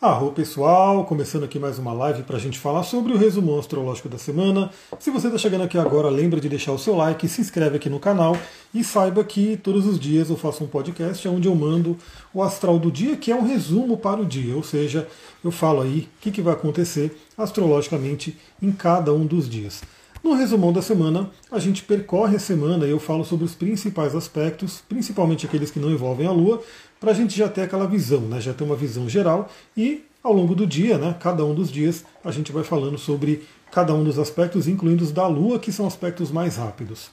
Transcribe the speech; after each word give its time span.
Arro 0.00 0.30
pessoal, 0.30 1.04
começando 1.04 1.42
aqui 1.42 1.58
mais 1.58 1.76
uma 1.76 1.92
live 1.92 2.22
para 2.22 2.36
a 2.36 2.38
gente 2.38 2.56
falar 2.56 2.84
sobre 2.84 3.12
o 3.12 3.16
resumo 3.16 3.58
astrológico 3.58 4.08
da 4.08 4.16
semana. 4.16 4.70
Se 5.00 5.10
você 5.10 5.26
está 5.26 5.36
chegando 5.36 5.64
aqui 5.64 5.76
agora, 5.76 6.08
lembra 6.08 6.40
de 6.40 6.48
deixar 6.48 6.70
o 6.70 6.78
seu 6.78 6.94
like, 6.94 7.26
se 7.26 7.40
inscreve 7.40 7.78
aqui 7.78 7.90
no 7.90 7.98
canal 7.98 8.36
e 8.72 8.84
saiba 8.84 9.24
que 9.24 9.56
todos 9.56 9.86
os 9.86 9.98
dias 9.98 10.30
eu 10.30 10.36
faço 10.36 10.62
um 10.62 10.68
podcast 10.68 11.26
onde 11.26 11.48
eu 11.48 11.54
mando 11.56 11.98
o 12.32 12.40
astral 12.44 12.78
do 12.78 12.92
dia, 12.92 13.16
que 13.16 13.32
é 13.32 13.34
um 13.34 13.44
resumo 13.44 13.96
para 13.96 14.20
o 14.20 14.24
dia, 14.24 14.54
ou 14.54 14.62
seja, 14.62 15.08
eu 15.42 15.50
falo 15.50 15.82
aí 15.82 16.08
o 16.16 16.20
que, 16.20 16.30
que 16.30 16.42
vai 16.42 16.54
acontecer 16.54 17.20
astrologicamente 17.36 18.38
em 18.62 18.70
cada 18.70 19.12
um 19.12 19.26
dos 19.26 19.48
dias. 19.50 19.82
No 20.22 20.34
resumão 20.34 20.72
da 20.72 20.82
semana, 20.82 21.30
a 21.50 21.58
gente 21.58 21.84
percorre 21.84 22.36
a 22.36 22.40
semana 22.40 22.86
e 22.86 22.90
eu 22.90 22.98
falo 22.98 23.24
sobre 23.24 23.44
os 23.44 23.54
principais 23.54 24.14
aspectos, 24.16 24.82
principalmente 24.88 25.46
aqueles 25.46 25.70
que 25.70 25.78
não 25.78 25.90
envolvem 25.90 26.26
a 26.26 26.32
Lua, 26.32 26.62
para 27.00 27.12
a 27.12 27.14
gente 27.14 27.36
já 27.36 27.48
ter 27.48 27.62
aquela 27.62 27.86
visão, 27.86 28.20
né? 28.22 28.40
já 28.40 28.52
ter 28.52 28.64
uma 28.64 28.76
visão 28.76 29.08
geral 29.08 29.50
e 29.76 30.04
ao 30.22 30.32
longo 30.32 30.54
do 30.54 30.66
dia, 30.66 30.98
né, 30.98 31.16
cada 31.18 31.44
um 31.44 31.54
dos 31.54 31.70
dias, 31.70 32.04
a 32.24 32.30
gente 32.30 32.52
vai 32.52 32.64
falando 32.64 32.98
sobre 32.98 33.42
cada 33.70 33.94
um 33.94 34.02
dos 34.02 34.18
aspectos, 34.18 34.66
incluindo 34.66 35.04
os 35.04 35.12
da 35.12 35.26
Lua, 35.26 35.58
que 35.58 35.72
são 35.72 35.86
aspectos 35.86 36.30
mais 36.30 36.56
rápidos. 36.56 37.10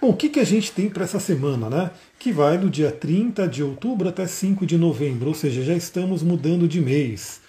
Bom, 0.00 0.10
o 0.10 0.16
que, 0.16 0.28
que 0.28 0.40
a 0.40 0.44
gente 0.44 0.72
tem 0.72 0.90
para 0.90 1.04
essa 1.04 1.18
semana, 1.18 1.70
né? 1.70 1.90
Que 2.18 2.30
vai 2.30 2.58
do 2.58 2.68
dia 2.68 2.92
30 2.92 3.48
de 3.48 3.62
outubro 3.62 4.08
até 4.08 4.26
5 4.26 4.66
de 4.66 4.76
novembro, 4.76 5.28
ou 5.28 5.34
seja, 5.34 5.62
já 5.62 5.74
estamos 5.74 6.22
mudando 6.22 6.68
de 6.68 6.80
mês. 6.80 7.40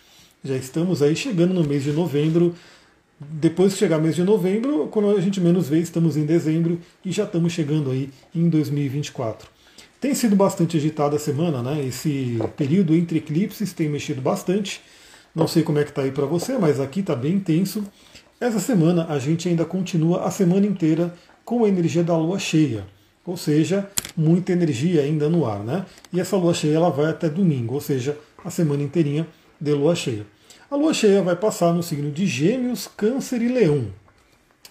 Já 0.43 0.55
estamos 0.55 1.01
aí 1.01 1.15
chegando 1.15 1.53
no 1.53 1.63
mês 1.63 1.83
de 1.83 1.91
novembro. 1.91 2.55
Depois 3.19 3.73
que 3.73 3.79
chegar 3.79 3.99
mês 3.99 4.15
de 4.15 4.23
novembro, 4.23 4.87
quando 4.87 5.09
a 5.09 5.19
gente 5.19 5.41
menos 5.41 5.67
vê, 5.67 5.79
estamos 5.79 6.15
em 6.15 6.25
dezembro 6.25 6.79
e 7.03 7.11
já 7.11 7.25
estamos 7.25 7.51
chegando 7.51 7.91
aí 7.91 8.09
em 8.33 8.47
2024. 8.47 9.56
Tem 9.99 10.13
sido 10.13 10.35
bastante 10.35 10.77
agitada 10.77 11.15
a 11.15 11.19
semana, 11.19 11.63
né? 11.63 11.83
Esse 11.83 12.37
período 12.55 12.95
entre 12.95 13.17
eclipses 13.17 13.73
tem 13.73 13.89
mexido 13.89 14.21
bastante. 14.21 14.81
Não 15.33 15.47
sei 15.47 15.63
como 15.63 15.79
é 15.79 15.83
que 15.83 15.89
está 15.89 16.03
aí 16.03 16.11
para 16.11 16.25
você, 16.25 16.57
mas 16.57 16.79
aqui 16.79 16.99
está 16.99 17.15
bem 17.15 17.33
intenso. 17.33 17.83
Essa 18.39 18.59
semana 18.59 19.07
a 19.09 19.17
gente 19.17 19.49
ainda 19.49 19.65
continua 19.65 20.23
a 20.23 20.29
semana 20.29 20.67
inteira 20.67 21.11
com 21.43 21.63
a 21.63 21.67
energia 21.67 22.03
da 22.03 22.15
lua 22.15 22.37
cheia, 22.37 22.85
ou 23.25 23.35
seja, 23.35 23.89
muita 24.15 24.51
energia 24.51 25.01
ainda 25.01 25.27
no 25.27 25.45
ar, 25.45 25.63
né? 25.63 25.85
E 26.13 26.19
essa 26.19 26.37
lua 26.37 26.53
cheia 26.53 26.75
ela 26.75 26.91
vai 26.91 27.09
até 27.09 27.29
domingo, 27.29 27.73
ou 27.73 27.81
seja, 27.81 28.15
a 28.45 28.51
semana 28.51 28.83
inteirinha 28.83 29.27
de 29.59 29.73
lua 29.73 29.95
cheia. 29.95 30.27
A 30.69 30.75
lua 30.75 30.93
cheia 30.93 31.23
vai 31.23 31.35
passar 31.35 31.73
no 31.73 31.81
signo 31.81 32.11
de 32.11 32.27
Gêmeos, 32.27 32.87
Câncer 32.95 33.41
e 33.41 33.47
Leão. 33.47 33.87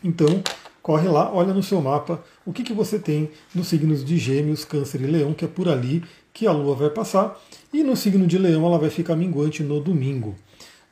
Então, 0.05 0.42
corre 0.87 1.09
lá, 1.09 1.34
olha 1.34 1.53
no 1.53 1.65
seu 1.65 1.81
mapa 1.83 2.23
o 2.45 2.53
que, 2.53 2.62
que 2.62 2.73
você 2.73 2.97
tem 2.97 3.29
nos 3.53 3.67
signos 3.67 4.05
de 4.05 4.17
Gêmeos, 4.17 4.65
Câncer 4.65 5.01
e 5.01 5.06
Leão, 5.09 5.34
que 5.34 5.45
é 5.45 5.48
por 5.48 5.69
ali 5.69 6.05
que 6.33 6.47
a 6.47 6.53
Lua 6.53 6.77
vai 6.77 6.91
passar, 6.91 7.37
e 7.73 7.83
no 7.83 7.97
signo 7.97 8.25
de 8.25 8.39
Leão 8.39 8.65
ela 8.65 8.79
vai 8.79 8.89
ficar 8.89 9.17
minguante 9.17 9.64
no 9.64 9.81
domingo. 9.81 10.37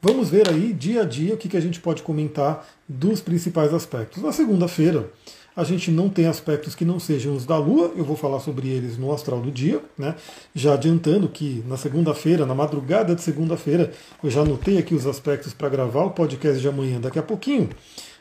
Vamos 0.03 0.31
ver 0.31 0.49
aí 0.49 0.73
dia 0.73 1.03
a 1.03 1.05
dia 1.05 1.35
o 1.35 1.37
que, 1.37 1.49
que 1.49 1.57
a 1.57 1.61
gente 1.61 1.79
pode 1.79 2.03
comentar 2.03 2.67
dos 2.89 3.21
principais 3.21 3.73
aspectos. 3.73 4.21
Na 4.21 4.33
segunda-feira, 4.33 5.13
a 5.55 5.63
gente 5.63 5.93
não 5.93 6.09
tem 6.09 6.27
aspectos 6.27 6.75
que 6.75 6.85
não 6.85 6.99
sejam 6.99 7.33
os 7.37 7.47
da 7.47 7.57
Lua, 7.57 7.93
eu 7.95 8.05
vou 8.05 8.17
falar 8.17 8.41
sobre 8.41 8.69
eles 8.69 8.99
no 8.99 9.13
astral 9.13 9.41
do 9.41 9.53
dia, 9.53 9.81
né? 9.97 10.17
Já 10.57 10.75
adiantando 10.75 11.29
que 11.29 11.63
na 11.69 11.77
segunda-feira, 11.77 12.45
na 12.45 12.55
madrugada 12.55 13.15
de 13.15 13.23
segunda-feira, 13.23 13.93
eu 14.25 14.29
já 14.29 14.41
anotei 14.41 14.77
aqui 14.77 14.93
os 14.93 15.07
aspectos 15.07 15.55
para 15.55 15.69
gravar 15.69 16.03
o 16.03 16.11
podcast 16.11 16.61
de 16.61 16.67
amanhã 16.67 17.01
daqui 17.01 17.21
a 17.21 17.23
pouquinho 17.23 17.69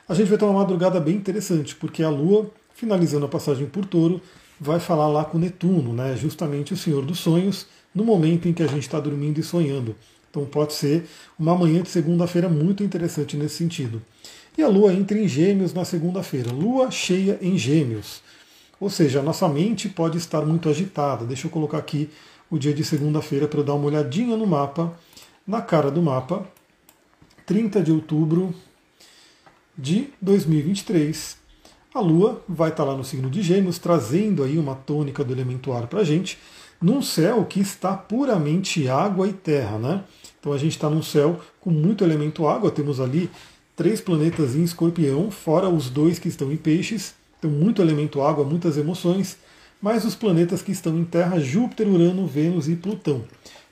a 0.08 0.14
gente 0.14 0.28
vai 0.28 0.38
ter 0.38 0.46
uma 0.46 0.60
madrugada 0.60 1.00
bem 1.00 1.16
interessante, 1.16 1.76
porque 1.76 2.04
a 2.04 2.10
Lua, 2.10 2.52
finalizando 2.74 3.26
a 3.26 3.30
passagem 3.30 3.66
por 3.68 3.86
touro, 3.86 4.22
vai 4.60 4.80
falar 4.80 5.08
lá 5.08 5.26
com 5.26 5.38
Netuno, 5.38 5.94
né? 5.94 6.16
justamente 6.16 6.74
o 6.74 6.78
Senhor 6.78 7.06
dos 7.06 7.20
Sonhos, 7.20 7.68
no 7.94 8.04
momento 8.04 8.48
em 8.48 8.54
que 8.54 8.64
a 8.64 8.68
gente 8.68 8.84
está 8.84 9.00
dormindo 9.00 9.40
e 9.40 9.44
sonhando. 9.44 9.96
Então 10.30 10.46
pode 10.46 10.74
ser 10.74 11.06
uma 11.38 11.56
manhã 11.56 11.82
de 11.82 11.90
segunda-feira 11.90 12.50
muito 12.50 12.84
interessante 12.84 13.38
nesse 13.38 13.56
sentido. 13.56 14.02
E 14.58 14.64
a 14.64 14.68
Lua 14.68 14.94
entra 14.94 15.18
em 15.18 15.28
Gêmeos 15.28 15.74
na 15.74 15.86
segunda-feira, 15.86 16.52
Lua 16.52 16.90
cheia 16.92 17.38
em 17.42 17.58
Gêmeos. 17.58 18.22
Ou 18.80 18.90
seja, 18.90 19.20
a 19.20 19.24
nossa 19.24 19.48
mente 19.48 19.88
pode 19.88 20.18
estar 20.18 20.42
muito 20.42 20.68
agitada. 20.68 21.26
Deixa 21.26 21.48
eu 21.48 21.52
colocar 21.52 21.78
aqui 21.78 22.10
o 22.50 22.58
dia 22.58 22.74
de 22.74 22.84
segunda-feira 22.84 23.48
para 23.48 23.60
eu 23.60 23.64
dar 23.64 23.76
uma 23.76 23.86
olhadinha 23.86 24.36
no 24.36 24.46
mapa, 24.46 24.94
na 25.48 25.62
cara 25.62 25.90
do 25.90 26.02
mapa. 26.02 26.46
30 27.46 27.82
de 27.82 27.92
outubro, 27.92 28.54
de 29.78 30.10
2023. 30.22 31.38
A 31.94 32.00
Lua 32.00 32.44
vai 32.48 32.70
estar 32.70 32.84
lá 32.84 32.96
no 32.96 33.04
signo 33.04 33.30
de 33.30 33.42
Gêmeos, 33.42 33.78
trazendo 33.78 34.44
aí 34.44 34.58
uma 34.58 34.76
tônica 34.76 35.24
do 35.24 35.32
elemento 35.32 35.72
ar 35.72 35.88
para 35.88 36.02
a 36.02 36.04
gente, 36.04 36.40
num 36.82 37.02
céu 37.02 37.46
que 37.46 37.60
está 37.60 37.96
puramente 37.96 38.88
água 38.88 39.28
e 39.28 39.34
terra, 39.34 39.78
né? 39.78 40.04
Então 40.40 40.52
a 40.52 40.58
gente 40.58 40.72
está 40.72 40.90
num 40.90 41.02
céu 41.02 41.40
com 41.62 41.70
muito 41.70 42.04
elemento 42.04 42.48
água, 42.48 42.72
temos 42.72 43.00
ali 43.00 43.30
três 43.76 44.02
planetas 44.02 44.56
em 44.56 44.64
escorpião, 44.64 45.32
fora 45.32 45.70
os 45.70 45.90
dois 45.90 46.20
que 46.20 46.28
estão 46.28 46.52
em 46.52 46.58
peixes, 46.58 47.14
então 47.40 47.50
muito 47.50 47.82
elemento 47.82 48.22
água, 48.22 48.44
muitas 48.44 48.78
emoções, 48.78 49.38
mais 49.82 50.04
os 50.04 50.16
planetas 50.16 50.62
que 50.62 50.72
estão 50.72 50.98
em 50.98 51.06
terra, 51.06 51.40
Júpiter, 51.40 51.88
Urano, 51.88 52.28
Vênus 52.28 52.68
e 52.68 52.76
Plutão. 52.76 53.24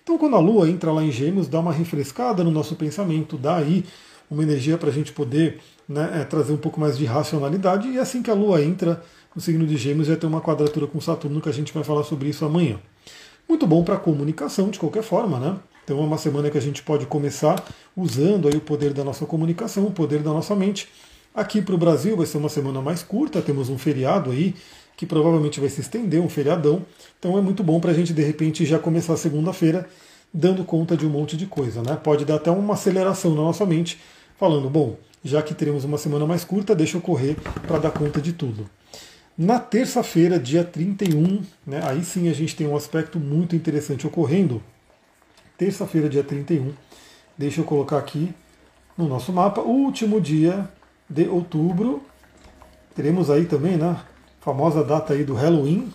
Então 0.03 0.17
quando 0.17 0.35
a 0.35 0.39
Lua 0.39 0.69
entra 0.69 0.91
lá 0.91 1.03
em 1.03 1.11
Gêmeos, 1.11 1.47
dá 1.47 1.59
uma 1.59 1.73
refrescada 1.73 2.43
no 2.43 2.51
nosso 2.51 2.75
pensamento, 2.75 3.37
dá 3.37 3.57
aí 3.57 3.83
uma 4.31 4.41
energia 4.41 4.77
para 4.77 4.89
a 4.89 4.93
gente 4.93 5.11
poder 5.11 5.59
né, 5.87 6.21
é, 6.21 6.23
trazer 6.23 6.53
um 6.53 6.57
pouco 6.57 6.79
mais 6.79 6.97
de 6.97 7.03
racionalidade. 7.05 7.89
E 7.89 7.99
assim 7.99 8.23
que 8.23 8.31
a 8.31 8.33
Lua 8.33 8.63
entra 8.63 9.03
no 9.35 9.41
signo 9.41 9.67
de 9.67 9.75
Gêmeos, 9.75 10.07
vai 10.07 10.15
ter 10.15 10.25
uma 10.25 10.41
quadratura 10.41 10.87
com 10.87 10.99
Saturno, 11.01 11.41
que 11.41 11.49
a 11.49 11.53
gente 11.53 11.73
vai 11.73 11.83
falar 11.83 12.03
sobre 12.03 12.29
isso 12.29 12.45
amanhã. 12.45 12.79
Muito 13.47 13.67
bom 13.67 13.83
para 13.83 13.97
comunicação, 13.97 14.69
de 14.69 14.79
qualquer 14.79 15.03
forma, 15.03 15.37
né? 15.37 15.57
Então 15.83 15.99
é 15.99 16.01
uma 16.01 16.17
semana 16.17 16.49
que 16.49 16.57
a 16.57 16.61
gente 16.61 16.81
pode 16.81 17.05
começar 17.05 17.61
usando 17.95 18.47
aí 18.47 18.55
o 18.55 18.61
poder 18.61 18.93
da 18.93 19.03
nossa 19.03 19.25
comunicação, 19.25 19.85
o 19.85 19.91
poder 19.91 20.19
da 20.19 20.31
nossa 20.31 20.55
mente. 20.55 20.87
Aqui 21.35 21.61
para 21.61 21.75
o 21.75 21.77
Brasil 21.77 22.15
vai 22.15 22.25
ser 22.25 22.37
uma 22.37 22.49
semana 22.49 22.81
mais 22.81 23.03
curta, 23.03 23.41
temos 23.41 23.69
um 23.69 23.77
feriado 23.77 24.31
aí 24.31 24.55
que 24.95 25.05
provavelmente 25.05 25.59
vai 25.59 25.69
se 25.69 25.81
estender, 25.81 26.21
um 26.21 26.29
feriadão. 26.29 26.85
Então 27.19 27.37
é 27.37 27.41
muito 27.41 27.63
bom 27.63 27.79
para 27.79 27.91
a 27.91 27.93
gente 27.93 28.13
de 28.13 28.21
repente 28.21 28.65
já 28.65 28.77
começar 28.79 29.17
segunda-feira 29.17 29.89
dando 30.33 30.63
conta 30.63 30.95
de 30.95 31.05
um 31.05 31.09
monte 31.09 31.35
de 31.35 31.45
coisa, 31.45 31.81
né? 31.81 31.97
Pode 32.01 32.23
dar 32.23 32.35
até 32.35 32.49
uma 32.51 32.75
aceleração 32.75 33.31
na 33.35 33.41
nossa 33.41 33.65
mente, 33.65 33.99
falando, 34.41 34.71
bom, 34.71 34.97
já 35.23 35.39
que 35.43 35.53
teremos 35.53 35.83
uma 35.83 35.99
semana 35.99 36.25
mais 36.25 36.43
curta, 36.43 36.73
deixa 36.73 36.97
eu 36.97 37.01
correr 37.01 37.37
para 37.67 37.77
dar 37.77 37.91
conta 37.91 38.19
de 38.19 38.33
tudo. 38.33 38.67
Na 39.37 39.59
terça-feira, 39.59 40.39
dia 40.39 40.63
31, 40.63 41.43
né, 41.63 41.79
aí 41.83 42.03
sim 42.03 42.27
a 42.27 42.33
gente 42.33 42.55
tem 42.55 42.67
um 42.67 42.75
aspecto 42.75 43.19
muito 43.19 43.55
interessante 43.55 44.07
ocorrendo. 44.07 44.59
Terça-feira, 45.59 46.09
dia 46.09 46.23
31, 46.23 46.73
deixa 47.37 47.61
eu 47.61 47.65
colocar 47.65 47.99
aqui 47.99 48.33
no 48.97 49.07
nosso 49.07 49.31
mapa, 49.31 49.61
último 49.61 50.19
dia 50.19 50.67
de 51.07 51.27
outubro. 51.27 52.01
Teremos 52.95 53.29
aí 53.29 53.45
também, 53.45 53.77
né, 53.77 53.95
famosa 54.39 54.83
data 54.83 55.13
aí 55.13 55.23
do 55.23 55.35
Halloween, 55.35 55.93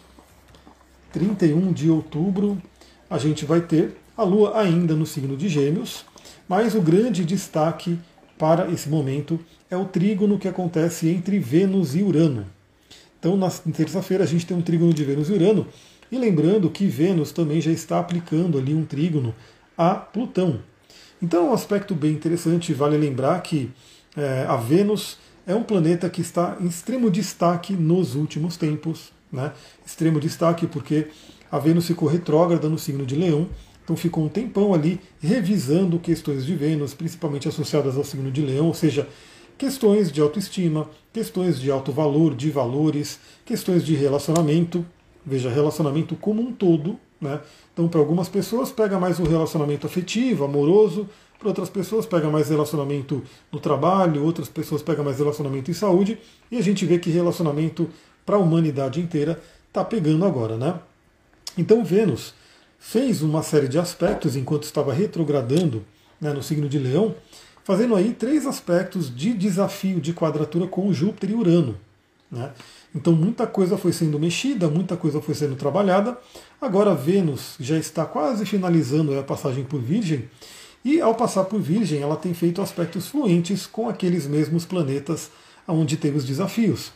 31 1.13 1.73
de 1.73 1.91
outubro, 1.91 2.63
a 3.11 3.19
gente 3.19 3.45
vai 3.45 3.61
ter 3.61 4.01
a 4.17 4.23
Lua 4.23 4.57
ainda 4.57 4.95
no 4.95 5.05
signo 5.05 5.37
de 5.37 5.49
Gêmeos, 5.49 6.05
mas 6.49 6.77
o 6.77 6.81
grande 6.81 7.25
destaque 7.25 7.99
para 8.39 8.71
esse 8.71 8.89
momento 8.89 9.39
é 9.71 9.77
o 9.77 9.85
trígono 9.85 10.39
que 10.39 10.49
acontece 10.49 11.09
entre 11.09 11.39
Vênus 11.39 11.95
e 11.95 12.03
Urano. 12.03 12.47
Então, 13.19 13.37
na 13.37 13.51
terça-feira, 13.51 14.25
a 14.25 14.27
gente 14.27 14.47
tem 14.47 14.57
um 14.57 14.63
trígono 14.63 14.93
de 14.93 15.05
Vênus 15.05 15.29
e 15.29 15.33
Urano, 15.33 15.67
e 16.11 16.19
lembrando 16.19 16.71
que 16.71 16.87
Vênus 16.87 17.33
também 17.33 17.61
já 17.61 17.71
está 17.73 17.99
aplicando 17.99 18.59
ali 18.59 18.75
um 18.75 18.85
trígono 18.85 19.35
a 19.77 19.95
Plutão. 19.95 20.61
Então, 21.21 21.47
é 21.47 21.51
um 21.51 21.53
aspecto 21.53 21.95
bem 21.95 22.13
interessante, 22.13 22.73
vale 22.73 22.97
lembrar 22.97 23.41
que 23.43 23.71
é, 24.17 24.45
a 24.49 24.57
Vênus 24.57 25.19
é 25.47 25.55
um 25.55 25.63
planeta 25.63 26.09
que 26.11 26.21
está 26.21 26.57
em 26.61 26.67
extremo 26.67 27.11
destaque 27.11 27.73
nos 27.73 28.15
últimos 28.15 28.57
tempos. 28.57 29.13
Né? 29.33 29.53
Extremo 29.85 30.21
destaque 30.21 30.67
porque 30.67 31.09
a 31.51 31.59
Vênus 31.59 31.87
ficou 31.87 32.09
retrógrada 32.09 32.69
no 32.69 32.79
signo 32.79 33.07
de 33.07 33.15
Leão, 33.15 33.49
então 33.87 33.95
ficou 33.97 34.25
um 34.25 34.29
tempão 34.29 34.75
ali 34.75 35.01
revisando 35.21 35.97
questões 36.01 36.45
de 36.45 36.57
Vênus, 36.57 36.93
principalmente 36.93 37.47
associadas 37.47 37.97
ao 37.97 38.03
signo 38.03 38.33
de 38.33 38.43
Leão, 38.43 38.67
ou 38.67 38.75
seja, 38.75 39.09
questões 39.57 40.11
de 40.11 40.21
autoestima, 40.21 40.91
questões 41.13 41.61
de 41.61 41.71
alto 41.71 41.93
valor, 41.93 42.35
de 42.35 42.51
valores, 42.51 43.21
questões 43.45 43.87
de 43.87 43.95
relacionamento, 43.95 44.85
veja, 45.25 45.49
relacionamento 45.49 46.17
como 46.17 46.43
um 46.43 46.53
todo. 46.53 46.99
Né? 47.21 47.41
Então, 47.73 47.87
para 47.87 48.01
algumas 48.01 48.29
pessoas, 48.29 48.73
pega 48.73 48.99
mais 48.99 49.21
o 49.21 49.23
relacionamento 49.23 49.87
afetivo, 49.87 50.45
amoroso, 50.45 51.09
para 51.39 51.47
outras 51.47 51.71
pessoas, 51.71 52.05
pega 52.07 52.29
mais 52.29 52.49
relacionamento 52.49 53.23
no 53.53 53.61
trabalho, 53.61 54.25
outras 54.25 54.49
pessoas 54.49 54.83
pega 54.83 55.01
mais 55.05 55.21
relacionamento 55.21 55.71
em 55.71 55.75
saúde, 55.75 56.19
e 56.51 56.59
a 56.59 56.61
gente 56.61 56.85
vê 56.85 56.99
que 56.99 57.09
relacionamento 57.09 57.89
para 58.25 58.35
a 58.35 58.41
humanidade 58.41 59.01
inteira 59.01 59.41
está 59.69 59.85
pegando 59.85 60.25
agora. 60.25 60.57
Né? 60.57 60.75
Então, 61.57 61.85
Vênus 61.85 62.35
fez 62.79 63.23
uma 63.23 63.43
série 63.43 63.69
de 63.69 63.79
aspectos 63.79 64.37
enquanto 64.37 64.65
estava 64.65 64.93
retrogradando 64.93 65.85
né, 66.21 66.33
no 66.33 66.43
signo 66.43 66.69
de 66.69 66.79
Leão, 66.79 67.15
fazendo 67.65 67.95
aí 67.95 68.13
três 68.15 68.47
aspectos 68.47 69.15
de 69.15 69.33
desafio 69.35 70.01
de 70.01 70.13
quadratura 70.13 70.67
com 70.67 70.93
Júpiter 70.93 71.31
e 71.31 71.35
Urano. 71.35 71.77
Né? 72.31 72.53
Então 72.95 73.13
muita 73.13 73.47
coisa 73.47 73.77
foi 73.77 73.93
sendo 73.93 74.19
mexida, 74.19 74.69
muita 74.69 74.97
coisa 74.97 75.21
foi 75.21 75.35
sendo 75.35 75.57
trabalhada. 75.57 76.17
Agora 76.61 76.95
Vênus 76.95 77.55
já 77.61 77.77
está 77.77 78.05
quase 78.05 78.47
finalizando 78.47 79.19
a 79.19 79.23
passagem 79.23 79.65
por 79.65 79.81
Virgem 79.81 80.29
E 80.85 81.01
ao 81.01 81.15
passar 81.15 81.45
por 81.45 81.61
Virgem, 81.61 82.01
ela 82.01 82.17
tem 82.17 82.33
feito 82.33 82.63
aspectos 82.63 83.09
fluentes 83.09 83.67
com 83.67 83.89
aqueles 83.89 84.27
mesmos 84.27 84.65
planetas 84.65 85.31
onde 85.67 85.97
teve 85.97 86.17
os 86.17 86.25
desafios. 86.25 86.93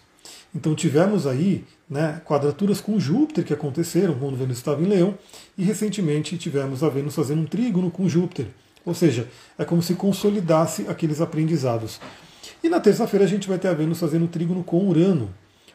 Então 0.55 0.75
tivemos 0.75 1.26
aí 1.26 1.64
né, 1.88 2.20
quadraturas 2.25 2.81
com 2.81 2.99
Júpiter 2.99 3.44
que 3.44 3.52
aconteceram 3.52 4.14
quando 4.14 4.37
Vênus 4.37 4.58
estava 4.58 4.82
em 4.82 4.87
Leão, 4.87 5.17
e 5.56 5.64
recentemente 5.64 6.38
tivemos 6.38 6.82
a 6.82 6.88
Vênus 6.88 7.14
fazendo 7.14 7.43
um 7.43 7.47
trígono 7.47 7.91
com 7.91 8.08
Júpiter. 8.08 8.47
Ou 8.85 8.94
seja, 8.94 9.29
é 9.58 9.64
como 9.64 9.82
se 9.82 9.94
consolidasse 9.94 10.87
aqueles 10.88 11.20
aprendizados. 11.20 12.00
E 12.62 12.69
na 12.69 12.81
terça-feira 12.81 13.25
a 13.25 13.29
gente 13.29 13.49
vai 13.49 13.58
ter 13.58 13.69
a 13.69 13.75
Vênus 13.75 13.99
fazendo 13.99 14.25
um 14.25 14.29
trígono 14.29 14.62
com 14.62 14.88
Urano. 14.88 15.31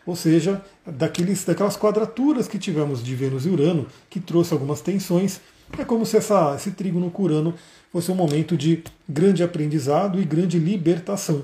Ou 0.06 0.16
seja, 0.16 0.64
daqueles, 0.86 1.44
daquelas 1.44 1.76
quadraturas 1.76 2.48
que 2.48 2.60
tivemos 2.60 3.04
de 3.04 3.16
Vênus 3.16 3.46
e 3.46 3.50
Urano, 3.50 3.88
que 4.10 4.20
trouxe 4.20 4.54
algumas 4.54 4.82
tensões, 4.82 5.42
é 5.78 5.84
como 5.84 6.06
se 6.06 6.18
essa, 6.18 6.56
esse 6.56 6.72
trígono 6.72 7.10
com 7.10 7.24
Urano 7.24 7.56
fosse 7.92 8.12
um 8.12 8.16
momento 8.16 8.56
de 8.56 8.84
grande 9.10 9.42
aprendizado 9.42 10.22
e 10.22 10.26
grande 10.26 10.60
libertação. 10.60 11.44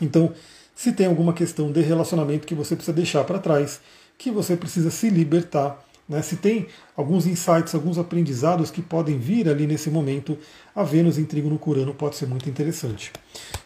Então, 0.00 0.32
se 0.78 0.92
tem 0.92 1.06
alguma 1.06 1.32
questão 1.32 1.72
de 1.72 1.80
relacionamento 1.80 2.46
que 2.46 2.54
você 2.54 2.76
precisa 2.76 2.94
deixar 2.94 3.24
para 3.24 3.40
trás, 3.40 3.80
que 4.16 4.30
você 4.30 4.56
precisa 4.56 4.92
se 4.92 5.10
libertar, 5.10 5.84
né? 6.08 6.22
se 6.22 6.36
tem 6.36 6.68
alguns 6.96 7.26
insights, 7.26 7.74
alguns 7.74 7.98
aprendizados 7.98 8.70
que 8.70 8.80
podem 8.80 9.18
vir 9.18 9.48
ali 9.48 9.66
nesse 9.66 9.90
momento, 9.90 10.38
a 10.76 10.84
Vênus 10.84 11.18
em 11.18 11.24
Trígono 11.24 11.58
Curano 11.58 11.92
pode 11.92 12.14
ser 12.14 12.28
muito 12.28 12.48
interessante. 12.48 13.10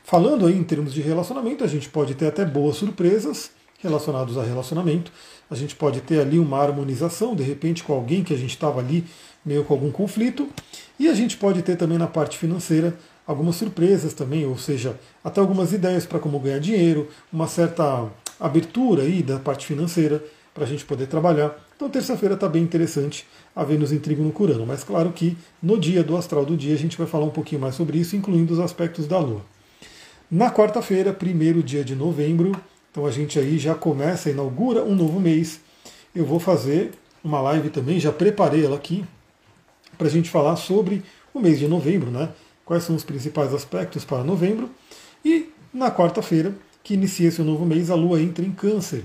Falando 0.02 0.46
aí 0.46 0.56
em 0.56 0.64
termos 0.64 0.94
de 0.94 1.02
relacionamento, 1.02 1.62
a 1.62 1.66
gente 1.66 1.86
pode 1.90 2.14
ter 2.14 2.28
até 2.28 2.46
boas 2.46 2.76
surpresas 2.76 3.50
relacionadas 3.78 4.38
a 4.38 4.42
relacionamento. 4.42 5.12
A 5.50 5.54
gente 5.54 5.76
pode 5.76 6.00
ter 6.00 6.18
ali 6.18 6.38
uma 6.38 6.62
harmonização, 6.62 7.36
de 7.36 7.42
repente, 7.42 7.84
com 7.84 7.92
alguém 7.92 8.24
que 8.24 8.32
a 8.32 8.38
gente 8.38 8.52
estava 8.52 8.80
ali 8.80 9.04
meio 9.44 9.64
com 9.64 9.74
algum 9.74 9.92
conflito. 9.92 10.48
E 10.98 11.08
a 11.08 11.14
gente 11.14 11.36
pode 11.36 11.60
ter 11.60 11.76
também 11.76 11.98
na 11.98 12.06
parte 12.06 12.38
financeira 12.38 12.96
algumas 13.26 13.56
surpresas 13.56 14.14
também, 14.14 14.44
ou 14.46 14.58
seja, 14.58 14.98
até 15.22 15.40
algumas 15.40 15.72
ideias 15.72 16.06
para 16.06 16.18
como 16.18 16.38
ganhar 16.40 16.58
dinheiro, 16.58 17.08
uma 17.32 17.46
certa 17.46 18.08
abertura 18.38 19.02
aí 19.02 19.22
da 19.22 19.38
parte 19.38 19.66
financeira 19.66 20.22
para 20.54 20.64
a 20.64 20.66
gente 20.66 20.84
poder 20.84 21.06
trabalhar. 21.06 21.56
Então 21.76 21.88
terça-feira 21.88 22.34
está 22.34 22.48
bem 22.48 22.62
interessante 22.62 23.26
a 23.54 23.64
Vênus 23.64 23.92
em 23.92 24.00
no 24.18 24.32
Curano, 24.32 24.66
mas 24.66 24.84
claro 24.84 25.12
que 25.12 25.36
no 25.62 25.78
dia 25.78 26.02
do 26.02 26.16
astral 26.16 26.44
do 26.44 26.56
dia 26.56 26.74
a 26.74 26.78
gente 26.78 26.98
vai 26.98 27.06
falar 27.06 27.24
um 27.24 27.30
pouquinho 27.30 27.60
mais 27.60 27.74
sobre 27.74 27.98
isso, 27.98 28.16
incluindo 28.16 28.52
os 28.52 28.60
aspectos 28.60 29.06
da 29.06 29.18
Lua. 29.18 29.42
Na 30.30 30.50
quarta-feira, 30.50 31.12
primeiro 31.12 31.62
dia 31.62 31.84
de 31.84 31.94
novembro, 31.94 32.52
então 32.90 33.06
a 33.06 33.10
gente 33.10 33.38
aí 33.38 33.58
já 33.58 33.74
começa, 33.74 34.30
inaugura 34.30 34.82
um 34.82 34.94
novo 34.94 35.20
mês. 35.20 35.60
Eu 36.14 36.24
vou 36.24 36.38
fazer 36.38 36.92
uma 37.22 37.40
live 37.40 37.70
também, 37.70 37.98
já 38.00 38.12
preparei 38.12 38.64
ela 38.64 38.76
aqui, 38.76 39.04
para 39.96 40.06
a 40.06 40.10
gente 40.10 40.30
falar 40.30 40.56
sobre 40.56 41.02
o 41.32 41.40
mês 41.40 41.58
de 41.58 41.68
novembro, 41.68 42.10
né? 42.10 42.30
Quais 42.72 42.84
são 42.84 42.96
os 42.96 43.04
principais 43.04 43.52
aspectos 43.52 44.02
para 44.02 44.24
novembro. 44.24 44.70
E 45.22 45.50
na 45.74 45.90
quarta-feira, 45.90 46.54
que 46.82 46.94
inicia 46.94 47.28
esse 47.28 47.42
novo 47.42 47.66
mês, 47.66 47.90
a 47.90 47.94
Lua 47.94 48.18
entra 48.18 48.42
em 48.42 48.50
Câncer. 48.50 49.04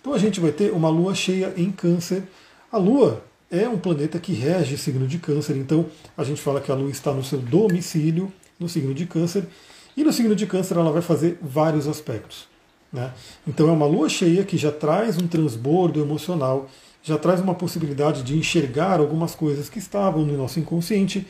Então 0.00 0.14
a 0.14 0.18
gente 0.18 0.38
vai 0.38 0.52
ter 0.52 0.70
uma 0.70 0.88
Lua 0.88 1.16
cheia 1.16 1.52
em 1.56 1.72
Câncer. 1.72 2.22
A 2.70 2.78
Lua 2.78 3.24
é 3.50 3.68
um 3.68 3.76
planeta 3.76 4.20
que 4.20 4.32
rege 4.32 4.76
o 4.76 4.78
signo 4.78 5.08
de 5.08 5.18
Câncer, 5.18 5.56
então 5.56 5.86
a 6.16 6.22
gente 6.22 6.40
fala 6.40 6.60
que 6.60 6.70
a 6.70 6.76
Lua 6.76 6.92
está 6.92 7.12
no 7.12 7.24
seu 7.24 7.40
domicílio, 7.40 8.32
no 8.56 8.68
signo 8.68 8.94
de 8.94 9.04
Câncer. 9.04 9.48
E 9.96 10.04
no 10.04 10.12
signo 10.12 10.36
de 10.36 10.46
Câncer 10.46 10.76
ela 10.76 10.92
vai 10.92 11.02
fazer 11.02 11.38
vários 11.42 11.88
aspectos. 11.88 12.46
Né? 12.92 13.12
Então 13.48 13.68
é 13.68 13.72
uma 13.72 13.84
lua 13.84 14.08
cheia 14.08 14.44
que 14.44 14.56
já 14.56 14.70
traz 14.70 15.18
um 15.18 15.26
transbordo 15.26 16.00
emocional, 16.00 16.70
já 17.02 17.18
traz 17.18 17.40
uma 17.40 17.54
possibilidade 17.54 18.22
de 18.22 18.38
enxergar 18.38 19.00
algumas 19.00 19.34
coisas 19.34 19.68
que 19.68 19.80
estavam 19.80 20.24
no 20.24 20.36
nosso 20.36 20.60
inconsciente, 20.60 21.26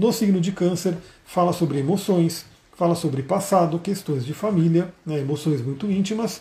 no 0.00 0.14
signo 0.14 0.40
de 0.40 0.50
Câncer, 0.50 0.96
fala 1.26 1.52
sobre 1.52 1.78
emoções, 1.78 2.46
fala 2.74 2.94
sobre 2.94 3.22
passado, 3.22 3.78
questões 3.78 4.24
de 4.24 4.32
família, 4.32 4.90
né, 5.04 5.18
emoções 5.18 5.60
muito 5.60 5.90
íntimas. 5.90 6.40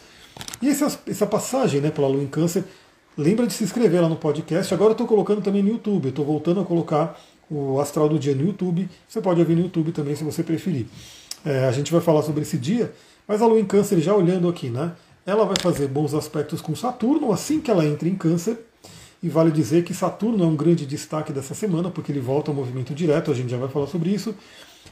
E 0.62 0.70
essa, 0.70 0.98
essa 1.06 1.28
passagem 1.28 1.82
né, 1.82 1.92
pela 1.92 2.08
Lua 2.08 2.24
em 2.24 2.28
Câncer, 2.28 2.64
lembra 3.18 3.46
de 3.46 3.52
se 3.52 3.66
inscrever 3.66 4.02
lá 4.02 4.08
no 4.08 4.16
podcast. 4.16 4.74
Agora 4.74 4.92
eu 4.92 4.94
estou 4.94 5.06
colocando 5.06 5.42
também 5.42 5.62
no 5.62 5.68
YouTube, 5.68 6.08
estou 6.08 6.24
voltando 6.24 6.62
a 6.62 6.64
colocar 6.64 7.20
o 7.52 7.82
Astral 7.82 8.08
do 8.08 8.18
Dia 8.18 8.34
no 8.34 8.46
YouTube. 8.46 8.90
Você 9.06 9.20
pode 9.20 9.42
ouvir 9.42 9.56
no 9.56 9.64
YouTube 9.64 9.92
também 9.92 10.16
se 10.16 10.24
você 10.24 10.42
preferir. 10.42 10.86
É, 11.44 11.66
a 11.66 11.72
gente 11.74 11.92
vai 11.92 12.00
falar 12.00 12.22
sobre 12.22 12.44
esse 12.44 12.58
dia, 12.58 12.94
mas 13.28 13.42
a 13.42 13.46
Lua 13.46 13.60
em 13.60 13.66
Câncer, 13.66 14.00
já 14.00 14.16
olhando 14.16 14.48
aqui, 14.48 14.70
né? 14.70 14.94
Ela 15.26 15.44
vai 15.44 15.58
fazer 15.62 15.90
bons 15.90 16.14
aspectos 16.14 16.62
com 16.62 16.74
Saturno 16.74 17.34
assim 17.34 17.60
que 17.60 17.70
ela 17.70 17.86
entra 17.86 18.08
em 18.08 18.16
Câncer. 18.16 18.69
E 19.22 19.28
vale 19.28 19.52
dizer 19.52 19.84
que 19.84 19.94
Saturno 19.94 20.44
é 20.44 20.48
um 20.48 20.56
grande 20.56 20.86
destaque 20.86 21.34
dessa 21.34 21.54
semana, 21.54 21.90
porque 21.90 22.12
ele 22.12 22.22
volta 22.22 22.52
ao 22.52 22.56
movimento 22.56 22.94
direto, 22.94 23.32
a 23.32 23.34
gente 23.34 23.50
já 23.50 23.58
vai 23.58 23.68
falar 23.68 23.88
sobre 23.88 24.10
isso. 24.10 24.34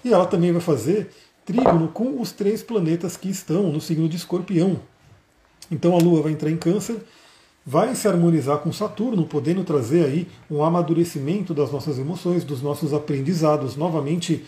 E 0.03 0.13
ela 0.13 0.25
também 0.25 0.51
vai 0.51 0.61
fazer 0.61 1.09
trígono 1.45 1.87
com 1.87 2.19
os 2.19 2.33
três 2.33 2.61
planetas 2.61 3.15
que 3.15 3.29
estão 3.29 3.71
no 3.71 3.79
signo 3.79 4.09
de 4.09 4.17
Escorpião. 4.17 4.81
Então 5.71 5.95
a 5.95 5.99
Lua 5.99 6.21
vai 6.21 6.33
entrar 6.33 6.51
em 6.51 6.57
Câncer, 6.57 6.97
vai 7.65 7.95
se 7.95 8.07
harmonizar 8.07 8.59
com 8.59 8.71
Saturno, 8.71 9.25
podendo 9.25 9.63
trazer 9.63 10.05
aí 10.05 10.27
um 10.51 10.61
amadurecimento 10.61 11.53
das 11.53 11.71
nossas 11.71 11.97
emoções, 11.97 12.43
dos 12.43 12.61
nossos 12.61 12.93
aprendizados. 12.93 13.77
Novamente 13.77 14.45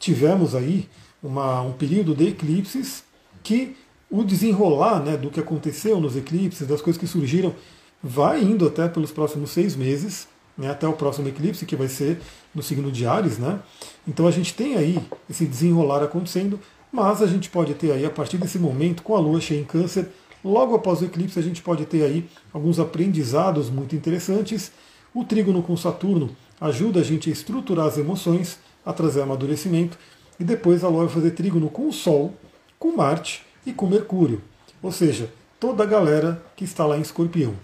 tivemos 0.00 0.54
aí 0.54 0.88
uma, 1.22 1.62
um 1.62 1.72
período 1.72 2.14
de 2.14 2.28
eclipses 2.28 3.04
que 3.42 3.76
o 4.10 4.24
desenrolar 4.24 5.00
né, 5.00 5.16
do 5.16 5.30
que 5.30 5.40
aconteceu 5.40 6.00
nos 6.00 6.16
eclipses, 6.16 6.66
das 6.66 6.82
coisas 6.82 7.00
que 7.00 7.06
surgiram, 7.06 7.54
vai 8.02 8.42
indo 8.42 8.66
até 8.66 8.88
pelos 8.88 9.12
próximos 9.12 9.50
seis 9.50 9.76
meses, 9.76 10.26
né, 10.58 10.70
até 10.70 10.86
o 10.88 10.92
próximo 10.92 11.28
eclipse, 11.28 11.64
que 11.64 11.76
vai 11.76 11.88
ser 11.88 12.20
no 12.54 12.62
signo 12.62 12.90
de 12.90 13.06
Ares. 13.06 13.38
Né? 13.38 13.60
Então 14.06 14.26
a 14.26 14.30
gente 14.30 14.54
tem 14.54 14.76
aí 14.76 14.98
esse 15.30 15.46
desenrolar 15.46 16.02
acontecendo, 16.02 16.58
mas 16.90 17.22
a 17.22 17.26
gente 17.26 17.48
pode 17.48 17.74
ter 17.74 17.92
aí, 17.92 18.04
a 18.04 18.10
partir 18.10 18.38
desse 18.38 18.58
momento, 18.58 19.02
com 19.02 19.14
a 19.14 19.20
Lua 19.20 19.40
cheia 19.40 19.60
em 19.60 19.64
Câncer, 19.64 20.08
logo 20.44 20.74
após 20.74 21.00
o 21.00 21.04
eclipse, 21.04 21.38
a 21.38 21.42
gente 21.42 21.62
pode 21.62 21.86
ter 21.86 22.02
aí 22.02 22.28
alguns 22.52 22.78
aprendizados 22.80 23.70
muito 23.70 23.94
interessantes. 23.94 24.72
O 25.14 25.24
trígono 25.24 25.62
com 25.62 25.76
Saturno 25.76 26.34
ajuda 26.60 27.00
a 27.00 27.04
gente 27.04 27.30
a 27.30 27.32
estruturar 27.32 27.86
as 27.86 27.98
emoções, 27.98 28.58
a 28.84 28.92
trazer 28.92 29.22
amadurecimento, 29.22 29.96
e 30.40 30.44
depois 30.44 30.82
a 30.82 30.88
Lua 30.88 31.04
vai 31.04 31.14
fazer 31.14 31.30
trígono 31.30 31.68
com 31.68 31.88
o 31.88 31.92
Sol, 31.92 32.34
com 32.78 32.96
Marte 32.96 33.44
e 33.64 33.72
com 33.72 33.86
Mercúrio. 33.86 34.42
Ou 34.82 34.90
seja, 34.90 35.30
toda 35.60 35.84
a 35.84 35.86
galera 35.86 36.42
que 36.56 36.64
está 36.64 36.84
lá 36.84 36.98
em 36.98 37.02
Escorpião 37.02 37.54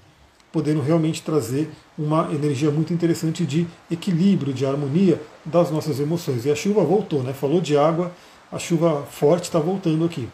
podendo 0.52 0.80
realmente 0.80 1.22
trazer 1.22 1.70
uma 1.98 2.32
energia 2.32 2.70
muito 2.70 2.92
interessante 2.92 3.44
de 3.44 3.66
equilíbrio, 3.90 4.52
de 4.52 4.64
harmonia 4.64 5.20
das 5.44 5.70
nossas 5.70 6.00
emoções. 6.00 6.46
E 6.46 6.50
a 6.50 6.54
chuva 6.54 6.82
voltou, 6.82 7.22
né? 7.22 7.32
Falou 7.32 7.60
de 7.60 7.76
água, 7.76 8.12
a 8.50 8.58
chuva 8.58 9.02
forte 9.10 9.44
está 9.44 9.58
voltando 9.58 10.04
aqui. 10.04 10.28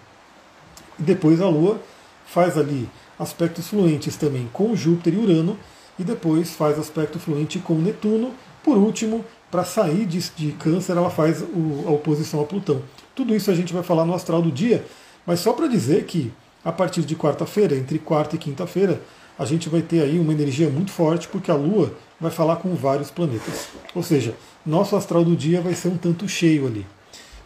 E 0.99 1.02
depois 1.02 1.40
a 1.40 1.49
Lua 1.49 1.80
faz 2.26 2.56
ali 2.56 2.88
aspectos 3.18 3.68
fluentes 3.68 4.16
também 4.16 4.49
com 4.52 4.75
Júpiter 4.75 5.14
e 5.14 5.18
Urano, 5.18 5.59
e 5.99 6.04
depois 6.04 6.54
faz 6.54 6.78
aspecto 6.78 7.18
fluente 7.18 7.59
com 7.59 7.75
Netuno. 7.75 8.33
Por 8.62 8.76
último, 8.76 9.25
para 9.50 9.64
sair 9.64 10.06
de, 10.06 10.18
de, 10.18 10.52
Câncer, 10.52 10.97
ela 10.97 11.11
faz 11.11 11.42
o, 11.42 11.85
a 11.87 11.90
oposição 11.90 12.40
a 12.40 12.44
Plutão. 12.44 12.83
Tudo 13.14 13.35
isso 13.35 13.50
a 13.50 13.54
gente 13.54 13.73
vai 13.73 13.83
falar 13.83 14.04
no 14.04 14.14
astral 14.14 14.42
do 14.42 14.50
dia, 14.50 14.85
mas 15.25 15.40
só 15.40 15.52
para 15.52 15.68
dizer 15.68 16.04
que 16.04 16.33
a 16.64 16.73
partir 16.73 17.02
de 17.02 17.14
quarta-feira, 17.14 17.76
entre 17.76 17.99
quarta 17.99 18.35
e 18.35 18.38
quinta-feira, 18.38 19.00
a 19.38 19.45
gente 19.45 19.69
vai 19.69 19.83
ter 19.83 20.03
aí 20.03 20.19
uma 20.19 20.33
energia 20.33 20.69
muito 20.69 20.91
forte, 20.91 21.29
porque 21.29 21.50
a 21.50 21.55
Lua 21.55 21.93
vai 22.21 22.31
falar 22.31 22.57
com 22.57 22.75
vários 22.75 23.11
planetas. 23.11 23.69
Ou 23.95 24.03
seja, 24.03 24.35
nosso 24.64 24.97
astral 24.97 25.25
do 25.25 25.37
dia 25.37 25.61
vai 25.61 25.75
ser 25.75 25.88
um 25.88 25.97
tanto 25.97 26.29
cheio 26.29 26.67
ali. 26.67 26.87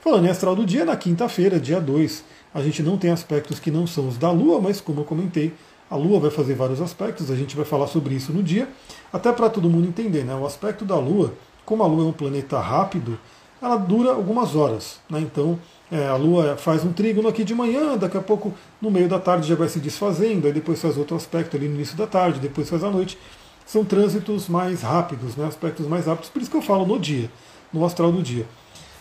Falando 0.00 0.26
em 0.26 0.30
astral 0.30 0.54
do 0.54 0.64
dia, 0.64 0.85
na 0.85 0.97
quinta-feira, 0.97 1.59
dia 1.59 1.80
2, 1.80 2.25
a 2.54 2.62
gente 2.62 2.83
não 2.83 2.97
tem 2.97 3.11
aspectos 3.11 3.59
que 3.59 3.71
não 3.71 3.87
são 3.87 4.09
os 4.09 4.16
da 4.16 4.30
Lua, 4.30 4.61
mas 4.61 4.80
como 4.80 5.00
eu 5.00 5.04
comentei, 5.04 5.52
a 5.90 5.97
Lua 5.97 6.21
vai 6.21 6.30
fazer 6.30 6.54
vários 6.54 6.80
aspectos, 6.80 7.30
a 7.30 7.37
gente 7.37 7.57
vai 7.57 7.64
falar 7.64 7.87
sobre 7.87 8.14
isso 8.14 8.33
no 8.33 8.42
dia, 8.42 8.68
até 9.12 9.33
para 9.33 9.49
todo 9.49 9.71
mundo 9.71 9.88
entender, 9.88 10.25
né? 10.25 10.35
O 10.35 10.47
aspecto 10.47 10.85
da 10.85 10.97
Lua, 10.97 11.33
como 11.64 11.83
a 11.83 11.87
Lua 11.87 12.04
é 12.04 12.07
um 12.07 12.12
planeta 12.12 12.59
rápido, 12.61 13.18
ela 13.61 13.76
dura 13.76 14.11
algumas 14.11 14.54
horas, 14.54 15.00
né? 15.11 15.21
Então 15.21 15.59
é, 15.90 16.07
a 16.07 16.16
Lua 16.16 16.57
faz 16.57 16.85
um 16.85 16.92
trígono 16.92 17.28
aqui 17.28 17.45
de 17.45 17.54
manhã, 17.54 17.97
daqui 17.97 18.16
a 18.16 18.21
pouco 18.21 18.52
no 18.80 18.90
meio 18.90 19.09
da 19.09 19.18
tarde 19.18 19.49
já 19.49 19.54
vai 19.54 19.68
se 19.68 19.80
desfazendo, 19.80 20.47
aí 20.47 20.52
depois 20.52 20.80
faz 20.80 20.99
outro 20.99 21.16
aspecto 21.16 21.57
ali 21.57 21.66
no 21.66 21.76
início 21.76 21.97
da 21.97 22.07
tarde, 22.07 22.40
depois 22.40 22.68
faz 22.68 22.85
à 22.85 22.90
noite. 22.90 23.18
São 23.64 23.85
trânsitos 23.85 24.49
mais 24.49 24.83
rápidos, 24.83 25.37
né, 25.37 25.47
aspectos 25.47 25.87
mais 25.87 26.07
rápidos, 26.07 26.30
por 26.30 26.40
isso 26.42 26.50
que 26.50 26.57
eu 26.57 26.62
falo 26.62 26.87
no 26.87 26.99
dia, 26.99 27.30
no 27.73 27.85
astral 27.85 28.12
do 28.12 28.23
dia. 28.23 28.47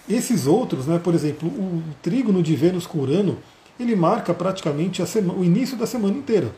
Esses 0.10 0.48
outros, 0.48 0.88
né, 0.88 1.00
por 1.02 1.14
exemplo, 1.14 1.50
o 1.50 1.84
trígono 2.02 2.42
de 2.42 2.56
Vênus 2.56 2.88
com 2.88 3.00
Urano, 3.00 3.38
ele 3.80 3.96
marca 3.96 4.34
praticamente 4.34 5.02
o 5.02 5.44
início 5.44 5.78
da 5.78 5.86
semana 5.86 6.18
inteira. 6.18 6.54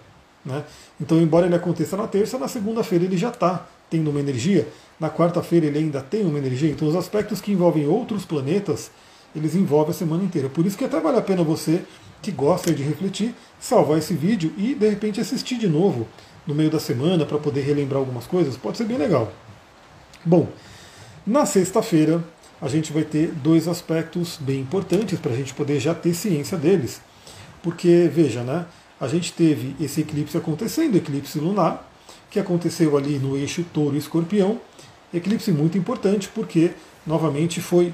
Né? 0.46 0.64
Então, 1.02 1.20
embora 1.20 1.48
ele 1.48 1.56
aconteça 1.56 1.98
na 1.98 2.08
terça, 2.08 2.38
na 2.38 2.48
segunda-feira 2.48 3.04
ele 3.04 3.18
já 3.18 3.30
está 3.30 3.68
tendo 3.90 4.10
uma 4.12 4.20
energia, 4.20 4.68
na 5.00 5.10
quarta-feira 5.10 5.66
ele 5.66 5.80
ainda 5.80 6.02
tem 6.02 6.26
uma 6.26 6.38
energia. 6.38 6.70
Então, 6.70 6.88
os 6.88 6.96
aspectos 6.96 7.42
que 7.42 7.52
envolvem 7.52 7.88
outros 7.88 8.24
planetas 8.26 8.92
eles 9.36 9.56
envolvem 9.56 9.92
a 9.92 9.94
semana 9.94 10.24
inteira. 10.24 10.50
Por 10.50 10.66
isso 10.66 10.78
que 10.78 10.86
até 10.86 11.00
vale 11.00 11.18
a 11.18 11.22
pena 11.22 11.44
você 11.44 11.84
que 12.22 12.32
gosta 12.32 12.74
de 12.74 12.84
refletir, 12.84 13.34
salvar 13.60 13.98
esse 13.98 14.14
vídeo 14.14 14.54
e 14.58 14.76
de 14.76 14.90
repente 14.90 15.22
assistir 15.22 15.58
de 15.58 15.68
novo 15.68 16.08
no 16.46 16.54
meio 16.54 16.70
da 16.70 16.80
semana 16.80 17.26
para 17.26 17.38
poder 17.38 17.62
relembrar 17.62 18.00
algumas 18.00 18.26
coisas, 18.26 18.58
pode 18.58 18.78
ser 18.78 18.86
bem 18.86 18.98
legal. 18.98 19.32
Bom, 20.26 20.50
na 21.26 21.46
sexta-feira 21.46 22.24
a 22.62 22.68
gente 22.68 22.92
vai 22.92 23.04
ter 23.04 23.32
dois 23.32 23.68
aspectos 23.68 24.38
bem 24.40 24.60
importantes 24.60 25.20
para 25.20 25.32
a 25.32 25.36
gente 25.36 25.54
poder 25.54 25.80
já 25.80 25.94
ter 25.94 26.14
ciência 26.14 26.58
deles. 26.58 27.02
Porque, 27.64 28.10
veja, 28.14 28.44
né, 28.44 28.66
a 29.00 29.08
gente 29.08 29.32
teve 29.32 29.76
esse 29.80 30.02
eclipse 30.02 30.38
acontecendo, 30.38 30.98
eclipse 30.98 31.40
lunar, 31.40 31.90
que 32.30 32.40
aconteceu 32.40 32.98
ali 32.98 33.18
no 33.18 33.38
eixo 33.38 33.64
touro 33.74 33.96
e 33.96 34.00
escorpião. 34.00 34.60
Eclipse 35.14 35.52
muito 35.52 35.78
importante 35.78 36.30
porque, 36.34 36.72
novamente, 37.08 37.62
foi 37.62 37.94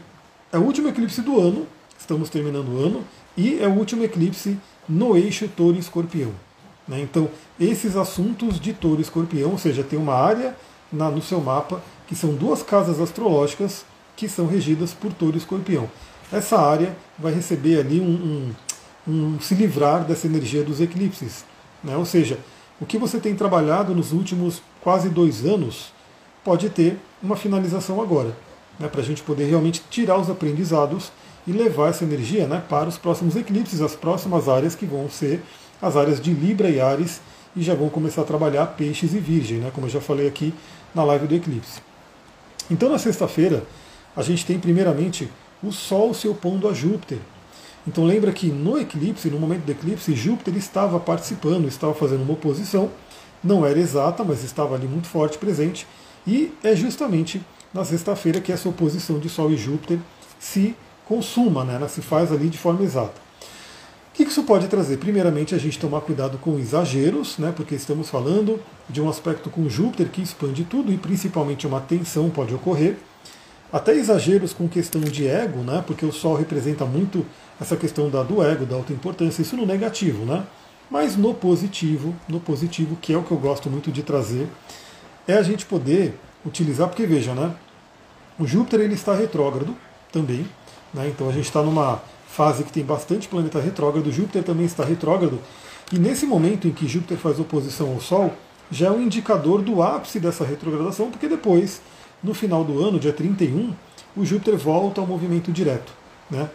é 0.55 0.57
o 0.57 0.62
último 0.62 0.88
eclipse 0.88 1.21
do 1.21 1.38
ano, 1.38 1.67
estamos 2.00 2.29
terminando 2.29 2.69
o 2.69 2.81
ano, 2.81 3.03
e 3.35 3.59
é 3.59 3.67
o 3.67 3.74
último 3.74 4.05
eclipse 4.05 4.57
no 4.88 5.17
eixo 5.17 5.50
touro 5.50 5.77
escorpião. 5.77 6.31
Né? 6.88 7.01
Então, 7.01 7.29
esses 7.59 7.97
assuntos 7.97 8.57
de 8.57 8.71
touro 8.71 9.01
escorpião, 9.01 9.51
ou 9.51 9.57
seja, 9.57 9.83
tem 9.83 10.00
uma 10.00 10.13
área 10.13 10.55
na, 10.89 11.12
no 11.12 11.21
seu 11.21 11.41
mapa 11.41 11.81
que 12.07 12.15
são 12.15 12.33
duas 12.33 12.63
casas 12.63 13.01
astrológicas 13.01 13.83
que 14.15 14.29
são 14.29 14.47
regidas 14.47 14.93
por 14.93 15.12
touro 15.12 15.35
escorpião. 15.35 15.89
Essa 16.31 16.57
área 16.57 16.95
vai 17.19 17.33
receber 17.33 17.81
ali 17.81 18.00
um, 18.00 18.53
um, 19.05 19.12
um 19.12 19.39
se 19.41 19.55
livrar 19.55 20.05
dessa 20.05 20.25
energia 20.25 20.63
dos 20.63 20.79
eclipses. 20.79 21.43
Né? 21.83 21.97
Ou 21.97 22.05
seja, 22.05 22.39
o 22.79 22.85
que 22.85 22.97
você 22.97 23.19
tem 23.19 23.35
trabalhado 23.35 23.93
nos 23.93 24.13
últimos 24.13 24.62
quase 24.81 25.09
dois 25.09 25.43
anos 25.45 25.91
pode 26.45 26.69
ter 26.69 26.97
uma 27.21 27.35
finalização 27.35 28.01
agora, 28.01 28.38
né? 28.79 28.88
para 28.88 29.01
a 29.01 29.03
gente 29.03 29.22
poder 29.22 29.46
realmente 29.46 29.82
tirar 29.89 30.17
os 30.17 30.29
aprendizados 30.29 31.12
e 31.48 31.51
levar 31.51 31.89
essa 31.89 32.03
energia 32.03 32.48
né, 32.48 32.63
para 32.67 32.89
os 32.89 32.98
próximos 32.98 33.36
eclipses, 33.36 33.82
as 33.82 33.96
próximas 33.96 34.50
áreas 34.50 34.74
que 34.74 34.86
vão 34.86 35.10
ser 35.10 35.44
as 35.82 35.96
áreas 35.96 36.20
de 36.20 36.32
Libra 36.32 36.70
e 36.70 36.79
Ares, 36.79 37.22
e 37.55 37.62
já 37.62 37.75
vão 37.75 37.89
começar 37.89 38.22
a 38.22 38.25
trabalhar 38.25 38.65
peixes 38.67 39.13
e 39.13 39.20
virgem, 39.20 39.60
né, 39.60 39.72
como 39.74 39.86
eu 39.86 39.91
já 39.91 40.01
falei 40.01 40.27
aqui 40.27 40.53
na 40.94 41.03
live 41.03 41.27
do 41.27 41.36
eclipse. 41.36 41.82
Então 42.70 42.89
na 42.89 42.98
sexta-feira 42.98 43.63
a 44.15 44.22
gente 44.22 44.46
tem 44.46 44.60
primeiramente 44.60 45.29
o 45.62 45.72
Sol 45.72 46.13
se 46.13 46.27
opondo 46.27 46.67
a 46.67 46.74
Júpiter. 46.74 47.20
Então 47.88 48.03
lembra 48.03 48.32
que 48.32 48.48
no 48.48 48.79
eclipse, 48.79 49.29
no 49.29 49.39
momento 49.39 49.65
do 49.65 49.72
eclipse, 49.72 50.15
Júpiter 50.15 50.55
estava 50.58 51.00
participando, 51.00 51.67
estava 51.67 51.94
fazendo 51.94 52.24
uma 52.24 52.34
oposição, 52.34 52.89
não 53.44 53.65
era 53.65 53.77
exata, 53.77 54.24
mas 54.24 54.44
estava 54.44 54.74
ali 54.74 54.88
muito 54.88 55.08
forte 55.08 55.38
presente, 55.38 55.86
e 56.25 56.51
é 56.63 56.75
justamente 56.75 57.41
na 57.75 57.84
sexta-feira 57.84 58.39
que 58.39 58.53
essa 58.53 58.70
oposição 58.70 59.20
de 59.20 59.27
Sol 59.27 59.51
e 59.51 59.58
Júpiter 59.58 60.00
se 60.39 60.74
consuma, 61.05 61.65
né? 61.65 61.75
ela 61.75 61.89
se 61.89 62.01
faz 62.01 62.32
ali 62.32 62.48
de 62.48 62.58
forma 62.58 62.82
exata. 62.84 63.25
O 64.10 64.15
que 64.15 64.24
isso 64.24 64.44
pode 64.44 64.70
trazer? 64.70 64.96
Primeiramente, 64.96 65.53
a 65.53 65.58
gente 65.58 65.77
tomar 65.77 66.00
cuidado 66.00 66.38
com 66.38 66.58
exageros, 66.58 67.38
né? 67.38 67.53
porque 67.53 67.75
estamos 67.75 68.10
falando 68.10 68.62
de 68.89 69.01
um 69.01 69.10
aspecto 69.10 69.50
com 69.50 69.67
Júpiter 69.67 70.08
que 70.08 70.22
expande 70.22 70.63
tudo 70.63 70.89
e 70.89 70.98
principalmente 70.98 71.67
uma 71.67 71.82
tensão 71.82 72.29
pode 72.29 72.53
ocorrer. 72.53 72.96
Até 73.74 73.94
exageros 73.94 74.53
com 74.53 74.70
questão 74.70 75.01
de 75.01 75.27
ego, 75.27 75.60
né? 75.60 75.84
porque 75.86 76.05
o 76.05 76.13
Sol 76.13 76.38
representa 76.38 76.86
muito 76.86 77.25
essa 77.60 77.75
questão 77.75 78.10
da, 78.10 78.24
do 78.24 78.41
ego, 78.41 78.65
da 78.65 78.77
autoimportância, 78.77 79.41
isso 79.41 79.58
no 79.58 79.65
negativo. 79.65 80.24
Né? 80.24 80.46
Mas 80.89 81.17
no 81.17 81.34
positivo, 81.34 82.15
no 82.25 82.39
positivo, 82.39 82.96
que 83.01 83.12
é 83.12 83.17
o 83.17 83.24
que 83.24 83.32
eu 83.32 83.38
gosto 83.38 83.70
muito 83.70 83.91
de 83.91 84.01
trazer, 84.01 84.48
é 85.27 85.34
a 85.34 85.44
gente 85.44 85.65
poder 85.65 86.17
utilizar, 86.46 86.88
porque 86.88 87.05
veja, 87.05 87.34
né? 87.34 87.53
O 88.39 88.46
Júpiter 88.46 88.82
ele 88.82 88.94
está 88.94 89.13
retrógrado 89.13 89.75
também, 90.12 90.48
né? 90.94 91.10
então 91.10 91.30
a 91.30 91.32
gente 91.32 91.46
está 91.46 91.62
numa 91.62 92.01
fase 92.27 92.63
que 92.63 92.72
tem 92.72 92.84
bastante 92.84 93.27
planeta 93.27 93.60
retrógrado, 93.60 94.12
Júpiter 94.12 94.44
também 94.44 94.65
está 94.65 94.84
retrógrado, 94.84 95.39
e 95.92 96.00
nesse 96.00 96.25
momento 96.25 96.68
em 96.68 96.72
que 96.72 96.88
Júpiter 96.88 97.18
faz 97.18 97.39
oposição 97.39 97.92
ao 97.94 98.01
Sol, 98.01 98.34
já 98.72 98.88
é 98.88 98.92
um 98.92 99.01
indicador 99.01 99.62
do 99.62 99.82
ápice 99.82 100.20
dessa 100.20 100.44
retrogradação, 100.44 101.12
porque 101.12 101.27
depois, 101.27 101.82
no 102.24 102.34
final 102.34 102.63
do 102.63 102.84
ano, 102.84 103.00
dia 103.00 103.13
31, 103.13 103.74
o 104.18 104.25
Júpiter 104.25 104.58
volta 104.58 105.00
ao 105.00 105.08
movimento 105.08 105.51
direto. 105.51 105.94
Né? 106.30 106.50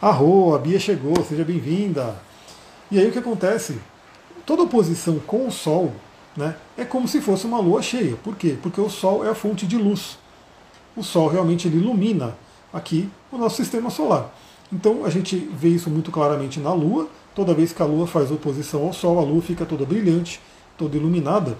Arro, 0.00 0.54
a 0.54 0.58
Bia 0.58 0.78
chegou, 0.78 1.14
seja 1.24 1.44
bem-vinda. 1.44 2.14
E 2.90 2.98
aí 2.98 3.08
o 3.08 3.12
que 3.12 3.18
acontece? 3.18 3.80
Toda 4.44 4.62
oposição 4.62 5.18
com 5.18 5.48
o 5.48 5.50
Sol 5.50 5.92
né, 6.36 6.54
é 6.76 6.84
como 6.84 7.08
se 7.08 7.20
fosse 7.20 7.46
uma 7.46 7.58
lua 7.58 7.82
cheia. 7.82 8.14
Por 8.16 8.36
quê? 8.36 8.56
Porque 8.62 8.80
o 8.80 8.88
Sol 8.88 9.24
é 9.24 9.30
a 9.30 9.34
fonte 9.34 9.66
de 9.66 9.76
luz. 9.76 10.18
O 10.96 11.02
Sol 11.02 11.28
realmente 11.28 11.68
ele 11.68 11.76
ilumina 11.76 12.36
aqui 12.72 13.08
o 13.30 13.36
nosso 13.36 13.56
sistema 13.56 13.90
solar. 13.90 14.34
Então 14.72 15.04
a 15.04 15.10
gente 15.10 15.36
vê 15.36 15.68
isso 15.68 15.90
muito 15.90 16.10
claramente 16.10 16.58
na 16.58 16.72
Lua. 16.72 17.08
Toda 17.34 17.54
vez 17.54 17.72
que 17.72 17.82
a 17.82 17.84
Lua 17.84 18.06
faz 18.06 18.30
oposição 18.30 18.84
ao 18.84 18.92
Sol, 18.92 19.18
a 19.18 19.22
Lua 19.22 19.42
fica 19.42 19.64
toda 19.64 19.84
brilhante, 19.84 20.40
toda 20.76 20.96
iluminada. 20.96 21.58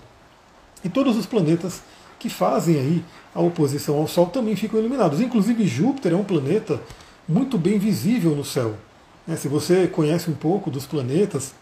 E 0.83 0.89
todos 0.89 1.17
os 1.17 1.27
planetas 1.27 1.83
que 2.19 2.31
fazem 2.31 2.77
aí 2.77 3.05
a 3.35 3.41
oposição 3.41 3.97
ao 3.97 4.09
Sol 4.09 4.27
também 4.27 4.57
ficam 4.57 4.81
iluminados. 4.81 5.21
Inclusive 5.21 5.67
Júpiter 5.67 6.13
é 6.13 6.17
um 6.17 6.25
planeta 6.25 6.81
muito 7.29 7.59
bem 7.59 7.79
visível 7.79 8.35
no 8.35 8.45
céu. 8.45 8.75
É, 9.29 9.35
se 9.37 9.49
você 9.49 9.87
conhece 9.87 10.31
um 10.31 10.35
pouco 10.35 10.71
dos 10.71 10.87
planetas, 10.87 11.53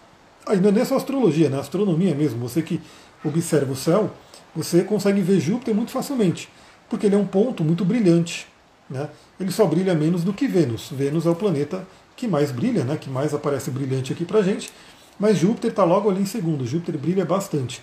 aí 0.47 0.61
não 0.61 0.71
é 0.71 0.85
só 0.85 0.97
astrologia, 0.97 1.49
né? 1.49 1.59
astronomia 1.59 2.15
mesmo, 2.15 2.39
você 2.39 2.63
que 2.63 2.81
observa 3.25 3.73
o 3.73 3.77
céu, 3.77 4.11
você 4.55 4.85
consegue 4.85 5.21
ver 5.23 5.41
Júpiter 5.41 5.75
muito 5.75 5.91
facilmente, 5.91 6.49
porque 6.95 7.07
ele 7.07 7.17
é 7.17 7.19
um 7.19 7.27
ponto 7.27 7.65
muito 7.65 7.85
brilhante. 7.85 8.47
Né? 8.89 9.09
Ele 9.41 9.51
só 9.51 9.67
brilha 9.67 9.97
menos 9.97 10.23
do 10.23 10.33
que 10.33 10.47
Vênus. 10.47 10.91
Vênus 10.93 11.27
é 11.27 11.31
o 11.31 11.35
planeta 11.35 11.85
que 12.15 12.29
mais 12.29 12.53
brilha, 12.53 12.85
né? 12.85 12.97
que 12.97 13.11
mais 13.11 13.35
aparece 13.35 13.69
brilhante 13.69 14.13
aqui 14.13 14.25
para 14.25 14.41
gente, 14.43 14.73
mas 15.19 15.39
Júpiter 15.39 15.73
está 15.73 15.83
logo 15.83 16.09
ali 16.09 16.23
em 16.23 16.27
segundo. 16.27 16.65
Júpiter 16.65 16.97
brilha 16.97 17.25
bastante. 17.25 17.83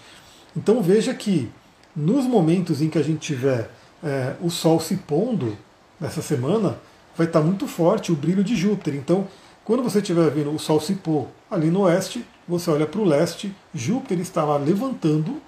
Então 0.56 0.82
veja 0.82 1.14
que 1.14 1.52
nos 1.94 2.24
momentos 2.24 2.82
em 2.82 2.90
que 2.90 2.98
a 2.98 3.04
gente 3.04 3.20
tiver 3.20 3.70
é, 4.02 4.36
o 4.40 4.50
Sol 4.50 4.80
se 4.80 4.96
pondo 4.96 5.58
nessa 6.00 6.22
semana, 6.22 6.80
vai 7.18 7.28
estar 7.28 7.42
tá 7.42 7.46
muito 7.46 7.68
forte 7.68 8.14
o 8.14 8.16
brilho 8.16 8.46
de 8.46 8.56
Júpiter. 8.56 8.96
Então, 8.96 9.28
quando 9.66 9.84
você 9.84 10.00
estiver 10.00 10.30
vendo 10.32 10.56
o 10.56 10.58
Sol 10.58 10.80
se 10.80 10.96
pôr 10.96 11.28
ali 11.50 11.70
no 11.70 11.82
oeste, 11.82 12.26
você 12.48 12.72
olha 12.72 12.86
para 12.86 13.02
o 13.02 13.06
leste, 13.06 13.54
Júpiter 13.76 14.22
está 14.22 14.46
lá 14.46 14.56
levantando, 14.56 15.42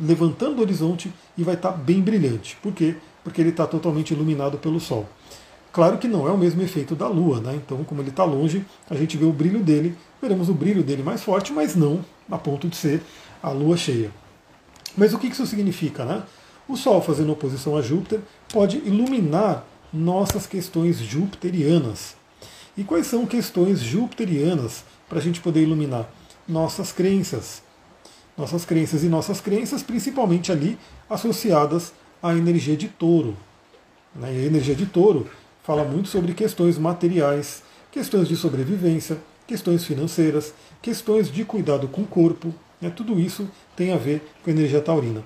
levantando 0.00 0.58
o 0.58 0.62
horizonte 0.62 1.12
e 1.36 1.42
vai 1.42 1.54
estar 1.54 1.72
tá 1.72 1.76
bem 1.76 2.00
brilhante. 2.00 2.56
Por 2.62 2.72
quê? 2.72 2.96
porque 3.22 3.40
ele 3.40 3.50
está 3.50 3.66
totalmente 3.66 4.12
iluminado 4.12 4.58
pelo 4.58 4.80
Sol. 4.80 5.08
Claro 5.72 5.98
que 5.98 6.08
não 6.08 6.26
é 6.26 6.32
o 6.32 6.38
mesmo 6.38 6.62
efeito 6.62 6.96
da 6.96 7.06
Lua, 7.06 7.40
né? 7.40 7.54
então, 7.54 7.84
como 7.84 8.00
ele 8.00 8.10
está 8.10 8.24
longe, 8.24 8.64
a 8.88 8.94
gente 8.96 9.16
vê 9.16 9.24
o 9.24 9.32
brilho 9.32 9.60
dele, 9.60 9.96
veremos 10.20 10.48
o 10.48 10.54
brilho 10.54 10.82
dele 10.82 11.02
mais 11.02 11.22
forte, 11.22 11.52
mas 11.52 11.76
não 11.76 12.04
a 12.28 12.36
ponto 12.36 12.68
de 12.68 12.76
ser 12.76 13.02
a 13.42 13.50
Lua 13.50 13.76
cheia. 13.76 14.10
Mas 14.96 15.14
o 15.14 15.18
que 15.18 15.28
isso 15.28 15.46
significa? 15.46 16.04
Né? 16.04 16.22
O 16.66 16.76
Sol 16.76 17.00
fazendo 17.00 17.32
oposição 17.32 17.76
a 17.76 17.82
Júpiter 17.82 18.20
pode 18.52 18.78
iluminar 18.78 19.64
nossas 19.92 20.46
questões 20.46 20.98
jupiterianas. 20.98 22.16
E 22.76 22.82
quais 22.82 23.06
são 23.06 23.26
questões 23.26 23.80
jupiterianas 23.80 24.84
para 25.08 25.18
a 25.18 25.22
gente 25.22 25.40
poder 25.40 25.62
iluminar? 25.62 26.08
Nossas 26.48 26.90
crenças. 26.90 27.62
Nossas 28.36 28.64
crenças 28.64 29.02
e 29.02 29.06
nossas 29.06 29.40
crenças, 29.40 29.82
principalmente 29.82 30.50
ali 30.50 30.78
associadas 31.08 31.92
a 32.22 32.34
energia 32.34 32.76
de 32.76 32.88
touro. 32.88 33.36
Né? 34.14 34.34
E 34.34 34.38
a 34.42 34.46
energia 34.46 34.74
de 34.74 34.86
touro 34.86 35.28
fala 35.62 35.84
muito 35.84 36.08
sobre 36.08 36.34
questões 36.34 36.78
materiais, 36.78 37.62
questões 37.90 38.28
de 38.28 38.36
sobrevivência, 38.36 39.18
questões 39.46 39.84
financeiras, 39.84 40.54
questões 40.80 41.30
de 41.30 41.44
cuidado 41.44 41.88
com 41.88 42.02
o 42.02 42.06
corpo. 42.06 42.54
Né? 42.80 42.90
Tudo 42.90 43.18
isso 43.18 43.48
tem 43.76 43.92
a 43.92 43.96
ver 43.96 44.22
com 44.42 44.50
a 44.50 44.52
energia 44.52 44.80
taurina. 44.80 45.24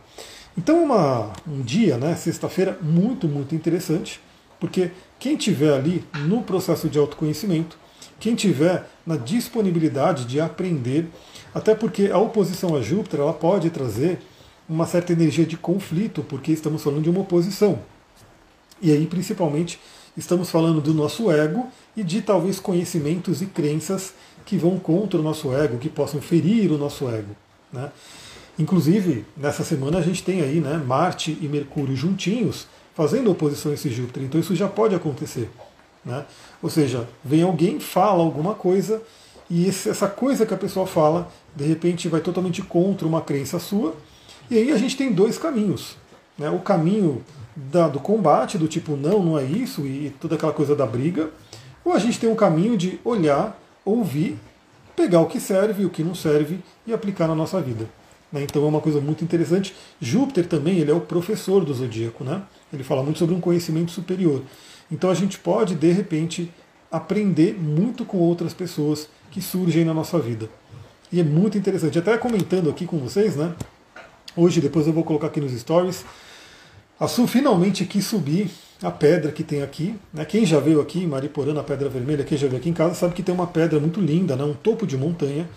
Então, 0.56 0.84
uma, 0.84 1.32
um 1.46 1.62
dia, 1.62 1.96
né, 1.98 2.14
sexta-feira, 2.14 2.78
muito, 2.80 3.26
muito 3.26 3.54
interessante, 3.56 4.20
porque 4.60 4.92
quem 5.18 5.36
tiver 5.36 5.74
ali 5.74 6.04
no 6.26 6.42
processo 6.42 6.88
de 6.88 6.96
autoconhecimento, 6.98 7.76
quem 8.20 8.36
tiver 8.36 8.88
na 9.04 9.16
disponibilidade 9.16 10.24
de 10.24 10.40
aprender, 10.40 11.08
até 11.54 11.74
porque 11.74 12.10
a 12.12 12.18
oposição 12.18 12.74
a 12.74 12.82
Júpiter 12.82 13.20
ela 13.20 13.32
pode 13.32 13.70
trazer 13.70 14.18
uma 14.68 14.86
certa 14.86 15.12
energia 15.12 15.46
de 15.46 15.56
conflito, 15.56 16.22
porque 16.22 16.50
estamos 16.50 16.82
falando 16.82 17.02
de 17.02 17.10
uma 17.10 17.20
oposição. 17.20 17.78
E 18.82 18.90
aí, 18.90 19.06
principalmente, 19.06 19.78
estamos 20.16 20.50
falando 20.50 20.80
do 20.80 20.92
nosso 20.92 21.30
ego 21.30 21.68
e 21.96 22.02
de 22.02 22.22
talvez 22.22 22.58
conhecimentos 22.58 23.40
e 23.40 23.46
crenças 23.46 24.14
que 24.44 24.56
vão 24.56 24.78
contra 24.78 25.18
o 25.20 25.22
nosso 25.22 25.54
ego, 25.54 25.78
que 25.78 25.88
possam 25.88 26.20
ferir 26.20 26.72
o 26.72 26.78
nosso 26.78 27.08
ego. 27.08 27.36
Né? 27.72 27.90
Inclusive, 28.58 29.24
nessa 29.36 29.64
semana 29.64 29.98
a 29.98 30.02
gente 30.02 30.22
tem 30.22 30.40
aí 30.40 30.60
né, 30.60 30.76
Marte 30.76 31.36
e 31.40 31.48
Mercúrio 31.48 31.96
juntinhos, 31.96 32.66
fazendo 32.94 33.30
oposição 33.30 33.72
a 33.72 33.74
esse 33.74 33.90
Júpiter. 33.90 34.22
Então 34.22 34.40
isso 34.40 34.54
já 34.54 34.68
pode 34.68 34.94
acontecer. 34.94 35.50
Né? 36.04 36.24
Ou 36.62 36.70
seja, 36.70 37.08
vem 37.24 37.42
alguém, 37.42 37.80
fala 37.80 38.22
alguma 38.22 38.54
coisa, 38.54 39.02
e 39.50 39.68
essa 39.68 40.08
coisa 40.08 40.46
que 40.46 40.54
a 40.54 40.56
pessoa 40.56 40.86
fala, 40.86 41.30
de 41.54 41.64
repente 41.64 42.08
vai 42.08 42.20
totalmente 42.20 42.62
contra 42.62 43.06
uma 43.06 43.20
crença 43.20 43.58
sua, 43.58 43.94
e 44.50 44.56
aí 44.56 44.72
a 44.72 44.78
gente 44.78 44.96
tem 44.96 45.12
dois 45.12 45.38
caminhos. 45.38 45.96
Né? 46.38 46.48
O 46.50 46.58
caminho 46.58 47.22
da, 47.54 47.88
do 47.88 48.00
combate, 48.00 48.58
do 48.58 48.66
tipo 48.66 48.96
não, 48.96 49.22
não 49.22 49.38
é 49.38 49.44
isso, 49.44 49.86
e 49.86 50.14
toda 50.20 50.34
aquela 50.34 50.52
coisa 50.52 50.74
da 50.74 50.86
briga, 50.86 51.30
ou 51.84 51.92
a 51.92 51.98
gente 51.98 52.18
tem 52.18 52.28
um 52.28 52.34
caminho 52.34 52.76
de 52.76 52.98
olhar, 53.04 53.60
ouvir, 53.84 54.38
pegar 54.96 55.20
o 55.20 55.26
que 55.26 55.40
serve 55.40 55.84
o 55.84 55.90
que 55.90 56.02
não 56.02 56.14
serve 56.14 56.60
e 56.86 56.92
aplicar 56.92 57.28
na 57.28 57.34
nossa 57.34 57.60
vida. 57.60 57.88
Né? 58.32 58.42
Então 58.42 58.64
é 58.64 58.66
uma 58.66 58.80
coisa 58.80 59.00
muito 59.00 59.22
interessante. 59.22 59.74
Júpiter 60.00 60.46
também 60.46 60.78
ele 60.78 60.90
é 60.90 60.94
o 60.94 61.00
professor 61.00 61.64
do 61.64 61.74
zodíaco, 61.74 62.24
né? 62.24 62.42
ele 62.72 62.82
fala 62.82 63.02
muito 63.02 63.18
sobre 63.18 63.34
um 63.34 63.40
conhecimento 63.40 63.92
superior. 63.92 64.42
Então 64.90 65.10
a 65.10 65.14
gente 65.14 65.38
pode, 65.38 65.74
de 65.74 65.92
repente, 65.92 66.50
aprender 66.90 67.54
muito 67.54 68.04
com 68.04 68.18
outras 68.18 68.54
pessoas 68.54 69.08
que 69.34 69.42
surgem 69.42 69.84
na 69.84 69.92
nossa 69.92 70.16
vida. 70.16 70.48
E 71.10 71.18
é 71.18 71.24
muito 71.24 71.58
interessante. 71.58 71.98
Até 71.98 72.16
comentando 72.16 72.70
aqui 72.70 72.86
com 72.86 72.98
vocês, 72.98 73.34
né? 73.34 73.52
Hoje, 74.36 74.60
depois 74.60 74.86
eu 74.86 74.92
vou 74.92 75.02
colocar 75.02 75.26
aqui 75.26 75.40
nos 75.40 75.50
stories. 75.58 76.04
A 77.00 77.08
Su 77.08 77.26
finalmente 77.26 77.84
quis 77.84 78.06
subir 78.06 78.48
a 78.80 78.92
pedra 78.92 79.32
que 79.32 79.42
tem 79.42 79.60
aqui. 79.60 79.96
Né? 80.12 80.24
Quem 80.24 80.46
já 80.46 80.60
veio 80.60 80.80
aqui, 80.80 81.04
Mariporã, 81.04 81.52
na 81.52 81.64
Pedra 81.64 81.88
Vermelha, 81.88 82.22
quem 82.22 82.38
já 82.38 82.46
veio 82.46 82.60
aqui 82.60 82.70
em 82.70 82.72
casa, 82.72 82.94
sabe 82.94 83.12
que 83.12 83.24
tem 83.24 83.34
uma 83.34 83.48
pedra 83.48 83.80
muito 83.80 84.00
linda, 84.00 84.36
né? 84.36 84.44
um 84.44 84.54
topo 84.54 84.86
de 84.86 84.96
montanha, 84.96 85.48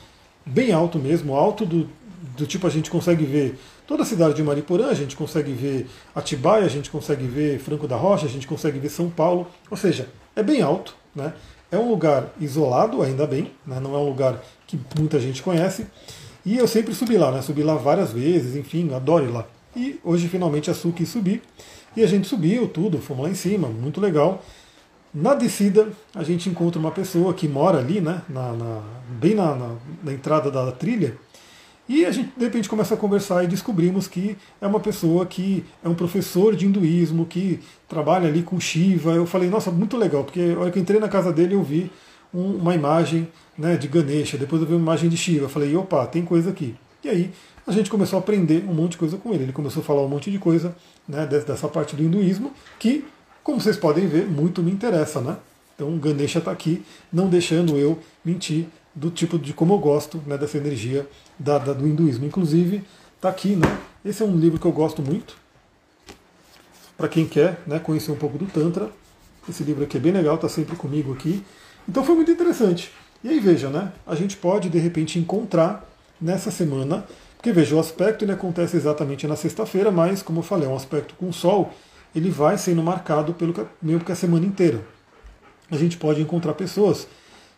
bem 0.43 0.71
alto 0.71 0.97
mesmo, 0.97 1.35
alto 1.35 1.63
do, 1.63 1.87
do 2.35 2.47
tipo 2.47 2.65
a 2.65 2.71
gente 2.71 2.89
consegue 2.89 3.25
ver 3.25 3.59
toda 3.85 4.01
a 4.01 4.05
cidade 4.07 4.33
de 4.33 4.41
Mariporã, 4.41 4.87
a 4.87 4.95
gente 4.95 5.15
consegue 5.15 5.51
ver 5.51 5.87
Atibaia, 6.15 6.65
a 6.65 6.69
gente 6.69 6.89
consegue 6.89 7.27
ver 7.27 7.59
Franco 7.59 7.87
da 7.87 7.95
Rocha, 7.95 8.25
a 8.25 8.29
gente 8.29 8.47
consegue 8.47 8.79
ver 8.79 8.89
São 8.89 9.07
Paulo, 9.07 9.47
ou 9.69 9.77
seja, 9.77 10.07
é 10.35 10.41
bem 10.41 10.63
alto, 10.63 10.95
né? 11.15 11.33
É 11.71 11.77
um 11.77 11.89
lugar 11.89 12.33
isolado, 12.39 13.01
ainda 13.01 13.25
bem, 13.25 13.51
né? 13.65 13.79
não 13.79 13.95
é 13.95 13.97
um 13.97 14.07
lugar 14.07 14.41
que 14.65 14.79
muita 14.97 15.19
gente 15.19 15.43
conhece, 15.43 15.87
e 16.45 16.57
eu 16.57 16.67
sempre 16.67 16.93
subi 16.93 17.17
lá, 17.17 17.31
né? 17.31 17.41
subi 17.41 17.63
lá 17.63 17.75
várias 17.75 18.13
vezes, 18.13 18.55
enfim, 18.55 18.93
adoro 18.93 19.31
lá. 19.31 19.45
E 19.75 19.99
hoje 20.03 20.27
finalmente 20.27 20.71
a 20.71 20.73
Su 20.73 20.91
quis 20.91 21.09
subir, 21.09 21.41
e 21.95 22.03
a 22.03 22.07
gente 22.07 22.27
subiu 22.27 22.67
tudo, 22.67 22.99
fomos 22.99 23.23
lá 23.23 23.29
em 23.29 23.35
cima, 23.35 23.67
muito 23.67 23.99
legal. 23.99 24.43
Na 25.13 25.33
descida, 25.33 25.87
a 26.13 26.23
gente 26.23 26.49
encontra 26.49 26.79
uma 26.79 26.91
pessoa 26.91 27.33
que 27.33 27.47
mora 27.47 27.79
ali, 27.79 27.99
né, 27.99 28.21
na, 28.29 28.53
na 28.53 28.81
bem 29.09 29.33
na, 29.33 29.55
na, 29.55 29.75
na 30.03 30.13
entrada 30.13 30.51
da 30.51 30.71
trilha, 30.71 31.17
e 31.87 32.05
a 32.05 32.11
gente 32.11 32.31
de 32.35 32.43
repente 32.43 32.67
começa 32.67 32.95
a 32.95 32.97
conversar 32.97 33.43
e 33.43 33.47
descobrimos 33.47 34.07
que 34.07 34.37
é 34.59 34.67
uma 34.67 34.79
pessoa 34.79 35.25
que 35.25 35.63
é 35.83 35.87
um 35.87 35.95
professor 35.95 36.55
de 36.55 36.65
hinduísmo, 36.65 37.25
que 37.25 37.59
trabalha 37.87 38.27
ali 38.27 38.43
com 38.43 38.59
Shiva. 38.59 39.11
Eu 39.11 39.25
falei, 39.25 39.49
nossa, 39.49 39.71
muito 39.71 39.95
legal, 39.95 40.23
porque 40.23 40.53
a 40.55 40.59
hora 40.59 40.71
que 40.71 40.77
eu 40.77 40.81
entrei 40.81 40.99
na 40.99 41.07
casa 41.07 41.31
dele 41.31 41.55
eu 41.55 41.63
vi 41.63 41.89
um, 42.33 42.57
uma 42.57 42.75
imagem 42.75 43.29
né, 43.57 43.77
de 43.77 43.87
Ganesha, 43.87 44.37
depois 44.37 44.61
eu 44.61 44.67
vi 44.67 44.73
uma 44.73 44.81
imagem 44.81 45.09
de 45.09 45.15
Shiva. 45.15 45.45
Eu 45.45 45.49
falei, 45.49 45.75
opa, 45.75 46.05
tem 46.05 46.23
coisa 46.25 46.49
aqui. 46.49 46.75
E 47.03 47.09
aí 47.09 47.31
a 47.65 47.71
gente 47.71 47.89
começou 47.89 48.17
a 48.17 48.19
aprender 48.19 48.65
um 48.67 48.73
monte 48.73 48.91
de 48.91 48.97
coisa 48.97 49.17
com 49.17 49.33
ele. 49.33 49.43
Ele 49.43 49.53
começou 49.53 49.81
a 49.81 49.85
falar 49.85 50.01
um 50.01 50.09
monte 50.09 50.29
de 50.29 50.39
coisa 50.39 50.75
né, 51.07 51.25
dessa 51.25 51.69
parte 51.69 51.95
do 51.95 52.03
hinduísmo 52.03 52.51
que, 52.77 53.05
como 53.43 53.61
vocês 53.61 53.77
podem 53.77 54.07
ver, 54.07 54.25
muito 54.27 54.61
me 54.61 54.71
interessa. 54.71 55.21
Né? 55.21 55.37
Então 55.75 55.97
Ganesha 55.97 56.39
está 56.39 56.51
aqui, 56.51 56.83
não 57.13 57.29
deixando 57.29 57.77
eu 57.77 57.99
mentir 58.25 58.67
do 58.97 59.11
tipo 59.11 59.37
de 59.37 59.53
como 59.53 59.75
eu 59.75 59.77
gosto 59.77 60.19
né, 60.25 60.37
dessa 60.39 60.57
energia 60.57 61.07
da, 61.37 61.59
da, 61.59 61.71
do 61.71 61.87
hinduísmo. 61.87 62.25
Inclusive, 62.25 62.83
está 63.15 63.29
aqui, 63.29 63.55
né? 63.55 63.77
Esse 64.03 64.23
é 64.23 64.25
um 64.25 64.35
livro 64.35 64.59
que 64.59 64.65
eu 64.65 64.71
gosto 64.71 65.03
muito. 65.03 65.37
Para 66.97 67.07
quem 67.07 67.27
quer 67.27 67.61
né, 67.67 67.77
conhecer 67.77 68.11
um 68.11 68.15
pouco 68.15 68.39
do 68.39 68.47
Tantra. 68.47 68.89
Esse 69.47 69.63
livro 69.63 69.83
aqui 69.83 69.97
é 69.97 69.99
bem 69.99 70.11
legal, 70.11 70.33
está 70.33 70.49
sempre 70.49 70.75
comigo 70.75 71.13
aqui. 71.13 71.43
Então 71.87 72.03
foi 72.03 72.15
muito 72.15 72.31
interessante. 72.31 72.91
E 73.23 73.29
aí 73.29 73.39
veja, 73.39 73.69
né? 73.69 73.93
A 74.05 74.15
gente 74.15 74.35
pode 74.35 74.67
de 74.67 74.79
repente 74.79 75.19
encontrar 75.19 75.87
nessa 76.19 76.49
semana, 76.49 77.05
porque 77.35 77.51
veja, 77.51 77.75
o 77.75 77.79
aspecto 77.79 78.25
ele 78.25 78.31
acontece 78.31 78.75
exatamente 78.75 79.27
na 79.27 79.35
sexta-feira, 79.35 79.91
mas 79.91 80.23
como 80.23 80.39
eu 80.39 80.43
falei, 80.43 80.67
é 80.67 80.71
um 80.71 80.75
aspecto 80.75 81.13
com 81.13 81.29
o 81.29 81.33
Sol, 81.33 81.71
ele 82.15 82.31
vai 82.31 82.57
sendo 82.57 82.81
marcado 82.81 83.35
pelo 83.35 83.53
meio 83.79 83.99
que 83.99 84.11
a 84.11 84.15
semana 84.15 84.45
inteira. 84.45 84.81
A 85.69 85.77
gente 85.77 85.97
pode 85.97 86.19
encontrar 86.19 86.55
pessoas 86.55 87.07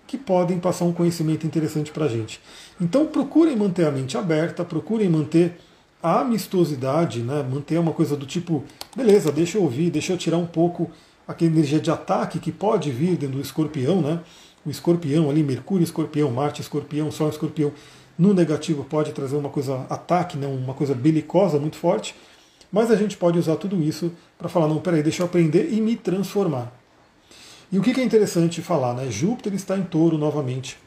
que 0.09 0.17
podem 0.17 0.57
passar 0.57 0.85
um 0.85 0.91
conhecimento 0.91 1.45
interessante 1.45 1.91
para 1.91 2.05
a 2.05 2.07
gente. 2.07 2.41
Então 2.81 3.05
procurem 3.05 3.55
manter 3.55 3.85
a 3.85 3.91
mente 3.91 4.17
aberta, 4.17 4.65
procurem 4.65 5.07
manter 5.07 5.59
a 6.01 6.21
amistosidade, 6.21 7.19
né? 7.19 7.45
manter 7.47 7.79
uma 7.79 7.91
coisa 7.91 8.17
do 8.17 8.25
tipo, 8.25 8.63
beleza, 8.95 9.31
deixa 9.31 9.59
eu 9.59 9.61
ouvir, 9.61 9.91
deixa 9.91 10.11
eu 10.11 10.17
tirar 10.17 10.37
um 10.37 10.47
pouco 10.47 10.89
aquela 11.27 11.51
energia 11.51 11.79
de 11.79 11.91
ataque 11.91 12.39
que 12.39 12.51
pode 12.51 12.89
vir 12.89 13.17
dentro 13.17 13.35
do 13.35 13.41
escorpião, 13.41 14.01
né? 14.01 14.19
O 14.65 14.71
escorpião 14.71 15.29
ali, 15.29 15.43
Mercúrio 15.43 15.83
escorpião, 15.83 16.31
Marte 16.31 16.59
escorpião, 16.59 17.12
Sol 17.12 17.29
escorpião, 17.29 17.71
no 18.17 18.34
negativo 18.34 18.84
pode 18.84 19.12
trazer 19.12 19.36
uma 19.36 19.49
coisa 19.49 19.86
ataque, 19.91 20.39
né? 20.39 20.47
uma 20.47 20.73
coisa 20.73 20.95
belicosa 20.95 21.60
muito 21.60 21.75
forte, 21.75 22.15
mas 22.71 22.89
a 22.89 22.95
gente 22.95 23.15
pode 23.15 23.38
usar 23.38 23.57
tudo 23.57 23.79
isso 23.79 24.12
para 24.39 24.49
falar, 24.49 24.67
não, 24.67 24.79
peraí, 24.79 25.03
deixa 25.03 25.21
eu 25.21 25.27
aprender 25.27 25.71
e 25.71 25.79
me 25.79 25.95
transformar. 25.95 26.78
E 27.71 27.77
o 27.77 27.84
que 27.84 27.99
é 27.99 28.03
interessante 28.03 28.63
falar, 28.63 28.95
né? 28.95 29.12
Júpiter 29.12 29.53
está 29.53 29.77
em 29.77 29.84
touro 29.84 30.17
novamente. 30.17 30.77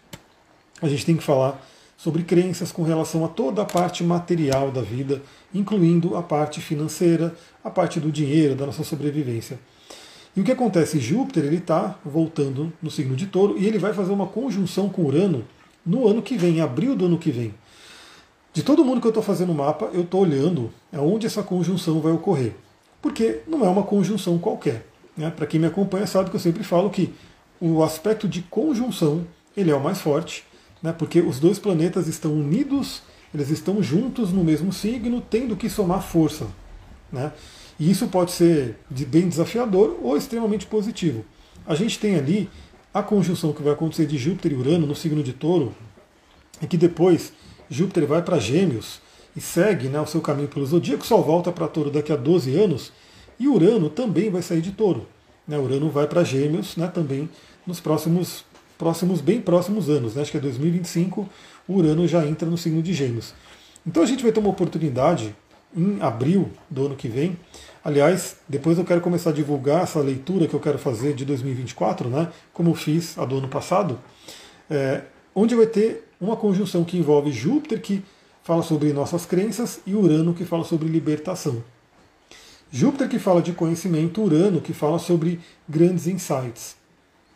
A 0.80 0.88
gente 0.88 1.06
tem 1.06 1.16
que 1.16 1.22
falar 1.22 1.64
sobre 1.96 2.24
crenças 2.24 2.72
com 2.72 2.82
relação 2.82 3.24
a 3.24 3.28
toda 3.28 3.62
a 3.62 3.64
parte 3.64 4.02
material 4.02 4.72
da 4.72 4.82
vida, 4.82 5.22
incluindo 5.54 6.16
a 6.16 6.22
parte 6.22 6.60
financeira, 6.60 7.36
a 7.62 7.70
parte 7.70 8.00
do 8.00 8.10
dinheiro, 8.10 8.56
da 8.56 8.66
nossa 8.66 8.82
sobrevivência. 8.82 9.60
E 10.34 10.40
o 10.40 10.44
que 10.44 10.50
acontece? 10.50 10.98
Júpiter 10.98 11.44
ele 11.44 11.58
está 11.58 11.96
voltando 12.04 12.72
no 12.82 12.90
signo 12.90 13.14
de 13.14 13.26
touro 13.28 13.56
e 13.56 13.64
ele 13.64 13.78
vai 13.78 13.94
fazer 13.94 14.10
uma 14.10 14.26
conjunção 14.26 14.88
com 14.88 15.04
Urano 15.04 15.44
no 15.86 16.08
ano 16.08 16.20
que 16.20 16.36
vem, 16.36 16.56
em 16.56 16.60
abril 16.60 16.96
do 16.96 17.06
ano 17.06 17.18
que 17.18 17.30
vem. 17.30 17.54
De 18.52 18.64
todo 18.64 18.84
mundo 18.84 19.00
que 19.00 19.06
eu 19.06 19.10
estou 19.10 19.22
fazendo 19.22 19.52
o 19.52 19.54
mapa, 19.54 19.88
eu 19.92 20.02
estou 20.02 20.22
olhando 20.22 20.72
aonde 20.92 21.26
essa 21.26 21.44
conjunção 21.44 22.00
vai 22.00 22.10
ocorrer. 22.10 22.54
Porque 23.00 23.42
não 23.46 23.64
é 23.64 23.68
uma 23.68 23.84
conjunção 23.84 24.36
qualquer. 24.36 24.91
Né? 25.16 25.30
Para 25.30 25.46
quem 25.46 25.60
me 25.60 25.66
acompanha 25.66 26.06
sabe 26.06 26.30
que 26.30 26.36
eu 26.36 26.40
sempre 26.40 26.64
falo 26.64 26.90
que 26.90 27.12
o 27.60 27.82
aspecto 27.82 28.28
de 28.28 28.42
conjunção 28.42 29.26
ele 29.56 29.70
é 29.70 29.74
o 29.74 29.82
mais 29.82 30.00
forte, 30.00 30.44
né? 30.82 30.92
porque 30.92 31.20
os 31.20 31.38
dois 31.38 31.58
planetas 31.58 32.08
estão 32.08 32.32
unidos, 32.32 33.02
eles 33.34 33.50
estão 33.50 33.82
juntos 33.82 34.32
no 34.32 34.42
mesmo 34.42 34.72
signo, 34.72 35.20
tendo 35.20 35.56
que 35.56 35.68
somar 35.68 36.02
força. 36.02 36.46
Né? 37.10 37.32
E 37.78 37.90
isso 37.90 38.08
pode 38.08 38.32
ser 38.32 38.76
de 38.90 39.04
bem 39.04 39.28
desafiador 39.28 39.98
ou 40.02 40.16
extremamente 40.16 40.66
positivo. 40.66 41.24
A 41.66 41.74
gente 41.74 41.98
tem 41.98 42.16
ali 42.16 42.48
a 42.92 43.02
conjunção 43.02 43.52
que 43.52 43.62
vai 43.62 43.72
acontecer 43.72 44.06
de 44.06 44.18
Júpiter 44.18 44.52
e 44.52 44.54
Urano 44.54 44.86
no 44.86 44.94
signo 44.94 45.22
de 45.22 45.32
Touro, 45.32 45.74
e 46.60 46.66
que 46.66 46.76
depois 46.76 47.32
Júpiter 47.70 48.06
vai 48.06 48.22
para 48.22 48.38
Gêmeos 48.38 49.00
e 49.34 49.40
segue 49.40 49.88
né, 49.88 50.00
o 50.00 50.06
seu 50.06 50.20
caminho 50.20 50.48
pelo 50.48 50.66
zodíaco, 50.66 51.06
só 51.06 51.16
volta 51.18 51.50
para 51.50 51.66
Touro 51.66 51.90
daqui 51.90 52.12
a 52.12 52.16
12 52.16 52.54
anos, 52.54 52.92
e 53.42 53.48
Urano 53.48 53.90
também 53.90 54.30
vai 54.30 54.40
sair 54.40 54.60
de 54.60 54.70
Touro. 54.70 55.08
Né, 55.48 55.58
Urano 55.58 55.90
vai 55.90 56.06
para 56.06 56.22
Gêmeos 56.22 56.76
né, 56.76 56.86
também 56.86 57.28
nos 57.66 57.80
próximos, 57.80 58.44
próximos, 58.78 59.20
bem 59.20 59.40
próximos 59.40 59.90
anos. 59.90 60.14
Né, 60.14 60.22
acho 60.22 60.30
que 60.30 60.36
é 60.36 60.40
2025, 60.40 61.28
o 61.66 61.74
Urano 61.74 62.06
já 62.06 62.24
entra 62.24 62.48
no 62.48 62.56
signo 62.56 62.80
de 62.80 62.92
Gêmeos. 62.94 63.34
Então 63.84 64.00
a 64.00 64.06
gente 64.06 64.22
vai 64.22 64.30
ter 64.30 64.38
uma 64.38 64.48
oportunidade 64.48 65.34
em 65.76 66.00
abril 66.00 66.50
do 66.70 66.86
ano 66.86 66.94
que 66.94 67.08
vem. 67.08 67.36
Aliás, 67.84 68.36
depois 68.48 68.78
eu 68.78 68.84
quero 68.84 69.00
começar 69.00 69.30
a 69.30 69.32
divulgar 69.32 69.82
essa 69.82 69.98
leitura 69.98 70.46
que 70.46 70.54
eu 70.54 70.60
quero 70.60 70.78
fazer 70.78 71.12
de 71.12 71.24
2024, 71.24 72.08
né, 72.08 72.28
como 72.52 72.70
eu 72.70 72.74
fiz 72.74 73.18
a 73.18 73.24
do 73.24 73.38
ano 73.38 73.48
passado, 73.48 73.98
é, 74.70 75.02
onde 75.34 75.56
vai 75.56 75.66
ter 75.66 76.08
uma 76.20 76.36
conjunção 76.36 76.84
que 76.84 76.96
envolve 76.96 77.32
Júpiter, 77.32 77.80
que 77.80 78.04
fala 78.44 78.62
sobre 78.62 78.92
nossas 78.92 79.26
crenças, 79.26 79.80
e 79.84 79.96
Urano, 79.96 80.32
que 80.32 80.44
fala 80.44 80.62
sobre 80.62 80.86
libertação. 80.88 81.64
Júpiter, 82.74 83.06
que 83.06 83.18
fala 83.18 83.42
de 83.42 83.52
conhecimento, 83.52 84.22
Urano, 84.22 84.58
que 84.58 84.72
fala 84.72 84.98
sobre 84.98 85.38
grandes 85.68 86.06
insights. 86.06 86.74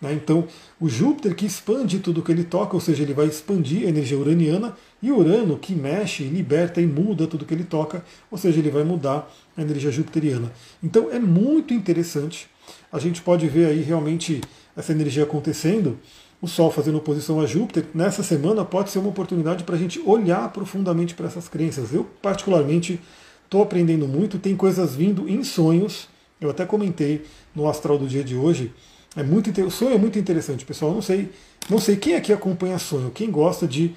Né? 0.01 0.14
Então, 0.14 0.49
o 0.81 0.88
Júpiter 0.88 1.35
que 1.35 1.44
expande 1.44 1.99
tudo 1.99 2.22
que 2.22 2.33
ele 2.33 2.42
toca, 2.42 2.75
ou 2.75 2.81
seja, 2.81 3.03
ele 3.03 3.12
vai 3.12 3.27
expandir 3.27 3.87
a 3.87 3.90
energia 3.90 4.18
uraniana, 4.18 4.75
e 5.03 5.12
Urano 5.12 5.59
que 5.59 5.75
mexe, 5.75 6.25
liberta 6.25 6.81
e 6.81 6.87
muda 6.87 7.27
tudo 7.27 7.44
que 7.44 7.53
ele 7.53 7.64
toca, 7.64 8.03
ou 8.31 8.38
seja, 8.38 8.59
ele 8.59 8.70
vai 8.70 8.83
mudar 8.83 9.31
a 9.55 9.61
energia 9.61 9.90
jupiteriana. 9.90 10.51
Então 10.83 11.11
é 11.11 11.18
muito 11.18 11.75
interessante. 11.75 12.49
A 12.90 12.99
gente 12.99 13.20
pode 13.20 13.46
ver 13.46 13.66
aí 13.66 13.83
realmente 13.83 14.40
essa 14.75 14.92
energia 14.92 15.25
acontecendo. 15.25 15.99
O 16.40 16.49
Sol 16.49 16.70
fazendo 16.70 16.96
oposição 16.96 17.40
a 17.40 17.46
Júpiter, 17.46 17.85
nessa 17.94 18.22
semana 18.22 18.64
pode 18.64 18.90
ser 18.90 19.01
uma 19.01 19.09
oportunidade 19.11 19.64
para 19.64 19.75
a 19.75 19.79
gente 19.79 20.01
olhar 20.01 20.51
profundamente 20.51 21.14
para 21.14 21.27
essas 21.27 21.46
crenças. 21.46 21.92
Eu, 21.92 22.05
particularmente, 22.22 23.01
estou 23.46 23.62
aprendendo 23.62 24.06
muito, 24.06 24.38
tem 24.38 24.54
coisas 24.54 24.94
vindo 24.94 25.28
em 25.28 25.42
sonhos. 25.42 26.09
Eu 26.38 26.50
até 26.50 26.66
comentei 26.66 27.24
no 27.54 27.66
astral 27.66 27.96
do 27.96 28.06
dia 28.06 28.22
de 28.22 28.37
hoje 28.37 28.72
é 29.16 29.22
muito 29.22 29.50
o 29.62 29.70
sonho 29.70 29.94
é 29.94 29.98
muito 29.98 30.18
interessante, 30.18 30.64
pessoal. 30.64 30.90
Eu 30.90 30.96
não 30.96 31.02
sei, 31.02 31.30
não 31.70 31.78
sei 31.78 31.96
quem 31.96 32.14
aqui 32.14 32.32
acompanha 32.32 32.78
sonho, 32.78 33.11
quem 33.11 33.30
gosta 33.30 33.66
de 33.66 33.94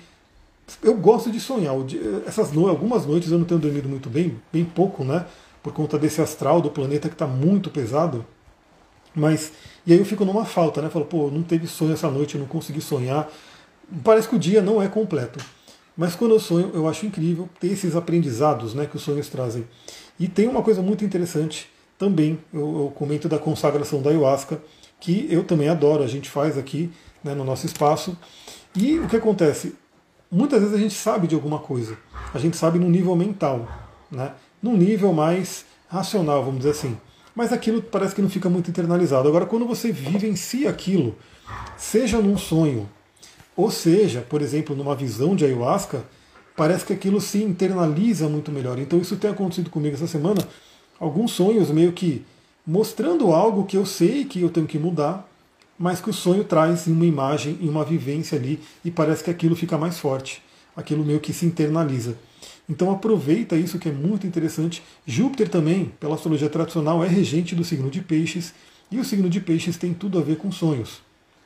eu 0.82 0.96
gosto 0.96 1.30
de 1.30 1.40
sonhar. 1.40 1.76
Essas 2.26 2.54
no... 2.54 2.70
algumas 2.70 3.06
noites 3.06 3.32
eu 3.32 3.38
não 3.38 3.46
tenho 3.46 3.60
dormido 3.60 3.90
muito 3.90 4.10
bem, 4.10 4.40
bem 4.54 4.64
pouco, 4.64 5.04
né? 5.04 5.26
Por 5.62 5.74
conta 5.74 6.00
desse 6.00 6.22
astral 6.22 6.62
do 6.62 6.70
planeta 6.70 7.10
que 7.10 7.16
está 7.16 7.28
muito 7.28 7.70
pesado. 7.70 8.26
Mas 9.14 9.52
e 9.86 9.92
aí 9.92 10.00
eu 10.00 10.06
fico 10.06 10.24
numa 10.24 10.46
falta, 10.46 10.82
né? 10.82 10.90
Falo, 10.90 11.06
pô, 11.06 11.30
não 11.30 11.44
teve 11.44 11.68
sonho 11.68 11.94
essa 11.94 12.10
noite, 12.10 12.36
eu 12.36 12.40
não 12.40 12.48
consegui 12.48 12.80
sonhar. 12.80 13.30
Parece 14.04 14.30
que 14.30 14.36
o 14.36 14.40
dia 14.40 14.62
não 14.62 14.82
é 14.82 14.88
completo. 14.88 15.44
Mas 16.00 16.16
quando 16.16 16.32
eu 16.32 16.40
sonho, 16.40 16.72
eu 16.74 16.88
acho 16.88 17.06
incrível 17.06 17.50
ter 17.60 17.68
esses 17.68 17.94
aprendizados 17.94 18.74
né, 18.74 18.86
que 18.86 18.96
os 18.96 19.02
sonhos 19.02 19.28
trazem. 19.28 19.68
E 20.18 20.30
tem 20.30 20.48
uma 20.48 20.62
coisa 20.64 20.82
muito 20.82 21.04
interessante 21.04 21.70
também, 21.98 22.40
eu, 22.54 22.62
eu 22.62 22.94
comento 22.96 23.28
da 23.28 23.38
consagração 23.38 24.02
da 24.02 24.10
ayahuasca, 24.10 24.62
que 24.98 25.28
eu 25.30 25.44
também 25.44 25.68
adoro, 25.68 26.02
a 26.02 26.08
gente 26.08 26.30
faz 26.30 26.58
aqui 26.58 26.90
né, 27.22 27.36
no 27.36 27.44
nosso 27.44 27.66
espaço. 27.66 28.18
E 28.74 28.98
o 28.98 29.10
que 29.10 29.18
acontece? 29.18 29.76
Muitas 30.32 30.62
vezes 30.62 30.74
a 30.74 30.80
gente 30.80 30.94
sabe 30.94 31.28
de 31.28 31.36
alguma 31.36 31.60
coisa, 31.60 31.98
a 32.34 32.40
gente 32.40 32.56
sabe 32.56 32.80
no 32.80 32.90
nível 32.90 33.14
mental, 33.14 33.68
né, 34.10 34.32
num 34.64 34.78
nível 34.78 35.12
mais 35.12 35.66
racional, 35.90 36.46
vamos 36.46 36.60
dizer 36.60 36.72
assim. 36.72 36.98
mas 37.36 37.52
aquilo 37.52 37.82
parece 37.82 38.16
que 38.16 38.22
não 38.22 38.30
fica 38.30 38.50
muito 38.50 38.70
internalizado. 38.70 39.28
Agora, 39.28 39.46
quando 39.46 39.66
você 39.66 39.92
vivencia 39.92 40.70
aquilo, 40.70 41.18
seja 41.76 42.20
num 42.22 42.38
sonho, 42.38 42.88
ou 43.60 43.70
seja, 43.70 44.22
por 44.22 44.42
exemplo, 44.42 44.74
numa 44.74 44.96
visão 44.96 45.36
de 45.36 45.44
ayahuasca, 45.44 46.06
parece 46.56 46.86
que 46.86 46.94
aquilo 46.94 47.20
se 47.20 47.44
internaliza 47.44 48.30
muito 48.30 48.54
melhor. 48.54 48.80
Então, 48.80 48.98
isso 48.98 49.18
tem 49.18 49.30
acontecido 49.30 49.70
comigo 49.70 49.96
essa 49.96 50.08
semana. 50.08 50.48
Alguns 50.98 51.32
sonhos 51.32 51.70
meio 51.70 51.92
que 51.92 52.24
mostrando 52.66 53.34
algo 53.34 53.66
que 53.66 53.76
eu 53.76 53.86
sei 53.86 54.24
que 54.24 54.40
eu 54.40 54.50
tenho 54.50 54.66
que 54.66 54.80
mudar, 54.80 55.30
mas 55.78 56.00
que 56.00 56.10
o 56.10 56.14
sonho 56.14 56.46
traz 56.46 56.88
uma 56.88 57.06
imagem, 57.06 57.58
em 57.60 57.68
uma 57.68 57.84
vivência 57.84 58.38
ali, 58.38 58.62
e 58.86 58.90
parece 58.90 59.26
que 59.26 59.30
aquilo 59.30 59.58
fica 59.58 59.78
mais 59.78 60.00
forte. 60.00 60.42
Aquilo 60.74 61.04
meio 61.04 61.20
que 61.20 61.34
se 61.34 61.46
internaliza. 61.46 62.18
Então 62.70 62.90
aproveita 62.90 63.58
isso 63.58 63.78
que 63.78 63.90
é 63.90 63.92
muito 63.92 64.26
interessante. 64.26 64.82
Júpiter 65.06 65.50
também, 65.50 65.92
pela 66.00 66.16
astrologia 66.16 66.50
tradicional, 66.50 67.04
é 67.04 67.10
regente 67.10 67.56
do 67.56 67.66
signo 67.66 67.90
de 67.90 68.00
Peixes, 68.00 68.54
e 68.90 69.00
o 69.00 69.04
signo 69.04 69.30
de 69.30 69.42
Peixes 69.42 69.76
tem 69.76 69.94
tudo 69.94 70.18
a 70.18 70.22
ver 70.22 70.38
com 70.38 70.50
sonhos. 70.50 71.02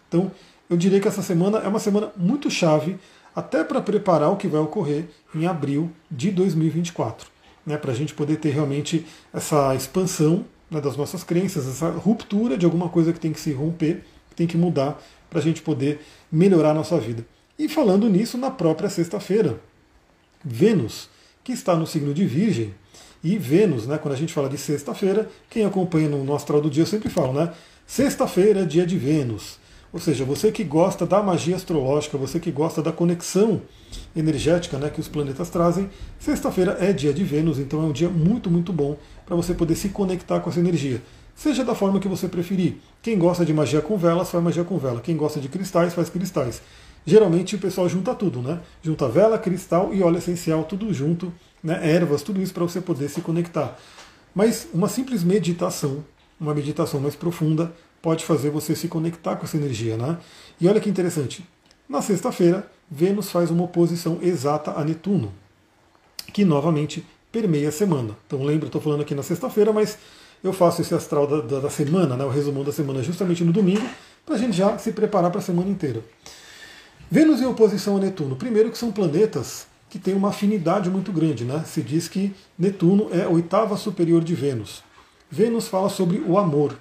Então, 0.08 0.32
eu 0.74 0.78
diria 0.78 1.00
que 1.00 1.08
essa 1.08 1.22
semana 1.22 1.60
é 1.60 1.68
uma 1.68 1.80
semana 1.80 2.12
muito 2.18 2.50
chave, 2.50 2.98
até 3.36 3.64
para 3.64 3.80
preparar 3.80 4.32
o 4.32 4.38
que 4.38 4.48
vai 4.48 4.60
ocorrer 4.60 5.06
em 5.34 5.46
abril 5.46 5.92
de 6.10 6.32
2024, 6.32 7.30
né, 7.64 7.78
para 7.78 7.92
a 7.92 7.96
gente 7.96 8.14
poder 8.16 8.38
ter 8.38 8.50
realmente 8.50 9.06
essa 9.32 9.76
expansão 9.76 10.46
né, 10.72 10.82
das 10.82 10.98
nossas 10.98 11.24
crenças, 11.24 11.68
essa 11.68 11.90
ruptura 11.92 12.58
de 12.58 12.66
alguma 12.66 12.90
coisa 12.90 13.14
que 13.14 13.20
tem 13.20 13.32
que 13.32 13.40
se 13.40 13.52
romper, 13.52 14.04
que 14.32 14.36
tem 14.36 14.48
que 14.48 14.58
mudar, 14.58 15.00
para 15.30 15.40
a 15.40 15.42
gente 15.44 15.62
poder 15.62 16.02
melhorar 16.32 16.72
a 16.72 16.74
nossa 16.74 16.98
vida. 17.00 17.24
E 17.58 17.70
falando 17.70 18.10
nisso, 18.10 18.36
na 18.36 18.50
própria 18.50 18.90
sexta-feira, 18.90 19.60
Vênus 20.44 21.08
que 21.44 21.52
está 21.52 21.76
no 21.76 21.86
signo 21.86 22.16
de 22.16 22.26
Virgem. 22.26 22.74
E 23.24 23.38
Vênus, 23.38 23.86
né, 23.86 24.00
quando 24.00 24.16
a 24.16 24.18
gente 24.18 24.34
fala 24.34 24.50
de 24.50 24.58
sexta-feira, 24.58 25.30
quem 25.52 25.66
acompanha 25.66 26.10
no, 26.10 26.24
no 26.24 26.34
astral 26.34 26.60
do 26.60 26.70
dia 26.70 26.82
eu 26.82 26.88
sempre 26.88 27.10
falo, 27.10 27.32
né? 27.32 27.54
Sexta-feira 27.86 28.62
é 28.62 28.66
dia 28.66 28.88
de 28.88 28.98
Vênus. 28.98 29.62
Ou 29.94 30.00
seja, 30.00 30.26
você 30.26 30.52
que 30.52 30.64
gosta 30.64 31.06
da 31.06 31.22
magia 31.22 31.56
astrológica, 31.56 32.18
você 32.18 32.40
que 32.40 32.52
gosta 32.52 32.82
da 32.82 32.92
conexão 32.92 33.62
energética 34.16 34.78
né, 34.80 34.90
que 34.90 35.00
os 35.00 35.08
planetas 35.08 35.50
trazem, 35.50 35.90
sexta-feira 36.20 36.78
é 36.80 36.92
dia 36.92 37.14
de 37.14 37.24
Vênus, 37.24 37.60
então 37.60 37.82
é 37.84 37.86
um 37.86 37.92
dia 37.92 38.10
muito, 38.10 38.50
muito 38.50 38.74
bom 38.74 38.98
para 39.26 39.36
você 39.36 39.54
poder 39.54 39.76
se 39.76 39.90
conectar 39.90 40.40
com 40.40 40.50
essa 40.50 40.60
energia. 40.60 41.02
Seja 41.36 41.64
da 41.64 41.76
forma 41.76 42.00
que 42.00 42.08
você 42.08 42.28
preferir. 42.28 42.78
Quem 43.02 43.18
gosta 43.18 43.46
de 43.46 43.54
magia 43.54 43.82
com 43.82 43.96
velas, 43.96 44.32
faz 44.32 44.44
magia 44.44 44.64
com 44.64 44.78
vela. 44.78 45.00
Quem 45.00 45.16
gosta 45.16 45.40
de 45.40 45.48
cristais, 45.48 45.94
faz 45.94 46.10
cristais 46.10 46.62
geralmente 47.06 47.56
o 47.56 47.60
pessoal 47.60 47.88
junta 47.88 48.16
tudo, 48.16 48.42
né? 48.42 48.60
Junta 48.82 49.08
vela, 49.08 49.38
cristal 49.38 49.94
e 49.94 50.02
óleo 50.02 50.18
essencial, 50.18 50.64
tudo 50.64 50.94
junto, 50.94 51.34
né? 51.64 51.80
ervas, 51.84 52.22
tudo 52.22 52.42
isso 52.42 52.54
para 52.54 52.64
você 52.64 52.82
poder 52.82 53.10
se 53.10 53.22
conectar. 53.22 53.78
Mas 54.34 54.68
uma 54.74 54.88
simples 54.88 55.24
meditação, 55.24 56.04
uma 56.40 56.54
meditação 56.54 57.00
mais 57.00 57.16
profunda, 57.16 57.72
pode 58.04 58.26
fazer 58.26 58.50
você 58.50 58.76
se 58.76 58.90
conectar 58.90 59.38
com 59.38 59.46
essa 59.46 59.56
energia, 59.56 59.96
né? 59.96 60.18
E 60.60 60.68
olha 60.68 60.82
que 60.82 60.90
interessante. 60.90 61.48
Na 61.88 62.02
sexta-feira, 62.02 62.70
Vênus 62.92 63.32
faz 63.32 63.50
uma 63.50 63.64
oposição 63.64 64.20
exata 64.22 64.74
a 64.78 64.84
Netuno, 64.84 65.34
que 66.34 66.44
novamente 66.44 67.06
permeia 67.32 67.70
a 67.70 67.72
semana. 67.72 68.16
Então 68.28 68.44
lembra, 68.44 68.68
estou 68.68 68.82
falando 68.82 69.02
aqui 69.02 69.16
na 69.16 69.24
sexta-feira, 69.24 69.72
mas 69.72 69.98
eu 70.44 70.52
faço 70.52 70.82
esse 70.82 70.94
astral 70.94 71.26
da, 71.26 71.40
da, 71.40 71.60
da 71.62 71.70
semana, 71.70 72.18
né, 72.18 72.26
o 72.26 72.30
resumão 72.30 72.66
da 72.66 72.74
semana 72.74 73.02
justamente 73.02 73.42
no 73.42 73.54
domingo, 73.54 73.88
para 74.26 74.36
a 74.36 74.38
gente 74.38 74.56
já 74.56 74.78
se 74.78 74.92
preparar 74.92 75.32
para 75.32 75.40
a 75.40 75.44
semana 75.44 75.70
inteira. 75.70 76.04
Vênus 77.10 77.40
em 77.40 77.46
oposição 77.46 77.96
a 77.96 78.00
Netuno. 78.02 78.36
Primeiro 78.36 78.70
que 78.70 78.78
são 78.78 78.92
planetas 78.92 79.66
que 79.90 79.98
têm 79.98 80.14
uma 80.14 80.30
afinidade 80.30 80.90
muito 80.90 81.12
grande. 81.14 81.46
Né? 81.46 81.64
Se 81.66 81.82
diz 81.82 82.10
que 82.10 82.36
Netuno 82.60 83.08
é 83.14 83.24
a 83.24 83.30
oitava 83.30 83.78
superior 83.78 84.22
de 84.24 84.36
Vênus. 84.36 84.84
Vênus 85.32 85.70
fala 85.70 85.88
sobre 85.88 86.18
o 86.18 86.38
amor. 86.38 86.76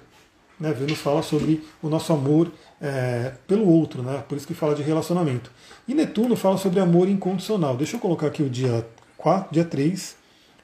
Né? 0.59 0.71
Vênus 0.73 0.99
fala 0.99 1.21
sobre 1.21 1.63
o 1.81 1.89
nosso 1.89 2.13
amor 2.13 2.51
é, 2.81 3.33
pelo 3.47 3.67
outro, 3.67 4.01
né? 4.01 4.23
por 4.27 4.37
isso 4.37 4.47
que 4.47 4.53
fala 4.53 4.75
de 4.75 4.83
relacionamento. 4.83 5.51
E 5.87 5.93
Netuno 5.93 6.35
fala 6.35 6.57
sobre 6.57 6.79
amor 6.79 7.07
incondicional. 7.09 7.75
Deixa 7.75 7.95
eu 7.95 7.99
colocar 7.99 8.27
aqui 8.27 8.43
o 8.43 8.49
dia 8.49 8.85
4, 9.17 9.53
dia 9.53 9.65
3, 9.65 10.15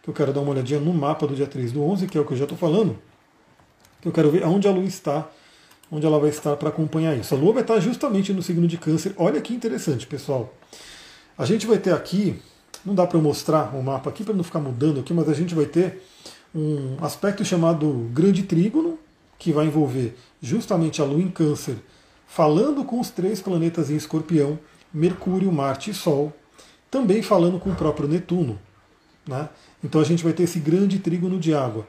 que 0.02 0.10
eu 0.10 0.14
quero 0.14 0.32
dar 0.32 0.42
uma 0.42 0.52
olhadinha 0.52 0.80
no 0.80 0.94
mapa 0.94 1.26
do 1.28 1.36
dia 1.36 1.48
3 1.48 1.72
do 1.72 1.84
11, 1.84 2.08
que 2.08 2.18
é 2.18 2.22
o 2.22 2.26
que 2.26 2.34
eu 2.34 2.38
já 2.38 2.46
estou 2.46 2.58
falando, 2.58 2.98
que 4.02 4.08
eu 4.08 4.12
quero 4.12 4.32
ver 4.32 4.44
aonde 4.44 4.68
a 4.68 4.72
Lua 4.72 4.86
está 4.86 5.30
onde 5.92 6.06
ela 6.06 6.20
vai 6.20 6.30
estar 6.30 6.56
para 6.56 6.70
acompanhar 6.70 7.18
isso. 7.18 7.34
A 7.34 7.38
Lua 7.38 7.54
vai 7.54 7.64
estar 7.64 7.80
justamente 7.80 8.32
no 8.34 8.42
signo 8.42 8.68
de 8.68 8.78
Câncer. 8.78 9.14
Olha 9.18 9.42
que 9.42 9.54
interessante, 9.54 10.06
pessoal. 10.06 10.54
A 11.38 11.46
gente 11.46 11.66
vai 11.66 11.78
ter 11.78 11.94
aqui, 11.94 12.40
não 12.86 12.94
dá 12.94 13.08
para 13.08 13.20
mostrar 13.20 13.76
o 13.76 13.82
mapa 13.82 14.10
aqui 14.10 14.24
para 14.24 14.34
não 14.34 14.44
ficar 14.44 14.60
mudando 14.60 15.00
aqui, 15.00 15.14
mas 15.14 15.28
a 15.30 15.34
gente 15.34 15.56
vai 15.56 15.66
ter 15.66 16.02
um 16.54 16.98
aspecto 17.02 17.44
chamado 17.44 18.10
Grande 18.14 18.44
Trígono, 18.44 19.00
que 19.40 19.52
vai 19.52 19.66
envolver 19.66 20.16
justamente 20.42 21.02
a 21.02 21.06
Lua 21.06 21.22
em 21.22 21.30
Câncer, 21.30 21.78
falando 22.28 22.84
com 22.84 23.00
os 23.00 23.10
três 23.10 23.42
planetas 23.42 23.90
em 23.90 23.96
Escorpião, 23.96 24.60
Mercúrio, 24.94 25.52
Marte 25.52 25.90
e 25.90 25.94
Sol, 25.94 26.34
também 26.92 27.24
falando 27.24 27.58
com 27.58 27.72
o 27.72 27.76
próprio 27.76 28.08
Netuno. 28.08 28.60
Né? 29.26 29.50
Então 29.84 30.02
a 30.02 30.04
gente 30.04 30.24
vai 30.24 30.34
ter 30.34 30.44
esse 30.44 30.60
grande 30.60 31.00
trígono 31.00 31.40
de 31.40 31.54
água 31.54 31.88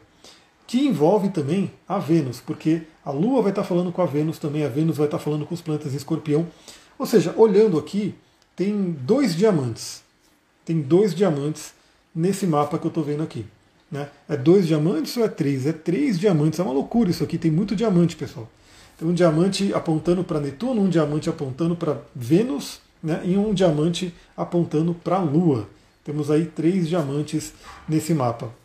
que 0.66 0.86
envolve 0.86 1.30
também 1.30 1.72
a 1.88 1.98
Vênus, 1.98 2.40
porque 2.40 2.82
a 3.04 3.10
Lua 3.10 3.42
vai 3.42 3.50
estar 3.50 3.64
falando 3.64 3.90
com 3.90 4.00
a 4.02 4.06
Vênus 4.06 4.38
também, 4.38 4.64
a 4.64 4.68
Vênus 4.68 4.98
vai 4.98 5.08
estar 5.08 5.18
falando 5.18 5.44
com 5.44 5.52
os 5.52 5.60
planetas 5.60 5.92
em 5.92 5.96
escorpião. 5.96 6.46
Ou 6.96 7.04
seja, 7.04 7.34
olhando 7.36 7.76
aqui, 7.76 8.14
tem 8.54 8.92
dois 8.92 9.34
diamantes. 9.34 10.04
Tem 10.64 10.80
dois 10.80 11.12
diamantes 11.12 11.74
nesse 12.14 12.46
mapa 12.46 12.78
que 12.78 12.86
eu 12.86 12.90
estou 12.90 13.02
vendo 13.02 13.24
aqui. 13.24 13.44
Né? 13.90 14.08
É 14.28 14.36
dois 14.36 14.66
diamantes 14.66 15.16
ou 15.16 15.24
é 15.24 15.28
três? 15.28 15.66
É 15.66 15.72
três 15.72 16.18
diamantes. 16.18 16.58
É 16.58 16.62
uma 16.62 16.72
loucura 16.72 17.10
isso 17.10 17.24
aqui, 17.24 17.36
tem 17.36 17.50
muito 17.50 17.74
diamante, 17.74 18.16
pessoal. 18.16 18.48
Tem 18.98 19.08
um 19.08 19.14
diamante 19.14 19.72
apontando 19.74 20.22
para 20.22 20.40
Netuno, 20.40 20.82
um 20.82 20.88
diamante 20.88 21.28
apontando 21.28 21.74
para 21.74 22.00
Vênus 22.14 22.80
né? 23.02 23.22
e 23.24 23.36
um 23.36 23.52
diamante 23.54 24.14
apontando 24.36 24.94
para 24.94 25.16
a 25.16 25.22
Lua. 25.22 25.68
Temos 26.04 26.30
aí 26.30 26.46
três 26.46 26.88
diamantes 26.88 27.52
nesse 27.88 28.14
mapa 28.14 28.60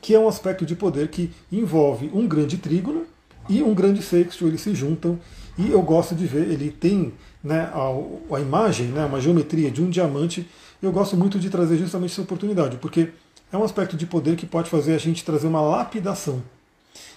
que 0.00 0.14
é 0.14 0.18
um 0.18 0.28
aspecto 0.28 0.64
de 0.64 0.74
poder 0.74 1.08
que 1.08 1.32
envolve 1.50 2.10
um 2.14 2.26
grande 2.26 2.58
trígono 2.58 3.04
e 3.48 3.62
um 3.62 3.74
grande 3.74 4.02
sexto, 4.02 4.46
eles 4.46 4.60
se 4.60 4.74
juntam 4.74 5.18
e 5.58 5.70
eu 5.70 5.80
gosto 5.82 6.14
de 6.14 6.26
ver, 6.26 6.48
ele 6.50 6.70
tem 6.70 7.12
né, 7.42 7.70
a, 7.72 8.36
a 8.36 8.40
imagem, 8.40 8.88
né, 8.88 9.04
uma 9.04 9.20
geometria 9.20 9.70
de 9.70 9.82
um 9.82 9.88
diamante, 9.88 10.46
eu 10.82 10.92
gosto 10.92 11.16
muito 11.16 11.38
de 11.38 11.48
trazer 11.48 11.76
justamente 11.78 12.12
essa 12.12 12.22
oportunidade, 12.22 12.76
porque 12.76 13.08
é 13.52 13.56
um 13.56 13.62
aspecto 13.64 13.96
de 13.96 14.06
poder 14.06 14.36
que 14.36 14.46
pode 14.46 14.68
fazer 14.68 14.94
a 14.94 14.98
gente 14.98 15.24
trazer 15.24 15.46
uma 15.46 15.60
lapidação, 15.60 16.42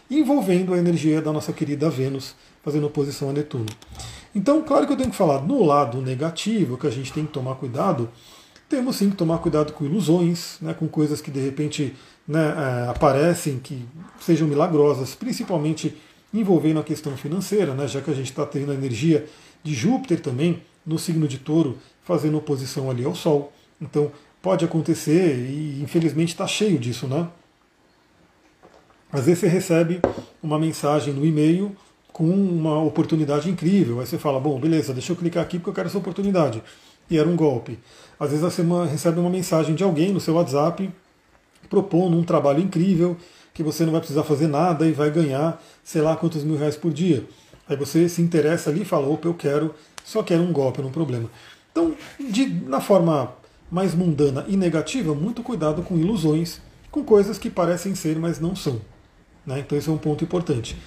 envolvendo 0.09 0.73
a 0.73 0.77
energia 0.77 1.21
da 1.21 1.31
nossa 1.31 1.51
querida 1.53 1.89
Vênus, 1.89 2.35
fazendo 2.63 2.87
oposição 2.87 3.29
a 3.29 3.33
Netuno. 3.33 3.65
Então, 4.33 4.61
claro 4.61 4.85
que 4.85 4.93
eu 4.93 4.97
tenho 4.97 5.09
que 5.09 5.15
falar 5.15 5.41
no 5.41 5.63
lado 5.63 6.01
negativo, 6.01 6.77
que 6.77 6.87
a 6.87 6.91
gente 6.91 7.11
tem 7.11 7.25
que 7.25 7.31
tomar 7.31 7.55
cuidado, 7.55 8.09
temos 8.67 8.97
sim 8.97 9.09
que 9.09 9.15
tomar 9.15 9.39
cuidado 9.39 9.73
com 9.73 9.83
ilusões, 9.83 10.57
né, 10.61 10.73
com 10.73 10.87
coisas 10.87 11.19
que 11.19 11.31
de 11.31 11.39
repente 11.39 11.95
né, 12.27 12.53
é, 12.85 12.89
aparecem 12.89 13.57
que 13.57 13.83
sejam 14.19 14.47
milagrosas, 14.47 15.15
principalmente 15.15 15.97
envolvendo 16.31 16.79
a 16.79 16.83
questão 16.83 17.17
financeira, 17.17 17.73
né, 17.73 17.87
já 17.87 17.99
que 18.01 18.11
a 18.11 18.13
gente 18.13 18.29
está 18.29 18.45
tendo 18.45 18.71
a 18.71 18.75
energia 18.75 19.25
de 19.63 19.73
Júpiter 19.73 20.21
também 20.21 20.61
no 20.85 20.99
signo 20.99 21.27
de 21.27 21.39
touro, 21.39 21.79
fazendo 22.03 22.37
oposição 22.37 22.91
ali 22.91 23.03
ao 23.03 23.15
Sol. 23.15 23.51
Então 23.81 24.11
pode 24.41 24.65
acontecer 24.65 25.35
e 25.35 25.81
infelizmente 25.81 26.29
está 26.29 26.47
cheio 26.47 26.77
disso, 26.77 27.07
né? 27.07 27.27
Às 29.11 29.25
vezes 29.25 29.39
você 29.39 29.47
recebe 29.47 29.99
uma 30.41 30.59
mensagem 30.59 31.13
no 31.13 31.25
e-mail 31.25 31.75
com 32.13 32.29
uma 32.29 32.81
oportunidade 32.81 33.49
incrível. 33.49 33.99
Aí 33.99 34.05
você 34.05 34.17
fala, 34.17 34.39
bom, 34.39 34.59
beleza, 34.59 34.93
deixa 34.93 35.11
eu 35.11 35.15
clicar 35.15 35.43
aqui 35.43 35.57
porque 35.57 35.69
eu 35.69 35.73
quero 35.73 35.87
essa 35.87 35.97
oportunidade. 35.97 36.61
E 37.09 37.17
era 37.17 37.27
um 37.27 37.35
golpe. 37.35 37.79
Às 38.19 38.29
vezes 38.29 38.43
você 38.43 38.61
recebe 38.89 39.19
uma 39.19 39.29
mensagem 39.29 39.73
de 39.73 39.83
alguém 39.83 40.11
no 40.11 40.19
seu 40.19 40.35
WhatsApp 40.35 40.91
propondo 41.69 42.17
um 42.17 42.23
trabalho 42.23 42.61
incrível, 42.61 43.17
que 43.53 43.63
você 43.63 43.83
não 43.83 43.91
vai 43.91 44.01
precisar 44.01 44.23
fazer 44.23 44.47
nada 44.47 44.87
e 44.87 44.91
vai 44.91 45.09
ganhar 45.09 45.61
sei 45.83 46.01
lá 46.01 46.15
quantos 46.15 46.43
mil 46.43 46.57
reais 46.57 46.75
por 46.75 46.93
dia. 46.93 47.25
Aí 47.67 47.75
você 47.75 48.07
se 48.07 48.21
interessa 48.21 48.69
ali 48.69 48.81
e 48.81 48.85
fala, 48.85 49.07
opa, 49.07 49.27
eu 49.27 49.33
quero, 49.33 49.73
só 50.03 50.23
quero 50.23 50.41
um 50.41 50.51
golpe, 50.51 50.81
não 50.81 50.89
um 50.89 50.91
problema. 50.91 51.29
Então, 51.71 51.95
de, 52.19 52.47
na 52.47 52.81
forma 52.81 53.33
mais 53.71 53.93
mundana 53.93 54.45
e 54.47 54.57
negativa, 54.57 55.13
muito 55.13 55.43
cuidado 55.43 55.81
com 55.81 55.97
ilusões, 55.97 56.59
com 56.89 57.03
coisas 57.03 57.37
que 57.37 57.49
parecem 57.49 57.95
ser, 57.95 58.17
mas 58.17 58.39
não 58.39 58.55
são. 58.55 58.81
Né? 59.45 59.59
Então 59.59 59.77
esse 59.77 59.89
é 59.89 59.91
um 59.91 59.97
ponto 59.97 60.23
importante. 60.23 60.77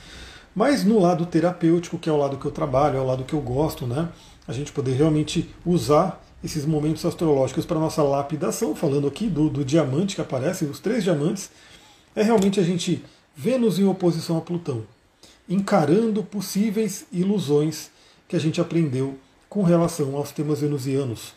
Mas 0.55 0.85
no 0.85 1.01
lado 1.01 1.25
terapêutico, 1.25 1.99
que 1.99 2.09
é 2.09 2.13
o 2.13 2.17
lado 2.17 2.37
que 2.37 2.45
eu 2.45 2.51
trabalho, 2.51 2.99
é 2.99 3.01
o 3.01 3.07
lado 3.07 3.25
que 3.25 3.35
eu 3.35 3.41
gosto, 3.41 3.87
né? 3.87 4.09
a 4.47 4.53
gente 4.53 4.73
poder 4.73 4.93
realmente 4.93 5.49
usar 5.65 6.23
esses 6.43 6.67
momentos 6.67 7.05
astrológicos 7.05 7.65
para 7.65 7.79
nossa 7.79 8.03
lapidação, 8.03 8.75
falando 8.75 9.07
aqui 9.07 9.29
do, 9.29 9.49
do 9.49 9.65
diamante 9.65 10.17
que 10.17 10.21
aparece, 10.21 10.65
os 10.65 10.81
três 10.81 11.05
diamantes, 11.05 11.51
é 12.17 12.23
realmente 12.23 12.59
a 12.59 12.63
gente 12.63 13.03
Vênus 13.35 13.79
em 13.79 13.85
oposição 13.85 14.37
a 14.37 14.43
Plutão, 14.43 14.85
encarando 15.49 16.23
possíveis 16.23 17.07
ilusões 17.11 17.91
que 18.29 18.37
a 18.37 18.39
gente 18.39 18.61
aprendeu 18.61 19.19
com 19.49 19.63
relação 19.63 20.17
aos 20.17 20.33
temas 20.33 20.61
venusianos. 20.61 21.33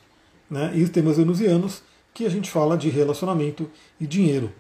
Né? 0.50 0.72
E 0.76 0.84
os 0.84 0.90
temas 0.90 1.18
venusianos 1.18 1.82
que 2.14 2.26
a 2.26 2.30
gente 2.30 2.50
fala 2.50 2.78
de 2.78 2.90
relacionamento 2.90 3.70
e 4.00 4.08
dinheiro. 4.08 4.52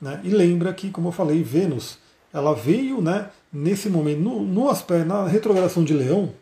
Né? 0.00 0.20
E 0.24 0.28
lembra 0.30 0.72
que, 0.72 0.90
como 0.90 1.08
eu 1.08 1.12
falei, 1.12 1.42
Vênus 1.42 1.98
ela 2.34 2.52
veio 2.52 3.00
né, 3.00 3.30
nesse 3.52 3.88
momento, 3.88 4.18
no, 4.18 4.42
no 4.42 4.68
aspecto, 4.68 5.06
na 5.06 5.24
retrogradação 5.24 5.84
de 5.84 5.94
Leão, 5.94 6.32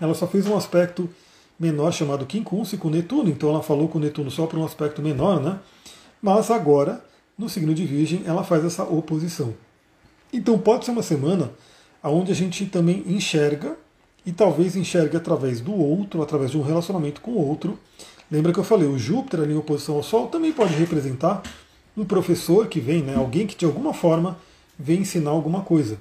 ela 0.00 0.14
só 0.14 0.26
fez 0.26 0.46
um 0.46 0.56
aspecto 0.56 1.10
menor 1.58 1.92
chamado 1.92 2.24
quincunce 2.24 2.78
com 2.78 2.88
Netuno, 2.88 3.28
então 3.28 3.50
ela 3.50 3.62
falou 3.62 3.86
com 3.86 3.98
Netuno 3.98 4.30
só 4.30 4.46
para 4.46 4.58
um 4.58 4.64
aspecto 4.64 5.02
menor, 5.02 5.38
né? 5.42 5.58
Mas 6.22 6.50
agora, 6.50 7.04
no 7.36 7.50
signo 7.50 7.74
de 7.74 7.84
Virgem, 7.84 8.22
ela 8.24 8.42
faz 8.42 8.64
essa 8.64 8.82
oposição. 8.82 9.52
Então 10.32 10.58
pode 10.58 10.86
ser 10.86 10.92
uma 10.92 11.02
semana 11.02 11.52
onde 12.02 12.32
a 12.32 12.34
gente 12.34 12.64
também 12.64 13.04
enxerga, 13.06 13.76
e 14.30 14.32
talvez 14.32 14.76
enxergue 14.76 15.16
através 15.16 15.60
do 15.60 15.74
outro, 15.74 16.22
através 16.22 16.52
de 16.52 16.56
um 16.56 16.62
relacionamento 16.62 17.20
com 17.20 17.32
o 17.32 17.48
outro. 17.48 17.76
Lembra 18.30 18.52
que 18.52 18.60
eu 18.60 18.64
falei, 18.64 18.86
o 18.86 18.96
Júpiter 18.96 19.40
ali 19.40 19.52
em 19.52 19.56
oposição 19.56 19.96
ao 19.96 20.04
Sol 20.04 20.28
também 20.28 20.52
pode 20.52 20.72
representar 20.74 21.42
um 21.96 22.04
professor 22.04 22.68
que 22.68 22.78
vem, 22.78 23.02
né, 23.02 23.16
alguém 23.16 23.44
que 23.44 23.56
de 23.56 23.64
alguma 23.64 23.92
forma 23.92 24.38
vem 24.78 25.00
ensinar 25.00 25.32
alguma 25.32 25.62
coisa. 25.62 25.98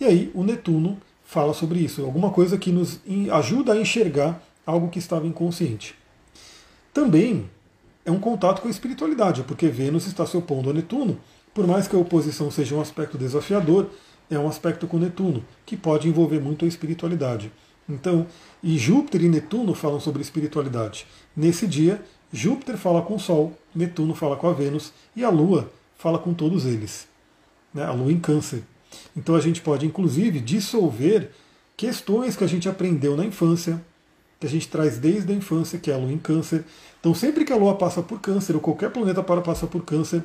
E 0.00 0.04
aí 0.04 0.28
o 0.34 0.42
Netuno 0.42 0.98
fala 1.24 1.54
sobre 1.54 1.78
isso, 1.78 2.04
alguma 2.04 2.30
coisa 2.30 2.58
que 2.58 2.72
nos 2.72 2.98
ajuda 3.30 3.74
a 3.74 3.80
enxergar 3.80 4.42
algo 4.66 4.88
que 4.88 4.98
estava 4.98 5.24
inconsciente. 5.24 5.94
Também 6.92 7.48
é 8.04 8.10
um 8.10 8.18
contato 8.18 8.60
com 8.60 8.66
a 8.66 8.72
espiritualidade, 8.72 9.44
porque 9.44 9.68
Vênus 9.68 10.08
está 10.08 10.26
se 10.26 10.36
opondo 10.36 10.68
a 10.68 10.72
Netuno, 10.72 11.16
por 11.54 11.64
mais 11.64 11.86
que 11.86 11.94
a 11.94 11.98
oposição 12.00 12.50
seja 12.50 12.74
um 12.74 12.80
aspecto 12.80 13.16
desafiador, 13.16 13.88
é 14.34 14.38
um 14.38 14.48
aspecto 14.48 14.86
com 14.86 14.98
Netuno, 14.98 15.44
que 15.66 15.76
pode 15.76 16.08
envolver 16.08 16.40
muito 16.40 16.64
a 16.64 16.68
espiritualidade. 16.68 17.52
Então, 17.88 18.26
e 18.62 18.78
Júpiter 18.78 19.22
e 19.22 19.28
Netuno 19.28 19.74
falam 19.74 20.00
sobre 20.00 20.22
espiritualidade. 20.22 21.06
Nesse 21.36 21.66
dia, 21.66 22.02
Júpiter 22.32 22.76
fala 22.76 23.02
com 23.02 23.16
o 23.16 23.20
Sol, 23.20 23.56
Netuno 23.74 24.14
fala 24.14 24.36
com 24.36 24.48
a 24.48 24.52
Vênus 24.52 24.92
e 25.14 25.24
a 25.24 25.28
Lua 25.28 25.70
fala 25.98 26.18
com 26.18 26.32
todos 26.32 26.64
eles. 26.64 27.06
Né? 27.74 27.84
A 27.84 27.92
Lua 27.92 28.12
em 28.12 28.18
Câncer. 28.18 28.62
Então 29.16 29.34
a 29.34 29.40
gente 29.40 29.60
pode, 29.60 29.86
inclusive, 29.86 30.40
dissolver 30.40 31.30
questões 31.76 32.36
que 32.36 32.44
a 32.44 32.46
gente 32.46 32.68
aprendeu 32.68 33.16
na 33.16 33.24
infância, 33.24 33.82
que 34.40 34.46
a 34.46 34.50
gente 34.50 34.68
traz 34.68 34.98
desde 34.98 35.32
a 35.32 35.36
infância, 35.36 35.78
que 35.78 35.90
é 35.90 35.94
a 35.94 35.98
Lua 35.98 36.12
em 36.12 36.18
Câncer. 36.18 36.64
Então, 37.00 37.14
sempre 37.14 37.44
que 37.44 37.52
a 37.52 37.56
Lua 37.56 37.76
passa 37.76 38.02
por 38.02 38.20
Câncer, 38.20 38.54
ou 38.54 38.60
qualquer 38.60 38.90
planeta 38.90 39.22
para 39.22 39.40
passar 39.40 39.66
por 39.66 39.84
Câncer, 39.84 40.22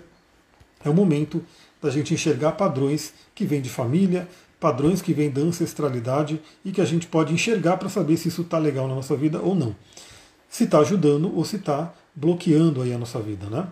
é 0.83 0.89
o 0.89 0.93
momento 0.93 1.43
da 1.81 1.89
gente 1.89 2.13
enxergar 2.13 2.53
padrões 2.53 3.13
que 3.35 3.45
vêm 3.45 3.61
de 3.61 3.69
família, 3.69 4.27
padrões 4.59 5.01
que 5.01 5.13
vêm 5.13 5.29
da 5.29 5.41
ancestralidade 5.41 6.41
e 6.65 6.71
que 6.71 6.81
a 6.81 6.85
gente 6.85 7.07
pode 7.07 7.33
enxergar 7.33 7.77
para 7.77 7.89
saber 7.89 8.17
se 8.17 8.27
isso 8.27 8.41
está 8.41 8.57
legal 8.57 8.87
na 8.87 8.95
nossa 8.95 9.15
vida 9.15 9.39
ou 9.39 9.53
não. 9.53 9.75
Se 10.49 10.63
está 10.63 10.79
ajudando 10.79 11.35
ou 11.35 11.45
se 11.45 11.57
está 11.57 11.93
bloqueando 12.15 12.81
aí 12.81 12.93
a 12.93 12.97
nossa 12.97 13.19
vida, 13.19 13.47
né? 13.47 13.67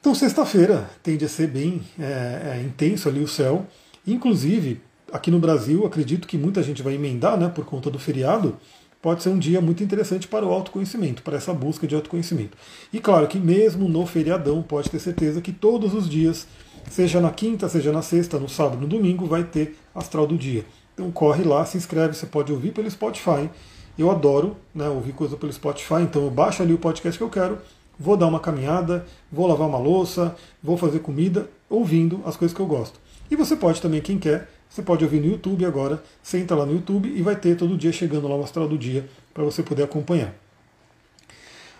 Então, 0.00 0.14
sexta-feira 0.14 0.90
tende 1.02 1.24
a 1.24 1.28
ser 1.28 1.46
bem 1.46 1.82
é, 1.98 2.58
é, 2.58 2.62
intenso 2.62 3.08
ali 3.08 3.22
o 3.22 3.28
céu. 3.28 3.66
Inclusive, 4.06 4.80
aqui 5.10 5.30
no 5.30 5.38
Brasil, 5.38 5.86
acredito 5.86 6.28
que 6.28 6.36
muita 6.36 6.62
gente 6.62 6.82
vai 6.82 6.94
emendar, 6.94 7.38
né, 7.38 7.48
por 7.48 7.64
conta 7.64 7.90
do 7.90 7.98
feriado, 7.98 8.56
pode 9.04 9.22
ser 9.22 9.28
um 9.28 9.38
dia 9.38 9.60
muito 9.60 9.84
interessante 9.84 10.26
para 10.26 10.46
o 10.46 10.50
autoconhecimento, 10.50 11.22
para 11.22 11.36
essa 11.36 11.52
busca 11.52 11.86
de 11.86 11.94
autoconhecimento. 11.94 12.56
E 12.90 12.98
claro 12.98 13.28
que 13.28 13.38
mesmo 13.38 13.86
no 13.86 14.06
feriadão, 14.06 14.62
pode 14.62 14.88
ter 14.88 14.98
certeza 14.98 15.42
que 15.42 15.52
todos 15.52 15.92
os 15.92 16.08
dias, 16.08 16.46
seja 16.88 17.20
na 17.20 17.30
quinta, 17.30 17.68
seja 17.68 17.92
na 17.92 18.00
sexta, 18.00 18.38
no 18.38 18.48
sábado, 18.48 18.80
no 18.80 18.86
domingo, 18.86 19.26
vai 19.26 19.44
ter 19.44 19.76
astral 19.94 20.26
do 20.26 20.38
dia. 20.38 20.64
Então 20.94 21.10
corre 21.10 21.44
lá, 21.44 21.66
se 21.66 21.76
inscreve, 21.76 22.14
você 22.14 22.24
pode 22.24 22.50
ouvir 22.50 22.72
pelo 22.72 22.90
Spotify. 22.90 23.50
Eu 23.98 24.10
adoro 24.10 24.56
né, 24.74 24.88
ouvir 24.88 25.12
coisa 25.12 25.36
pelo 25.36 25.52
Spotify, 25.52 26.00
então 26.00 26.24
eu 26.24 26.30
baixo 26.30 26.62
ali 26.62 26.72
o 26.72 26.78
podcast 26.78 27.18
que 27.18 27.24
eu 27.24 27.28
quero, 27.28 27.58
vou 28.00 28.16
dar 28.16 28.26
uma 28.26 28.40
caminhada, 28.40 29.04
vou 29.30 29.46
lavar 29.46 29.68
uma 29.68 29.78
louça, 29.78 30.34
vou 30.62 30.78
fazer 30.78 31.00
comida, 31.00 31.50
ouvindo 31.68 32.22
as 32.24 32.38
coisas 32.38 32.56
que 32.56 32.62
eu 32.62 32.66
gosto. 32.66 32.98
E 33.30 33.36
você 33.36 33.54
pode 33.54 33.82
também, 33.82 34.00
quem 34.00 34.18
quer, 34.18 34.48
você 34.74 34.82
pode 34.82 35.04
ouvir 35.04 35.20
no 35.20 35.26
YouTube 35.26 35.64
agora, 35.64 36.02
você 36.20 36.36
entra 36.38 36.56
lá 36.56 36.66
no 36.66 36.72
YouTube 36.72 37.08
e 37.08 37.22
vai 37.22 37.36
ter 37.36 37.56
todo 37.56 37.76
dia 37.76 37.92
chegando 37.92 38.26
lá 38.26 38.34
o 38.34 38.42
astral 38.42 38.66
do 38.66 38.76
dia 38.76 39.08
para 39.32 39.44
você 39.44 39.62
poder 39.62 39.84
acompanhar. 39.84 40.34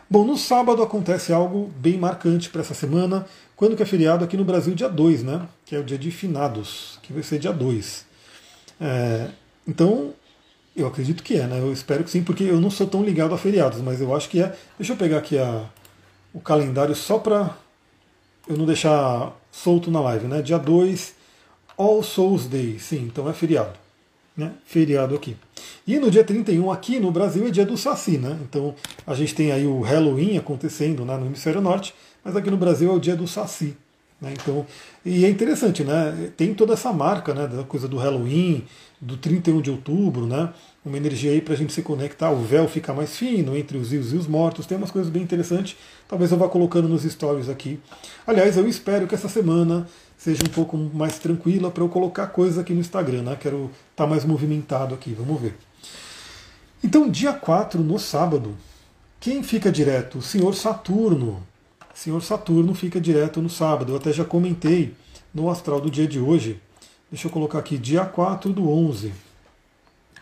Bom, 0.09 0.25
no 0.25 0.39
sábado 0.39 0.81
acontece 0.81 1.33
algo 1.33 1.73
bem 1.77 1.99
marcante 1.99 2.49
para 2.49 2.61
essa 2.61 2.73
semana, 2.73 3.27
quando 3.57 3.75
que 3.75 3.83
é 3.83 3.87
feriado 3.87 4.25
aqui 4.25 4.37
no 4.37 4.45
Brasil, 4.45 4.77
dia 4.77 4.89
2, 4.89 5.25
né? 5.25 5.49
Que 5.67 5.75
é 5.75 5.81
o 5.81 5.83
dia 5.83 5.99
de 5.99 6.13
finados, 6.13 7.01
que 7.03 7.13
vai 7.13 7.25
ser 7.25 7.41
dia 7.41 7.53
2. 7.53 8.07
É, 8.81 9.29
então, 9.67 10.15
eu 10.77 10.87
acredito 10.87 11.21
que 11.25 11.35
é, 11.35 11.49
né? 11.49 11.59
Eu 11.59 11.73
espero 11.73 12.05
que 12.05 12.11
sim, 12.13 12.23
porque 12.23 12.45
eu 12.45 12.61
não 12.61 12.71
sou 12.71 12.87
tão 12.87 13.03
ligado 13.03 13.35
a 13.35 13.39
feriados, 13.39 13.81
mas 13.81 14.01
eu 14.01 14.15
acho 14.15 14.29
que 14.29 14.41
é. 14.41 14.55
Deixa 14.79 14.93
eu 14.93 14.97
pegar 14.97 15.19
aqui 15.19 15.37
a, 15.37 15.65
o 16.33 16.39
calendário 16.39 16.95
só 16.95 17.19
para 17.19 17.57
eu 18.47 18.57
não 18.57 18.67
deixar 18.67 19.37
solto 19.51 19.91
na 19.91 20.01
live, 20.01 20.29
né? 20.29 20.43
Dia 20.43 20.59
2 20.59 21.24
All 21.77 22.03
Souls 22.03 22.47
Day, 22.47 22.79
sim, 22.79 23.03
então 23.03 23.29
é 23.29 23.33
feriado. 23.33 23.79
Né? 24.37 24.53
Feriado 24.65 25.15
aqui. 25.15 25.37
E 25.87 25.99
no 25.99 26.11
dia 26.11 26.25
31, 26.25 26.71
aqui 26.71 26.99
no 26.99 27.11
Brasil, 27.11 27.47
é 27.47 27.51
dia 27.51 27.65
do 27.65 27.77
Saci, 27.77 28.19
né? 28.19 28.37
Então 28.43 28.75
a 29.07 29.15
gente 29.15 29.35
tem 29.35 29.53
aí 29.53 29.65
o 29.65 29.81
Halloween 29.81 30.37
acontecendo 30.37 31.05
né, 31.05 31.17
no 31.17 31.27
hemisfério 31.27 31.61
norte, 31.61 31.95
mas 32.25 32.35
aqui 32.35 32.51
no 32.51 32.57
Brasil 32.57 32.91
é 32.91 32.95
o 32.95 32.99
dia 32.99 33.15
do 33.15 33.29
Saci. 33.29 33.77
Né? 34.21 34.33
Então, 34.33 34.67
e 35.05 35.25
é 35.25 35.29
interessante, 35.29 35.85
né? 35.85 36.31
Tem 36.37 36.55
toda 36.55 36.73
essa 36.73 36.93
marca 36.93 37.35
né, 37.35 37.47
da 37.47 37.63
coisa 37.63 37.87
do 37.87 37.97
Halloween, 37.97 38.65
do 39.01 39.17
31 39.17 39.61
de 39.61 39.71
outubro, 39.71 40.27
né? 40.27 40.53
Uma 40.85 40.97
energia 40.97 41.31
aí 41.31 41.41
para 41.41 41.55
a 41.55 41.57
gente 41.57 41.73
se 41.73 41.83
conectar, 41.83 42.31
o 42.31 42.43
véu 42.43 42.67
fica 42.69 42.93
mais 42.93 43.17
fino 43.17 43.57
entre 43.57 43.77
os 43.77 43.91
vivos 43.91 44.13
e 44.13 44.17
os 44.17 44.27
mortos, 44.27 44.67
tem 44.67 44.77
umas 44.77 44.91
coisas 44.91 45.11
bem 45.11 45.23
interessantes. 45.23 45.77
Talvez 46.09 46.33
eu 46.33 46.39
vá 46.39 46.49
colocando 46.49 46.89
nos 46.89 47.03
stories 47.03 47.49
aqui. 47.49 47.79
Aliás, 48.27 48.57
eu 48.57 48.67
espero 48.67 49.07
que 49.07 49.15
essa 49.15 49.29
semana 49.29 49.87
seja 50.17 50.43
um 50.43 50.51
pouco 50.51 50.77
mais 50.77 51.19
tranquila 51.19 51.71
para 51.71 51.83
eu 51.83 51.89
colocar 51.89 52.27
coisas 52.29 52.59
aqui 52.59 52.73
no 52.73 52.81
Instagram, 52.81 53.23
né? 53.23 53.37
Quero 53.39 53.71
estar 53.91 54.05
tá 54.05 54.07
mais 54.07 54.25
movimentado 54.25 54.95
aqui, 54.95 55.13
vamos 55.13 55.41
ver. 55.41 55.57
Então, 56.83 57.09
dia 57.09 57.33
4, 57.33 57.83
no 57.83 57.99
sábado, 57.99 58.55
quem 59.19 59.43
fica 59.43 59.73
direto? 59.73 60.19
O 60.19 60.23
senhor 60.23 60.55
Saturno. 60.55 61.43
O 61.95 61.99
senhor 61.99 62.23
Saturno 62.23 62.75
fica 62.75 63.01
direto 63.01 63.41
no 63.41 63.49
sábado. 63.49 63.93
Eu 63.93 63.97
até 63.97 64.13
já 64.13 64.25
comentei 64.25 64.95
no 65.33 65.49
astral 65.51 65.81
do 65.81 65.91
dia 65.91 66.07
de 66.07 66.21
hoje. 66.21 66.61
Deixa 67.11 67.27
eu 67.27 67.31
colocar 67.31 67.59
aqui, 67.59 67.79
dia 67.79 68.05
4 68.05 68.53
do 68.53 68.69
11. 68.69 69.13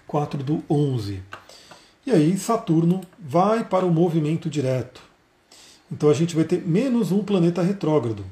4 0.06 0.42
do 0.42 0.62
11. 0.68 1.22
E 2.06 2.10
aí, 2.10 2.36
Saturno 2.38 3.00
vai 3.18 3.64
para 3.64 3.86
o 3.86 3.90
movimento 3.90 4.50
direto. 4.50 5.02
Então 5.90 6.08
a 6.08 6.14
gente 6.14 6.34
vai 6.34 6.44
ter 6.44 6.66
menos 6.66 7.12
um 7.12 7.22
planeta 7.22 7.60
retrógrado. 7.60 8.24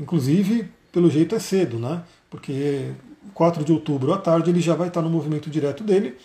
Inclusive, 0.00 0.68
pelo 0.90 1.10
jeito 1.10 1.34
é 1.34 1.38
cedo, 1.38 1.78
né? 1.78 2.02
Porque 2.30 2.92
4 3.34 3.62
de 3.62 3.72
outubro 3.72 4.12
à 4.12 4.18
tarde 4.18 4.50
ele 4.50 4.60
já 4.60 4.74
vai 4.74 4.88
estar 4.88 5.02
no 5.02 5.10
movimento 5.10 5.50
direto 5.50 5.84
dele. 5.84 6.16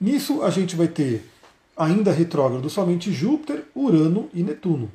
Nisso 0.00 0.42
a 0.42 0.50
gente 0.50 0.74
vai 0.74 0.88
ter 0.88 1.24
ainda 1.76 2.10
retrógrado 2.10 2.68
somente 2.68 3.12
Júpiter, 3.12 3.64
Urano 3.74 4.28
e 4.34 4.42
Netuno. 4.42 4.90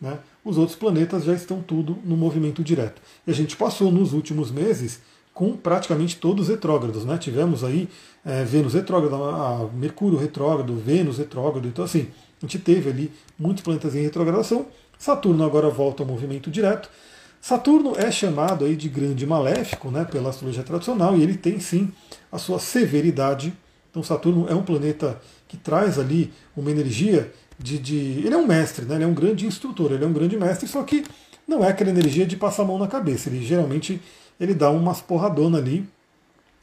Né? 0.00 0.18
Os 0.44 0.58
outros 0.58 0.76
planetas 0.76 1.24
já 1.24 1.34
estão 1.34 1.62
tudo 1.62 1.98
no 2.04 2.16
movimento 2.16 2.62
direto. 2.62 3.00
E 3.26 3.30
a 3.30 3.34
gente 3.34 3.56
passou 3.56 3.90
nos 3.90 4.12
últimos 4.12 4.50
meses 4.50 5.00
com 5.32 5.56
praticamente 5.56 6.16
todos 6.16 6.48
retrógrados. 6.48 7.04
Né? 7.04 7.16
Tivemos 7.18 7.62
aí 7.62 7.88
é, 8.24 8.44
Vênus 8.44 8.74
retrógrado, 8.74 9.70
Mercúrio 9.74 10.18
retrógrado, 10.18 10.74
Vênus 10.76 11.18
retrógrado. 11.18 11.68
Então, 11.68 11.84
assim, 11.84 12.08
a 12.42 12.46
gente 12.46 12.58
teve 12.58 12.90
ali 12.90 13.12
muitos 13.38 13.62
planetas 13.62 13.94
em 13.94 14.02
retrogradação. 14.02 14.66
Saturno 14.98 15.44
agora 15.44 15.68
volta 15.68 16.02
ao 16.02 16.08
movimento 16.08 16.50
direto. 16.50 16.90
Saturno 17.40 17.94
é 17.96 18.10
chamado 18.10 18.64
aí 18.64 18.76
de 18.76 18.88
grande 18.88 19.26
maléfico 19.26 19.90
né, 19.90 20.04
pela 20.04 20.30
astrologia 20.30 20.62
tradicional 20.62 21.16
e 21.16 21.22
ele 21.22 21.36
tem 21.36 21.60
sim 21.60 21.92
a 22.30 22.38
sua 22.38 22.58
severidade. 22.58 23.52
Então 23.90 24.02
Saturno 24.02 24.46
é 24.48 24.54
um 24.54 24.62
planeta 24.62 25.20
que 25.46 25.56
traz 25.56 25.98
ali 25.98 26.32
uma 26.56 26.70
energia 26.70 27.32
de. 27.58 27.78
de 27.78 27.96
ele 27.96 28.34
é 28.34 28.36
um 28.36 28.46
mestre, 28.46 28.84
né, 28.84 28.96
ele 28.96 29.04
é 29.04 29.06
um 29.06 29.14
grande 29.14 29.46
instrutor, 29.46 29.92
ele 29.92 30.04
é 30.04 30.06
um 30.06 30.12
grande 30.12 30.36
mestre, 30.36 30.68
só 30.68 30.82
que 30.82 31.04
não 31.46 31.64
é 31.64 31.68
aquela 31.68 31.90
energia 31.90 32.26
de 32.26 32.36
passar 32.36 32.62
a 32.62 32.66
mão 32.66 32.78
na 32.78 32.86
cabeça. 32.86 33.30
Ele 33.30 33.42
geralmente 33.44 34.00
ele 34.38 34.54
dá 34.54 34.70
umas 34.70 35.00
porradona 35.00 35.58
ali. 35.58 35.88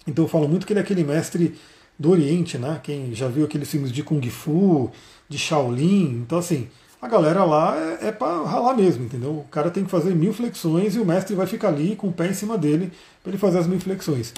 Então 0.07 0.25
eu 0.25 0.29
falo 0.29 0.47
muito 0.47 0.67
que 0.67 0.73
ele 0.73 0.79
é 0.79 0.83
aquele 0.83 1.03
mestre 1.03 1.55
do 1.97 2.11
Oriente, 2.11 2.57
né? 2.57 2.79
Quem 2.83 3.13
já 3.15 3.27
viu 3.27 3.45
aqueles 3.45 3.69
filmes 3.69 3.91
de 3.91 4.03
Kung 4.03 4.21
Fu, 4.29 4.91
de 5.27 5.37
Shaolin, 5.37 6.21
então 6.23 6.37
assim, 6.37 6.69
a 7.01 7.07
galera 7.07 7.43
lá 7.43 7.75
é, 7.77 8.07
é 8.07 8.11
para 8.11 8.43
ralar 8.43 8.75
mesmo, 8.75 9.05
entendeu? 9.05 9.31
O 9.31 9.45
cara 9.51 9.69
tem 9.69 9.83
que 9.83 9.91
fazer 9.91 10.15
mil 10.15 10.33
flexões 10.33 10.95
e 10.95 10.99
o 10.99 11.05
mestre 11.05 11.35
vai 11.35 11.45
ficar 11.45 11.67
ali 11.67 11.95
com 11.95 12.07
o 12.07 12.13
pé 12.13 12.27
em 12.27 12.33
cima 12.33 12.57
dele 12.57 12.91
para 13.21 13.31
ele 13.31 13.37
fazer 13.37 13.59
as 13.59 13.67
mil 13.67 13.79
flexões. 13.79 14.33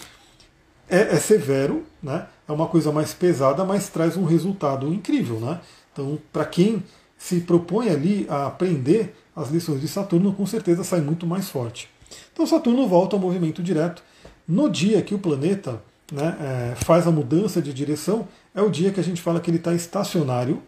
É, 0.90 1.16
é, 1.16 1.16
severo, 1.18 1.84
né? 2.02 2.28
é 2.48 2.52
uma 2.52 2.68
coisa 2.68 2.92
mais 2.92 3.14
pesada, 3.14 3.66
mas 3.66 3.90
traz 3.90 4.16
um 4.16 4.24
resultado 4.24 4.94
incrível. 4.94 5.40
Né? 5.40 5.60
Então, 5.92 6.18
para 6.32 6.46
quem 6.46 6.84
se 7.18 7.42
propõe 7.42 7.90
ali 7.90 8.26
a 8.30 8.48
aprender 8.48 9.16
as 9.36 9.50
lições 9.50 9.82
de 9.82 9.88
Saturno, 9.88 10.34
com 10.34 10.46
certeza 10.46 10.84
sai 10.84 11.02
muito 11.02 11.28
mais 11.28 11.50
forte. 11.50 11.90
Então, 12.32 12.46
Saturno 12.48 12.88
volta 12.88 13.16
ao 13.16 13.22
movimento 13.22 13.62
direto. 13.62 14.02
No 14.48 14.70
dia 14.70 15.02
que 15.02 15.14
o 15.14 15.20
planeta 15.20 15.82
né, 16.12 16.38
é, 16.40 16.76
faz 16.86 17.06
a 17.06 17.12
mudança 17.12 17.62
de 17.62 17.74
direção, 17.74 18.28
é 18.56 18.62
o 18.62 18.70
dia 18.70 18.92
que 18.92 19.00
a 19.00 19.04
gente 19.04 19.22
fala 19.22 19.40
que 19.40 19.50
ele 19.50 19.58
está 19.58 19.74
estacionário 19.74 20.62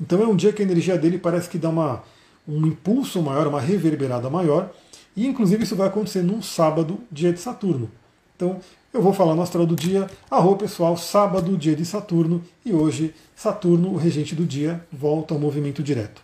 então 0.00 0.22
é 0.22 0.26
um 0.26 0.36
dia 0.36 0.52
que 0.52 0.62
a 0.62 0.64
energia 0.64 0.96
dele 0.96 1.18
parece 1.18 1.48
que 1.48 1.58
dá 1.58 1.68
uma, 1.68 2.02
um 2.46 2.66
impulso 2.66 3.22
maior, 3.22 3.46
uma 3.46 3.60
reverberada 3.60 4.30
maior, 4.30 4.70
e 5.16 5.26
inclusive 5.26 5.64
isso 5.64 5.76
vai 5.76 5.88
acontecer 5.88 6.22
num 6.22 6.40
sábado, 6.40 7.00
dia 7.10 7.32
de 7.32 7.40
Saturno. 7.40 7.90
Então, 8.36 8.60
eu 8.94 9.02
vou 9.02 9.12
falar 9.12 9.34
no 9.34 9.42
astral 9.42 9.66
do 9.66 9.74
dia. 9.74 10.08
Arro 10.30 10.56
pessoal, 10.56 10.96
sábado, 10.96 11.56
dia 11.56 11.74
de 11.74 11.84
Saturno, 11.84 12.42
e 12.64 12.72
hoje 12.72 13.14
Saturno, 13.34 13.92
o 13.92 13.96
regente 13.96 14.34
do 14.34 14.46
dia, 14.46 14.84
volta 14.92 15.34
ao 15.34 15.40
movimento 15.40 15.82
direto. 15.82 16.22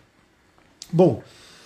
Bom, 0.91 1.21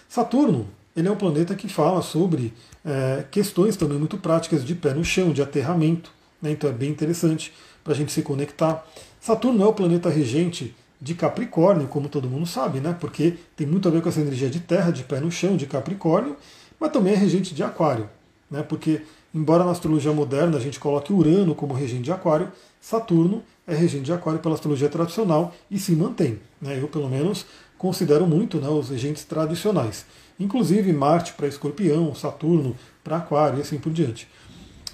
Saturno 0.08 0.68
ele 0.96 1.08
é 1.08 1.12
um 1.12 1.16
planeta 1.16 1.56
que 1.56 1.70
fala 1.70 2.02
sobre 2.02 2.54
é, 2.84 3.24
questões 3.32 3.78
também 3.78 3.98
muito 3.98 4.18
práticas 4.18 4.66
de 4.66 4.76
pé 4.76 4.94
no 4.94 5.04
chão, 5.04 5.32
de 5.32 5.42
aterramento, 5.42 6.12
né? 6.42 6.52
então 6.52 6.70
é 6.70 6.74
bem 6.74 6.90
interessante 6.90 7.54
para 7.84 7.94
a 7.94 7.96
gente 7.96 8.12
se 8.12 8.22
conectar. 8.22 8.86
Saturno 9.20 9.64
é 9.64 9.68
o 9.68 9.74
planeta 9.74 10.10
regente 10.10 10.76
de 11.02 11.14
Capricórnio, 11.14 11.88
como 11.88 12.10
todo 12.10 12.30
mundo 12.30 12.46
sabe, 12.46 12.80
né? 12.80 12.96
porque 13.00 13.36
tem 13.56 13.66
muito 13.66 13.88
a 13.88 13.92
ver 13.92 14.02
com 14.02 14.10
essa 14.10 14.20
energia 14.20 14.50
de 14.50 14.60
terra, 14.60 14.92
de 14.92 15.04
pé 15.04 15.20
no 15.20 15.32
chão, 15.32 15.56
de 15.56 15.66
Capricórnio, 15.66 16.36
mas 16.80 16.92
também 16.92 17.14
é 17.14 17.16
regente 17.16 17.54
de 17.54 17.64
Aquário, 17.64 18.10
né? 18.52 18.64
porque 18.64 19.02
embora 19.34 19.64
na 19.64 19.72
astrologia 19.72 20.12
moderna 20.12 20.58
a 20.58 20.60
gente 20.60 20.80
coloque 20.80 21.14
Urano 21.14 21.56
como 21.56 21.74
regente 21.74 22.04
de 22.04 22.12
Aquário, 22.12 22.52
Saturno 22.82 23.44
é 23.68 23.76
regente 23.76 24.06
de 24.06 24.14
Aquário 24.14 24.40
pela 24.40 24.56
astrologia 24.56 24.90
tradicional 24.90 25.54
e 25.70 25.78
se 25.78 25.94
mantém. 25.94 26.40
Né? 26.62 26.80
Eu, 26.82 26.88
pelo 26.88 27.08
menos, 27.08 27.46
considero 27.78 28.26
muito 28.26 28.58
né, 28.58 28.68
os 28.68 28.90
regentes 28.90 29.24
tradicionais. 29.24 30.06
Inclusive 30.40 30.92
Marte 30.92 31.34
para 31.34 31.48
Escorpião, 31.48 32.16
Saturno 32.16 32.76
para 33.04 33.18
Aquário 33.18 33.60
e 33.60 33.62
assim 33.62 33.78
por 33.78 33.92
diante. 33.92 34.28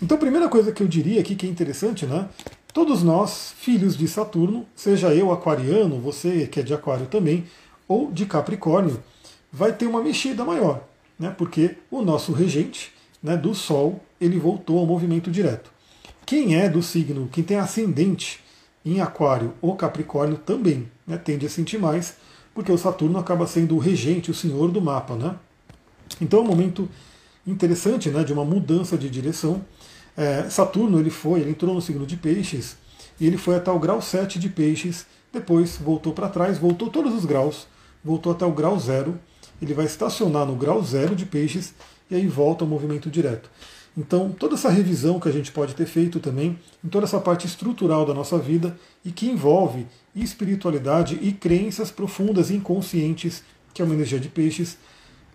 Então, 0.02 0.18
a 0.18 0.20
primeira 0.20 0.50
coisa 0.50 0.72
que 0.72 0.84
eu 0.84 0.88
diria 0.88 1.22
aqui 1.22 1.36
que 1.36 1.46
é 1.46 1.50
interessante, 1.50 2.06
né? 2.06 2.28
Todos 2.76 3.04
nós, 3.04 3.54
filhos 3.58 3.96
de 3.96 4.06
Saturno, 4.06 4.66
seja 4.76 5.16
eu 5.16 5.32
aquariano, 5.32 5.98
você 5.98 6.46
que 6.46 6.60
é 6.60 6.62
de 6.62 6.74
Aquário 6.74 7.06
também, 7.06 7.46
ou 7.88 8.12
de 8.12 8.26
Capricórnio, 8.26 9.02
vai 9.50 9.72
ter 9.72 9.86
uma 9.88 10.04
mexida 10.04 10.44
maior, 10.44 10.84
né? 11.18 11.34
Porque 11.38 11.78
o 11.90 12.02
nosso 12.02 12.34
regente, 12.34 12.92
né, 13.24 13.38
do 13.38 13.56
Sol, 13.56 14.02
ele 14.20 14.38
voltou 14.38 14.78
ao 14.78 14.86
movimento 14.86 15.32
direto. 15.32 15.72
Quem 16.26 16.58
é 16.58 16.68
do 16.68 16.84
signo, 16.84 17.30
quem 17.32 17.46
tem 17.46 17.56
ascendente 17.56 18.42
em 18.84 19.00
Aquário 19.00 19.54
ou 19.62 19.78
Capricórnio 19.78 20.36
também 20.36 20.92
né, 21.08 21.18
tende 21.18 21.46
a 21.46 21.50
sentir 21.50 21.78
mais, 21.78 22.18
porque 22.54 22.74
o 22.74 22.78
Saturno 22.78 23.18
acaba 23.18 23.48
sendo 23.48 23.78
o 23.78 23.80
regente, 23.80 24.30
o 24.30 24.34
senhor 24.34 24.70
do 24.70 24.82
mapa. 24.82 25.16
Né? 25.16 25.34
Então 26.20 26.40
é 26.40 26.42
um 26.42 26.48
momento 26.48 26.90
interessante 27.48 28.10
né, 28.10 28.22
de 28.26 28.34
uma 28.34 28.44
mudança 28.44 28.98
de 28.98 29.10
direção. 29.10 29.64
É, 30.18 30.50
Saturno 30.50 31.00
ele 31.00 31.10
foi, 31.10 31.42
ele 31.42 31.52
entrou 31.52 31.74
no 31.74 31.82
signo 31.82 32.06
de 32.06 32.16
Peixes 32.16 32.78
e 33.20 33.28
ele 33.28 33.38
foi 33.38 33.56
até 33.56 33.72
o 33.72 33.80
grau 33.80 34.02
7 34.02 34.40
de 34.40 34.50
Peixes, 34.50 35.06
depois 35.32 35.78
voltou 35.78 36.14
para 36.14 36.30
trás, 36.30 36.58
voltou 36.58 36.90
todos 36.90 37.14
os 37.14 37.26
graus, 37.26 37.68
voltou 38.04 38.32
até 38.32 38.46
o 38.46 38.52
grau 38.52 38.80
zero. 38.80 39.20
Ele 39.62 39.74
vai 39.74 39.86
estacionar 39.86 40.46
no 40.46 40.56
grau 40.56 40.82
zero 40.84 41.16
de 41.16 41.26
Peixes 41.26 41.74
e 42.10 42.16
aí 42.16 42.28
volta 42.28 42.64
ao 42.64 42.70
movimento 42.70 43.10
direto. 43.10 43.50
Então, 43.98 44.30
toda 44.30 44.56
essa 44.56 44.70
revisão 44.70 45.20
que 45.20 45.30
a 45.30 45.32
gente 45.32 45.52
pode 45.52 45.74
ter 45.74 45.86
feito 45.86 46.20
também, 46.20 46.60
em 46.84 46.90
toda 46.90 47.06
essa 47.06 47.20
parte 47.20 47.48
estrutural 47.48 48.06
da 48.06 48.14
nossa 48.14 48.38
vida 48.38 48.78
e 49.06 49.12
que 49.12 49.28
envolve 49.28 49.88
espiritualidade 50.14 51.18
e 51.22 51.32
crenças 51.32 51.92
profundas 51.92 52.50
e 52.50 52.56
inconscientes, 52.56 53.42
que 53.74 53.82
é 53.82 53.86
uma 53.86 53.94
energia 53.94 54.20
de 54.20 54.28
peixes, 54.28 54.78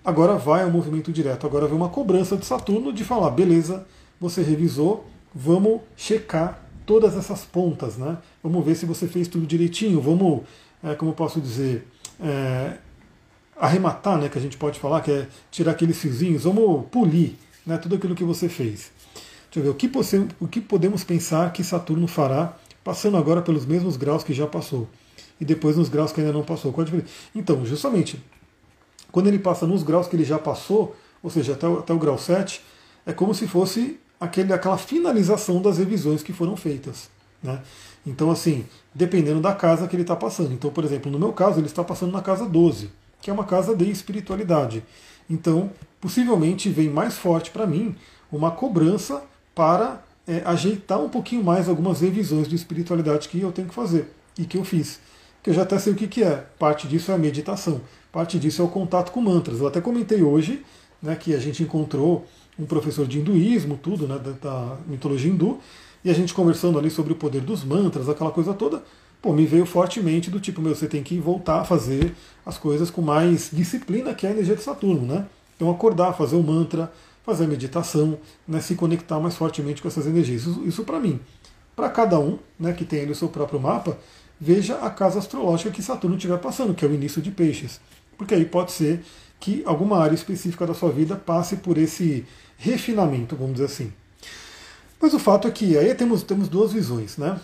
agora 0.04 0.36
vai 0.36 0.62
ao 0.62 0.70
movimento 0.70 1.10
direto. 1.10 1.46
Agora 1.46 1.66
vem 1.66 1.76
uma 1.76 1.88
cobrança 1.88 2.36
de 2.36 2.44
Saturno 2.44 2.92
de 2.92 3.02
falar: 3.02 3.30
beleza, 3.30 3.86
você 4.20 4.42
revisou, 4.42 5.06
vamos 5.34 5.80
checar 5.96 6.62
todas 6.84 7.16
essas 7.16 7.44
pontas, 7.44 7.96
né? 7.96 8.18
Vamos 8.42 8.64
ver 8.64 8.74
se 8.74 8.84
você 8.84 9.06
fez 9.06 9.28
tudo 9.28 9.46
direitinho, 9.46 10.00
vamos, 10.00 10.42
é, 10.82 10.94
como 10.94 11.12
eu 11.12 11.14
posso 11.14 11.40
dizer, 11.40 11.86
é, 12.20 12.76
arrematar, 13.56 14.18
né? 14.18 14.28
Que 14.28 14.38
a 14.38 14.40
gente 14.40 14.56
pode 14.56 14.78
falar, 14.78 15.00
que 15.00 15.10
é 15.10 15.28
tirar 15.50 15.72
aqueles 15.72 15.98
fiozinhos, 15.98 16.44
vamos 16.44 16.86
polir 16.90 17.34
né, 17.64 17.78
tudo 17.78 17.94
aquilo 17.94 18.14
que 18.14 18.24
você 18.24 18.48
fez. 18.48 18.90
Deixa 19.50 19.58
eu 19.58 19.62
ver, 19.62 19.68
o 19.70 19.74
que, 19.74 19.90
o 20.40 20.48
que 20.48 20.60
podemos 20.60 21.02
pensar 21.02 21.52
que 21.52 21.64
Saturno 21.64 22.06
fará 22.06 22.56
passando 22.84 23.16
agora 23.16 23.42
pelos 23.42 23.66
mesmos 23.66 23.96
graus 23.96 24.22
que 24.22 24.32
já 24.32 24.46
passou? 24.46 24.88
E 25.40 25.44
depois 25.44 25.76
nos 25.76 25.88
graus 25.88 26.12
que 26.12 26.20
ainda 26.20 26.32
não 26.32 26.42
passou. 26.42 26.72
Qual 26.72 26.82
a 26.82 26.84
diferença? 26.84 27.08
Então, 27.34 27.64
justamente, 27.64 28.22
quando 29.10 29.26
ele 29.26 29.38
passa 29.38 29.66
nos 29.66 29.82
graus 29.82 30.06
que 30.06 30.14
ele 30.14 30.24
já 30.24 30.38
passou, 30.38 30.94
ou 31.22 31.30
seja, 31.30 31.54
até 31.54 31.66
o, 31.66 31.78
até 31.78 31.92
o 31.92 31.98
grau 31.98 32.18
7, 32.18 32.62
é 33.06 33.12
como 33.12 33.34
se 33.34 33.46
fosse 33.46 33.98
aquele, 34.20 34.52
aquela 34.52 34.76
finalização 34.76 35.62
das 35.62 35.78
revisões 35.78 36.22
que 36.22 36.32
foram 36.32 36.56
feitas. 36.56 37.08
Né? 37.42 37.60
Então, 38.06 38.30
assim, 38.30 38.66
dependendo 38.94 39.40
da 39.40 39.54
casa 39.54 39.88
que 39.88 39.96
ele 39.96 40.02
está 40.02 40.14
passando. 40.14 40.52
Então, 40.52 40.70
por 40.70 40.84
exemplo, 40.84 41.10
no 41.10 41.18
meu 41.18 41.32
caso, 41.32 41.58
ele 41.58 41.66
está 41.66 41.82
passando 41.82 42.12
na 42.12 42.20
casa 42.20 42.46
12, 42.46 42.90
que 43.20 43.30
é 43.30 43.32
uma 43.32 43.44
casa 43.44 43.74
de 43.74 43.90
espiritualidade. 43.90 44.84
Então, 45.28 45.70
possivelmente 46.00 46.68
vem 46.68 46.90
mais 46.90 47.16
forte 47.16 47.50
para 47.50 47.66
mim 47.66 47.94
uma 48.30 48.50
cobrança 48.50 49.22
para 49.54 50.02
é, 50.26 50.42
ajeitar 50.44 51.00
um 51.00 51.08
pouquinho 51.08 51.42
mais 51.42 51.68
algumas 51.68 52.00
revisões 52.00 52.48
de 52.48 52.54
espiritualidade 52.54 53.28
que 53.28 53.40
eu 53.40 53.52
tenho 53.52 53.68
que 53.68 53.74
fazer 53.74 54.12
e 54.38 54.44
que 54.44 54.56
eu 54.56 54.64
fiz. 54.64 55.00
Que 55.42 55.50
eu 55.50 55.54
já 55.54 55.62
até 55.62 55.78
sei 55.78 55.92
o 55.92 55.96
que, 55.96 56.06
que 56.06 56.22
é. 56.22 56.44
Parte 56.58 56.86
disso 56.86 57.10
é 57.10 57.14
a 57.14 57.18
meditação, 57.18 57.80
parte 58.12 58.38
disso 58.38 58.60
é 58.60 58.64
o 58.64 58.68
contato 58.68 59.12
com 59.12 59.20
mantras. 59.20 59.60
Eu 59.60 59.66
até 59.66 59.80
comentei 59.80 60.22
hoje 60.22 60.64
né, 61.02 61.16
que 61.16 61.34
a 61.34 61.38
gente 61.38 61.62
encontrou 61.62 62.26
um 62.60 62.66
professor 62.66 63.06
de 63.06 63.18
hinduísmo, 63.18 63.78
tudo, 63.82 64.06
né, 64.06 64.20
da, 64.40 64.76
mitologia 64.86 65.30
hindu, 65.30 65.58
e 66.04 66.10
a 66.10 66.14
gente 66.14 66.34
conversando 66.34 66.78
ali 66.78 66.90
sobre 66.90 67.12
o 67.12 67.16
poder 67.16 67.40
dos 67.40 67.64
mantras, 67.64 68.08
aquela 68.08 68.30
coisa 68.30 68.54
toda 68.54 68.82
pô, 69.20 69.32
me 69.32 69.44
veio 69.44 69.66
fortemente 69.66 70.30
do 70.30 70.40
tipo, 70.40 70.60
meu, 70.60 70.74
você 70.74 70.86
tem 70.86 71.02
que 71.02 71.18
voltar 71.18 71.60
a 71.60 71.64
fazer 71.64 72.14
as 72.44 72.56
coisas 72.56 72.90
com 72.90 73.02
mais 73.02 73.50
disciplina, 73.52 74.14
que 74.14 74.26
é 74.26 74.30
a 74.30 74.32
energia 74.32 74.56
de 74.56 74.62
Saturno, 74.62 75.06
né? 75.06 75.26
Então 75.56 75.70
acordar, 75.70 76.14
fazer 76.14 76.36
o 76.36 76.42
mantra, 76.42 76.90
fazer 77.22 77.44
a 77.44 77.48
meditação, 77.48 78.18
né, 78.48 78.60
se 78.60 78.74
conectar 78.74 79.20
mais 79.20 79.36
fortemente 79.36 79.82
com 79.82 79.88
essas 79.88 80.06
energias. 80.06 80.42
Isso, 80.42 80.62
isso 80.64 80.84
para 80.84 80.98
mim. 80.98 81.20
Para 81.76 81.90
cada 81.90 82.18
um 82.18 82.38
né, 82.58 82.72
que 82.72 82.84
tem 82.84 83.02
ali 83.02 83.12
o 83.12 83.14
seu 83.14 83.28
próprio 83.28 83.60
mapa, 83.60 83.98
veja 84.40 84.76
a 84.76 84.90
casa 84.90 85.18
astrológica 85.18 85.70
que 85.70 85.82
Saturno 85.82 86.16
estiver 86.16 86.38
passando, 86.38 86.74
que 86.74 86.84
é 86.84 86.88
o 86.88 86.94
início 86.94 87.20
de 87.20 87.30
peixes. 87.30 87.80
Porque 88.16 88.34
aí 88.34 88.44
pode 88.44 88.72
ser 88.72 89.02
que 89.38 89.62
alguma 89.64 89.98
área 89.98 90.14
específica 90.14 90.66
da 90.66 90.74
sua 90.74 90.90
vida 90.90 91.16
passe 91.16 91.56
por 91.56 91.78
esse 91.78 92.24
refinamento, 92.60 93.34
vamos 93.34 93.54
dizer 93.54 93.64
assim. 93.64 93.92
Mas 95.00 95.14
o 95.14 95.18
fato 95.18 95.48
é 95.48 95.50
que 95.50 95.78
aí 95.78 95.94
temos, 95.94 96.22
temos 96.22 96.46
duas 96.46 96.72
visões, 96.72 97.16
né? 97.16 97.40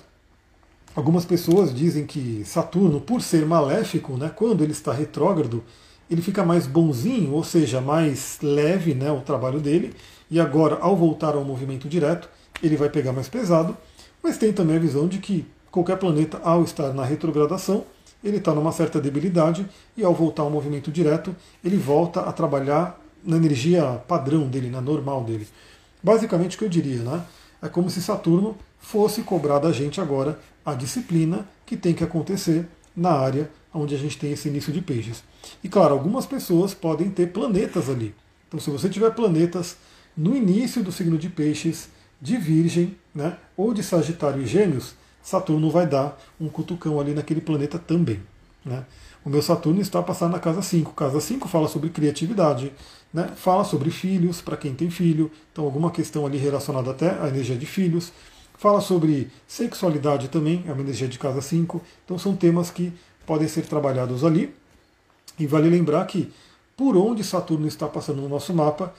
Algumas 0.95 1.25
pessoas 1.25 1.75
dizem 1.75 2.07
que 2.07 2.43
Saturno, 2.45 3.01
por 3.01 3.23
ser 3.23 3.45
maléfico, 3.47 4.17
né, 4.17 4.31
quando 4.35 4.63
ele 4.63 4.73
está 4.73 4.93
retrógrado, 4.93 5.65
ele 6.11 6.23
fica 6.23 6.45
mais 6.45 6.67
bonzinho, 6.67 7.33
ou 7.33 7.43
seja, 7.43 7.81
mais 7.81 8.39
leve 8.43 8.95
né, 8.95 9.11
o 9.11 9.21
trabalho 9.21 9.59
dele, 9.59 9.95
e 10.31 10.39
agora, 10.39 10.79
ao 10.81 10.97
voltar 10.97 11.35
ao 11.35 11.45
movimento 11.45 11.89
direto, 11.89 12.29
ele 12.63 12.77
vai 12.77 12.89
pegar 12.89 13.13
mais 13.13 13.29
pesado. 13.29 13.77
Mas 14.23 14.39
tem 14.39 14.53
também 14.53 14.77
a 14.77 14.81
visão 14.81 15.07
de 15.07 15.19
que 15.19 15.47
qualquer 15.71 15.99
planeta, 15.99 16.41
ao 16.43 16.63
estar 16.63 16.93
na 16.93 17.05
retrogradação, 17.05 17.85
ele 18.25 18.39
está 18.39 18.55
numa 18.55 18.73
certa 18.73 19.01
debilidade, 19.01 19.67
e 19.97 20.05
ao 20.05 20.15
voltar 20.15 20.43
ao 20.43 20.51
movimento 20.51 20.91
direto, 20.91 21.35
ele 21.65 21.77
volta 21.77 22.21
a 22.21 22.33
trabalhar 22.33 22.99
na 23.25 23.37
energia 23.37 24.03
padrão 24.07 24.47
dele, 24.49 24.71
na 24.71 24.81
normal 24.81 25.25
dele. 25.25 25.47
Basicamente 26.03 26.57
o 26.57 26.59
que 26.59 26.65
eu 26.65 26.69
diria, 26.69 27.03
né? 27.03 27.25
É 27.63 27.69
como 27.69 27.91
se 27.91 28.01
Saturno 28.01 28.57
fosse 28.79 29.23
cobrar 29.23 29.59
da 29.59 29.73
gente 29.73 30.01
agora 30.01 30.39
a 30.65 30.75
disciplina 30.75 31.47
que 31.65 31.77
tem 31.77 31.95
que 31.95 32.05
acontecer 32.05 32.67
na 32.97 33.11
área 33.11 33.51
onde 33.73 33.95
a 33.95 33.99
gente 33.99 34.19
tem 34.19 34.33
esse 34.33 34.49
início 34.49 34.73
de 34.73 34.81
peixes. 34.81 35.23
E 35.63 35.69
claro, 35.69 35.95
algumas 35.95 36.27
pessoas 36.27 36.73
podem 36.73 37.11
ter 37.11 37.33
planetas 37.33 37.89
ali. 37.89 38.15
Então, 38.49 38.59
se 38.61 38.71
você 38.71 38.89
tiver 38.89 39.11
planetas 39.11 39.77
no 40.17 40.35
início 40.35 40.83
do 40.83 40.91
signo 40.91 41.19
de 41.19 41.29
peixes, 41.29 41.89
de 42.21 42.37
Virgem, 42.37 42.97
né, 43.15 43.37
ou 43.57 43.75
de 43.75 43.83
Sagitário 43.83 44.43
e 44.43 44.47
Gêmeos, 44.47 44.95
Saturno 45.23 45.71
vai 45.71 45.87
dar 45.87 46.19
um 46.41 46.49
cutucão 46.49 47.01
ali 47.01 47.13
naquele 47.13 47.41
planeta 47.41 47.79
também. 47.79 48.23
Né? 48.65 48.85
O 49.27 49.29
meu 49.29 49.43
Saturno 49.43 49.81
está 49.81 50.01
passando 50.01 50.31
na 50.31 50.39
casa 50.39 50.63
5. 50.63 50.93
Casa 50.93 51.21
5 51.21 51.49
fala 51.49 51.67
sobre 51.67 51.91
criatividade, 51.91 52.73
né? 53.13 53.29
fala 53.35 53.65
sobre 53.65 53.91
filhos, 53.91 54.41
para 54.41 54.57
quem 54.57 54.73
tem 54.73 54.89
filho, 54.89 55.33
então 55.51 55.65
alguma 55.65 55.91
questão 55.91 56.25
ali 56.25 56.39
relacionada 56.39 56.93
até 56.93 57.11
à 57.21 57.27
energia 57.27 57.57
de 57.57 57.67
filhos. 57.67 58.13
Fala 58.57 58.81
sobre 58.81 59.29
sexualidade 59.45 60.29
também, 60.29 60.65
é 60.69 60.73
uma 60.73 60.81
energia 60.81 61.09
de 61.09 61.19
casa 61.19 61.43
5. 61.43 61.83
Então 62.05 62.17
são 62.17 62.37
temas 62.37 62.71
que 62.71 62.93
podem 63.27 63.49
ser 63.49 63.63
trabalhados 63.63 64.25
ali. 64.25 64.55
E 65.37 65.45
vale 65.45 65.69
lembrar 65.69 66.07
que 66.07 66.33
por 66.77 66.97
onde 66.97 67.25
Saturno 67.25 67.67
está 67.67 67.89
passando 67.89 68.23
no 68.23 68.29
nosso 68.29 68.55
mapa 68.55 68.95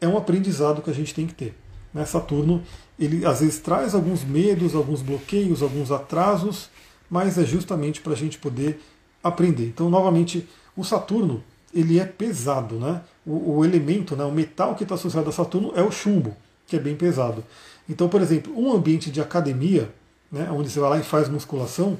é 0.00 0.06
um 0.06 0.16
aprendizado 0.16 0.80
que 0.80 0.90
a 0.90 0.94
gente 0.94 1.12
tem 1.12 1.26
que 1.26 1.34
ter. 1.34 1.58
Né? 1.92 2.06
Saturno, 2.06 2.62
ele 2.96 3.26
às 3.26 3.40
vezes 3.40 3.58
traz 3.58 3.96
alguns 3.96 4.22
medos, 4.22 4.76
alguns 4.76 5.02
bloqueios, 5.02 5.60
alguns 5.60 5.90
atrasos, 5.90 6.70
mas 7.10 7.36
é 7.36 7.44
justamente 7.44 8.00
para 8.00 8.12
a 8.12 8.16
gente 8.16 8.38
poder 8.38 8.80
aprender. 9.22 9.66
Então, 9.66 9.88
novamente, 9.88 10.48
o 10.76 10.84
Saturno 10.84 11.42
ele 11.74 11.98
é 11.98 12.04
pesado, 12.04 12.76
né? 12.76 13.02
O, 13.26 13.58
o 13.58 13.64
elemento, 13.64 14.14
né, 14.14 14.24
o 14.24 14.32
metal 14.32 14.74
que 14.74 14.82
está 14.82 14.94
associado 14.94 15.28
a 15.28 15.32
Saturno 15.32 15.72
é 15.74 15.82
o 15.82 15.90
chumbo, 15.90 16.36
que 16.66 16.76
é 16.76 16.78
bem 16.78 16.96
pesado. 16.96 17.44
Então, 17.88 18.08
por 18.08 18.20
exemplo, 18.20 18.52
um 18.56 18.72
ambiente 18.72 19.10
de 19.10 19.20
academia, 19.20 19.92
né, 20.30 20.50
onde 20.50 20.70
você 20.70 20.80
vai 20.80 20.90
lá 20.90 20.98
e 20.98 21.02
faz 21.02 21.28
musculação, 21.28 21.98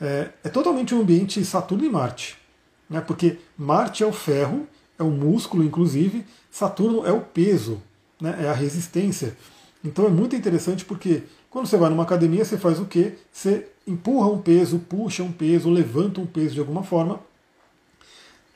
é, 0.00 0.30
é 0.44 0.48
totalmente 0.48 0.94
um 0.94 1.00
ambiente 1.00 1.42
Saturno 1.44 1.84
e 1.84 1.88
Marte. 1.88 2.36
Né, 2.90 3.00
porque 3.00 3.38
Marte 3.56 4.02
é 4.02 4.06
o 4.06 4.12
ferro, 4.12 4.66
é 4.98 5.02
o 5.02 5.10
músculo, 5.10 5.64
inclusive, 5.64 6.24
Saturno 6.50 7.06
é 7.06 7.12
o 7.12 7.20
peso, 7.20 7.80
né, 8.20 8.36
é 8.42 8.48
a 8.48 8.52
resistência. 8.52 9.36
Então 9.84 10.06
é 10.06 10.10
muito 10.10 10.34
interessante 10.34 10.84
porque 10.84 11.22
quando 11.56 11.68
você 11.68 11.78
vai 11.78 11.88
numa 11.88 12.02
academia, 12.02 12.44
você 12.44 12.58
faz 12.58 12.78
o 12.78 12.84
quê? 12.84 13.14
Você 13.32 13.66
empurra 13.86 14.26
um 14.26 14.36
peso, 14.36 14.78
puxa 14.78 15.22
um 15.22 15.32
peso, 15.32 15.70
levanta 15.70 16.20
um 16.20 16.26
peso 16.26 16.52
de 16.52 16.60
alguma 16.60 16.82
forma, 16.82 17.18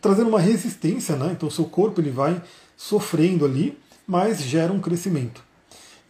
trazendo 0.03 0.28
uma 0.28 0.38
resistência, 0.38 1.16
né? 1.16 1.30
Então 1.32 1.48
o 1.48 1.51
seu 1.51 1.64
corpo 1.64 1.98
ele 1.98 2.11
vai 2.11 2.42
sofrendo 2.76 3.46
ali, 3.46 3.78
mas 4.07 4.42
gera 4.42 4.70
um 4.70 4.78
crescimento. 4.78 5.42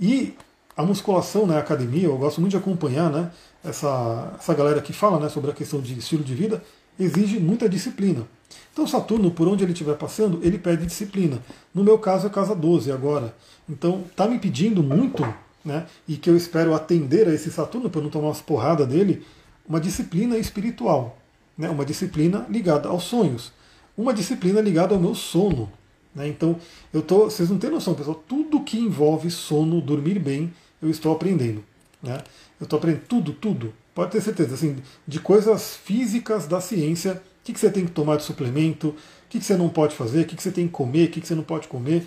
E 0.01 0.35
a 0.77 0.83
musculação 0.83 1.47
na 1.47 1.55
né, 1.55 1.61
academia, 1.61 2.09
eu 2.09 2.19
gosto 2.19 2.41
muito 2.41 2.51
de 2.51 2.57
acompanhar 2.57 3.09
né, 3.09 3.31
essa, 3.63 4.35
essa 4.37 4.53
galera 4.53 4.83
que 4.83 4.93
fala 4.93 5.21
né, 5.21 5.29
sobre 5.29 5.53
a 5.53 5.55
questão 5.55 5.81
de 5.81 5.97
estilo 5.97 6.25
de 6.25 6.35
vida, 6.35 6.61
exige 6.99 7.39
muita 7.39 7.69
disciplina. 7.69 8.27
Então 8.73 8.85
Saturno, 8.85 9.31
por 9.31 9.47
onde 9.47 9.63
ele 9.63 9.75
estiver 9.75 9.95
passando, 9.95 10.41
ele 10.43 10.59
pede 10.59 10.87
disciplina. 10.87 11.39
No 11.73 11.85
meu 11.85 12.01
caso 12.01 12.27
é 12.27 12.31
casa 12.31 12.53
12 12.53 12.91
agora. 12.91 13.33
Então 13.69 14.03
está 14.11 14.27
me 14.27 14.41
pedindo 14.41 14.83
muito, 14.83 15.23
né, 15.65 15.87
e 16.09 16.17
que 16.17 16.29
eu 16.31 16.37
espero 16.37 16.75
atender 16.75 17.29
a 17.29 17.35
esse 17.35 17.51
Saturno 17.51 17.91
para 17.91 18.01
não 18.01 18.11
tomar 18.11 18.29
umas 18.29 18.41
porradas 18.41 18.87
dele, 18.87 19.25
uma 19.69 19.81
disciplina 19.81 20.37
espiritual, 20.39 21.19
né, 21.57 21.69
uma 21.69 21.85
disciplina 21.85 22.47
ligada 22.49 22.89
aos 22.89 23.05
sonhos, 23.05 23.53
uma 23.97 24.15
disciplina 24.15 24.61
ligada 24.61 24.95
ao 24.95 25.01
meu 25.01 25.15
sono. 25.15 25.71
Né? 26.15 26.29
Então, 26.29 26.57
eu 26.93 27.03
tô, 27.03 27.25
vocês 27.25 27.51
não 27.51 27.59
têm 27.59 27.71
noção, 27.71 27.95
pessoal, 27.95 28.23
tudo 28.27 28.63
que 28.63 28.79
envolve 28.79 29.31
sono, 29.31 29.81
dormir 29.81 30.19
bem, 30.19 30.53
eu 30.83 30.91
estou 30.91 31.13
aprendendo. 31.13 31.63
Né? 32.03 32.19
Eu 32.59 32.65
estou 32.65 32.79
aprendendo 32.79 33.05
tudo, 33.07 33.33
tudo. 33.33 33.75
Pode 33.95 34.13
ter 34.13 34.21
certeza, 34.21 34.55
assim, 34.55 34.77
de 35.07 35.21
coisas 35.21 35.77
físicas 35.77 36.47
da 36.47 36.61
ciência, 36.61 37.15
o 37.41 37.45
que, 37.45 37.53
que 37.53 37.61
você 37.61 37.71
tem 37.71 37.85
que 37.85 37.93
tomar 37.93 38.17
de 38.17 38.23
suplemento, 38.23 38.89
o 38.89 38.95
que, 39.29 39.39
que 39.39 39.45
você 39.45 39.57
não 39.57 39.69
pode 39.69 39.95
fazer, 39.95 40.23
o 40.23 40.27
que, 40.27 40.37
que 40.37 40.43
você 40.43 40.51
tem 40.51 40.67
que 40.67 40.73
comer, 40.73 41.09
o 41.09 41.11
que, 41.11 41.21
que 41.21 41.27
você 41.27 41.35
não 41.35 41.43
pode 41.43 41.69
comer. 41.69 42.07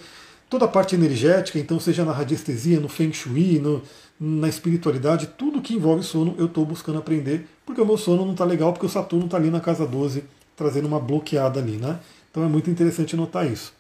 Toda 0.50 0.66
a 0.66 0.68
parte 0.68 0.96
energética, 0.96 1.58
então, 1.58 1.80
seja 1.80 2.06
na 2.06 2.12
radiestesia, 2.12 2.80
no 2.80 2.88
Feng 2.88 3.12
Shui, 3.12 3.60
no, 3.60 3.82
na 4.20 4.48
espiritualidade, 4.48 5.28
tudo 5.38 5.62
que 5.62 5.74
envolve 5.74 6.04
sono 6.04 6.36
eu 6.38 6.46
estou 6.46 6.66
buscando 6.66 7.00
aprender, 7.00 7.48
porque 7.66 7.82
o 7.82 7.86
meu 7.86 7.98
sono 7.98 8.24
não 8.24 8.34
está 8.34 8.46
legal, 8.46 8.72
porque 8.72 8.86
o 8.86 8.90
Saturno 8.90 9.26
está 9.26 9.38
ali 9.38 9.50
na 9.50 9.60
casa 9.60 9.86
12, 9.86 10.24
trazendo 10.56 10.88
uma 10.88 11.00
bloqueada 11.00 11.60
ali, 11.60 11.78
né? 11.78 12.00
Então 12.30 12.44
é 12.44 12.48
muito 12.48 12.70
interessante 12.70 13.16
notar 13.16 13.52
isso. 13.52 13.74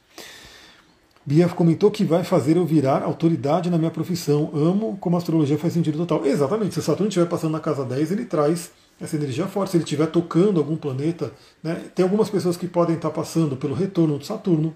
Bia 1.25 1.47
comentou 1.47 1.89
que 1.89 2.03
vai 2.03 2.23
fazer 2.23 2.57
eu 2.57 2.65
virar 2.65 3.01
autoridade 3.01 3.69
na 3.69 3.77
minha 3.77 3.89
profissão. 3.89 4.51
Amo 4.53 4.97
como 4.99 5.15
a 5.15 5.19
astrologia 5.19 5.57
faz 5.57 5.73
sentido 5.73 5.97
total. 5.97 6.25
Exatamente, 6.25 6.73
se 6.73 6.79
o 6.79 6.83
Saturno 6.83 7.07
estiver 7.07 7.27
passando 7.27 7.53
na 7.53 7.61
casa 7.61 7.85
10, 7.85 8.11
ele 8.11 8.25
traz 8.25 8.71
essa 8.99 9.15
energia 9.15 9.47
forte. 9.47 9.71
Se 9.71 9.77
ele 9.77 9.85
estiver 9.85 10.07
tocando 10.07 10.59
algum 10.59 10.75
planeta, 10.75 11.31
né? 11.63 11.81
tem 11.95 12.03
algumas 12.03 12.29
pessoas 12.29 12.57
que 12.57 12.67
podem 12.67 12.97
estar 12.97 13.09
passando 13.09 13.55
pelo 13.55 13.73
retorno 13.73 14.19
de 14.19 14.25
Saturno, 14.25 14.75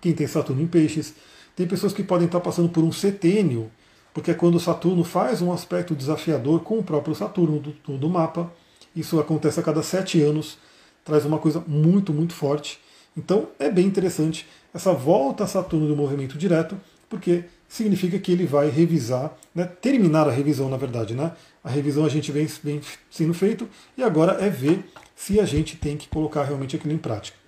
quem 0.00 0.12
tem 0.12 0.26
Saturno 0.26 0.62
em 0.62 0.66
peixes. 0.66 1.14
Tem 1.54 1.66
pessoas 1.66 1.92
que 1.92 2.02
podem 2.02 2.26
estar 2.26 2.40
passando 2.40 2.68
por 2.68 2.82
um 2.82 2.92
setênio, 2.92 3.70
porque 4.14 4.30
é 4.30 4.34
quando 4.34 4.58
Saturno 4.58 5.04
faz 5.04 5.42
um 5.42 5.52
aspecto 5.52 5.94
desafiador 5.94 6.60
com 6.60 6.78
o 6.78 6.82
próprio 6.82 7.14
Saturno 7.14 7.60
do, 7.60 7.98
do 7.98 8.08
mapa. 8.08 8.52
Isso 8.94 9.20
acontece 9.20 9.60
a 9.60 9.62
cada 9.62 9.82
sete 9.82 10.20
anos, 10.20 10.58
traz 11.04 11.24
uma 11.24 11.38
coisa 11.38 11.62
muito, 11.66 12.12
muito 12.12 12.34
forte. 12.34 12.80
Então 13.16 13.48
é 13.58 13.70
bem 13.70 13.86
interessante 13.86 14.46
essa 14.72 14.92
volta 14.92 15.44
a 15.44 15.46
Saturno 15.46 15.86
do 15.86 15.96
movimento 15.96 16.38
direto, 16.38 16.80
porque 17.08 17.44
significa 17.68 18.18
que 18.18 18.32
ele 18.32 18.46
vai 18.46 18.68
revisar, 18.68 19.36
né, 19.54 19.64
terminar 19.64 20.28
a 20.28 20.30
revisão, 20.30 20.68
na 20.68 20.76
verdade. 20.76 21.14
Né? 21.14 21.32
A 21.62 21.70
revisão 21.70 22.04
a 22.04 22.08
gente 22.08 22.32
vem, 22.32 22.46
vem 22.62 22.80
sendo 23.10 23.34
feito 23.34 23.68
e 23.96 24.02
agora 24.02 24.44
é 24.44 24.48
ver 24.48 24.84
se 25.14 25.38
a 25.38 25.44
gente 25.44 25.76
tem 25.76 25.96
que 25.96 26.08
colocar 26.08 26.44
realmente 26.44 26.76
aquilo 26.76 26.94
em 26.94 26.98
prática. 26.98 27.39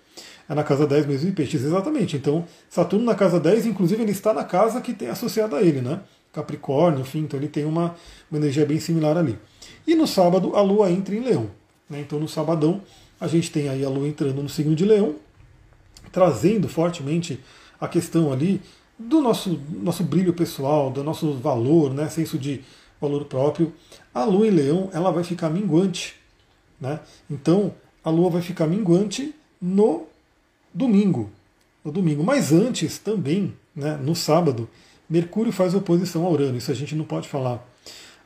É 0.48 0.54
na 0.54 0.62
casa 0.64 0.86
10 0.86 1.06
mesmo 1.06 1.26
de 1.26 1.32
peixes, 1.32 1.62
exatamente. 1.62 2.16
Então, 2.16 2.44
Saturno 2.68 3.04
na 3.04 3.14
casa 3.14 3.38
10, 3.38 3.66
inclusive, 3.66 4.02
ele 4.02 4.12
está 4.12 4.32
na 4.32 4.44
casa 4.44 4.80
que 4.80 4.92
tem 4.92 5.08
associada 5.08 5.56
a 5.56 5.62
ele, 5.62 5.80
né? 5.80 6.00
Capricórnio, 6.32 7.00
enfim, 7.00 7.20
então 7.20 7.38
ele 7.38 7.48
tem 7.48 7.64
uma, 7.64 7.94
uma 8.30 8.38
energia 8.38 8.64
bem 8.64 8.80
similar 8.80 9.16
ali. 9.16 9.38
E 9.86 9.94
no 9.94 10.06
sábado, 10.06 10.56
a 10.56 10.62
Lua 10.62 10.90
entra 10.90 11.14
em 11.14 11.20
Leão. 11.20 11.50
Né? 11.88 12.00
Então, 12.00 12.18
no 12.18 12.28
sabadão, 12.28 12.80
a 13.20 13.28
gente 13.28 13.50
tem 13.50 13.68
aí 13.68 13.84
a 13.84 13.88
Lua 13.88 14.08
entrando 14.08 14.42
no 14.42 14.48
signo 14.48 14.74
de 14.74 14.84
Leão, 14.84 15.16
trazendo 16.10 16.68
fortemente 16.68 17.38
a 17.80 17.88
questão 17.88 18.32
ali 18.32 18.60
do 18.98 19.20
nosso, 19.20 19.60
nosso 19.70 20.04
brilho 20.04 20.32
pessoal, 20.32 20.90
do 20.90 21.02
nosso 21.02 21.32
valor, 21.34 21.92
né, 21.92 22.08
senso 22.08 22.38
de 22.38 22.62
valor 23.00 23.24
próprio. 23.24 23.72
A 24.14 24.24
lua 24.24 24.46
em 24.46 24.50
leão 24.50 24.88
ela 24.92 25.10
vai 25.10 25.24
ficar 25.24 25.50
minguante. 25.50 26.14
Né? 26.80 27.00
Então 27.28 27.74
a 28.04 28.10
lua 28.10 28.30
vai 28.30 28.42
ficar 28.42 28.66
minguante 28.66 29.34
no 29.60 30.06
domingo. 30.72 31.30
No 31.84 31.90
domingo. 31.90 32.22
Mas 32.22 32.52
antes 32.52 32.98
também, 32.98 33.54
né, 33.74 33.98
no 34.00 34.14
sábado, 34.14 34.68
Mercúrio 35.08 35.52
faz 35.52 35.74
oposição 35.74 36.24
a 36.24 36.30
Urano. 36.30 36.56
Isso 36.56 36.70
a 36.70 36.74
gente 36.74 36.94
não 36.94 37.04
pode 37.04 37.28
falar. 37.28 37.66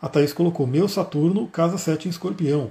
A 0.00 0.08
Thaís 0.08 0.32
colocou 0.32 0.66
meu 0.66 0.88
Saturno, 0.88 1.48
casa 1.48 1.78
7 1.78 2.06
em 2.06 2.10
escorpião. 2.10 2.70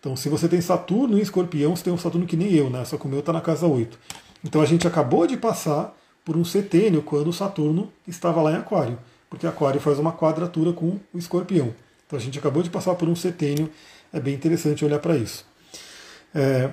Então, 0.00 0.16
se 0.16 0.28
você 0.28 0.48
tem 0.48 0.60
Saturno 0.60 1.18
em 1.18 1.20
escorpião, 1.22 1.76
você 1.76 1.84
tem 1.84 1.92
um 1.92 1.98
Saturno 1.98 2.26
que 2.26 2.36
nem 2.36 2.52
eu, 2.52 2.70
né? 2.70 2.84
Só 2.84 2.96
que 2.96 3.06
o 3.06 3.08
meu 3.08 3.20
está 3.20 3.32
na 3.32 3.40
casa 3.40 3.66
8. 3.66 3.98
Então 4.44 4.60
a 4.60 4.66
gente 4.66 4.86
acabou 4.86 5.26
de 5.26 5.36
passar 5.36 5.96
por 6.24 6.36
um 6.36 6.44
setênio 6.44 7.02
quando 7.02 7.32
Saturno 7.32 7.92
estava 8.06 8.42
lá 8.42 8.52
em 8.52 8.56
Aquário, 8.56 8.98
porque 9.30 9.46
Aquário 9.46 9.80
faz 9.80 9.98
uma 9.98 10.12
quadratura 10.12 10.72
com 10.72 10.98
o 11.12 11.18
Escorpião. 11.18 11.74
Então 12.06 12.18
a 12.18 12.22
gente 12.22 12.38
acabou 12.38 12.62
de 12.62 12.70
passar 12.70 12.94
por 12.94 13.08
um 13.08 13.16
setênio, 13.16 13.70
é 14.12 14.20
bem 14.20 14.34
interessante 14.34 14.84
olhar 14.84 14.98
para 14.98 15.16
isso. 15.16 15.46
É, 16.34 16.70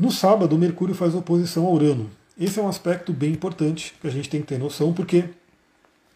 no 0.00 0.10
sábado, 0.10 0.56
Mercúrio 0.56 0.94
faz 0.94 1.14
oposição 1.14 1.66
a 1.66 1.70
Urano. 1.70 2.10
Esse 2.40 2.58
é 2.58 2.62
um 2.62 2.68
aspecto 2.68 3.12
bem 3.12 3.32
importante 3.32 3.94
que 4.00 4.06
a 4.06 4.10
gente 4.10 4.30
tem 4.30 4.40
que 4.40 4.46
ter 4.46 4.58
noção, 4.58 4.94
porque 4.94 5.24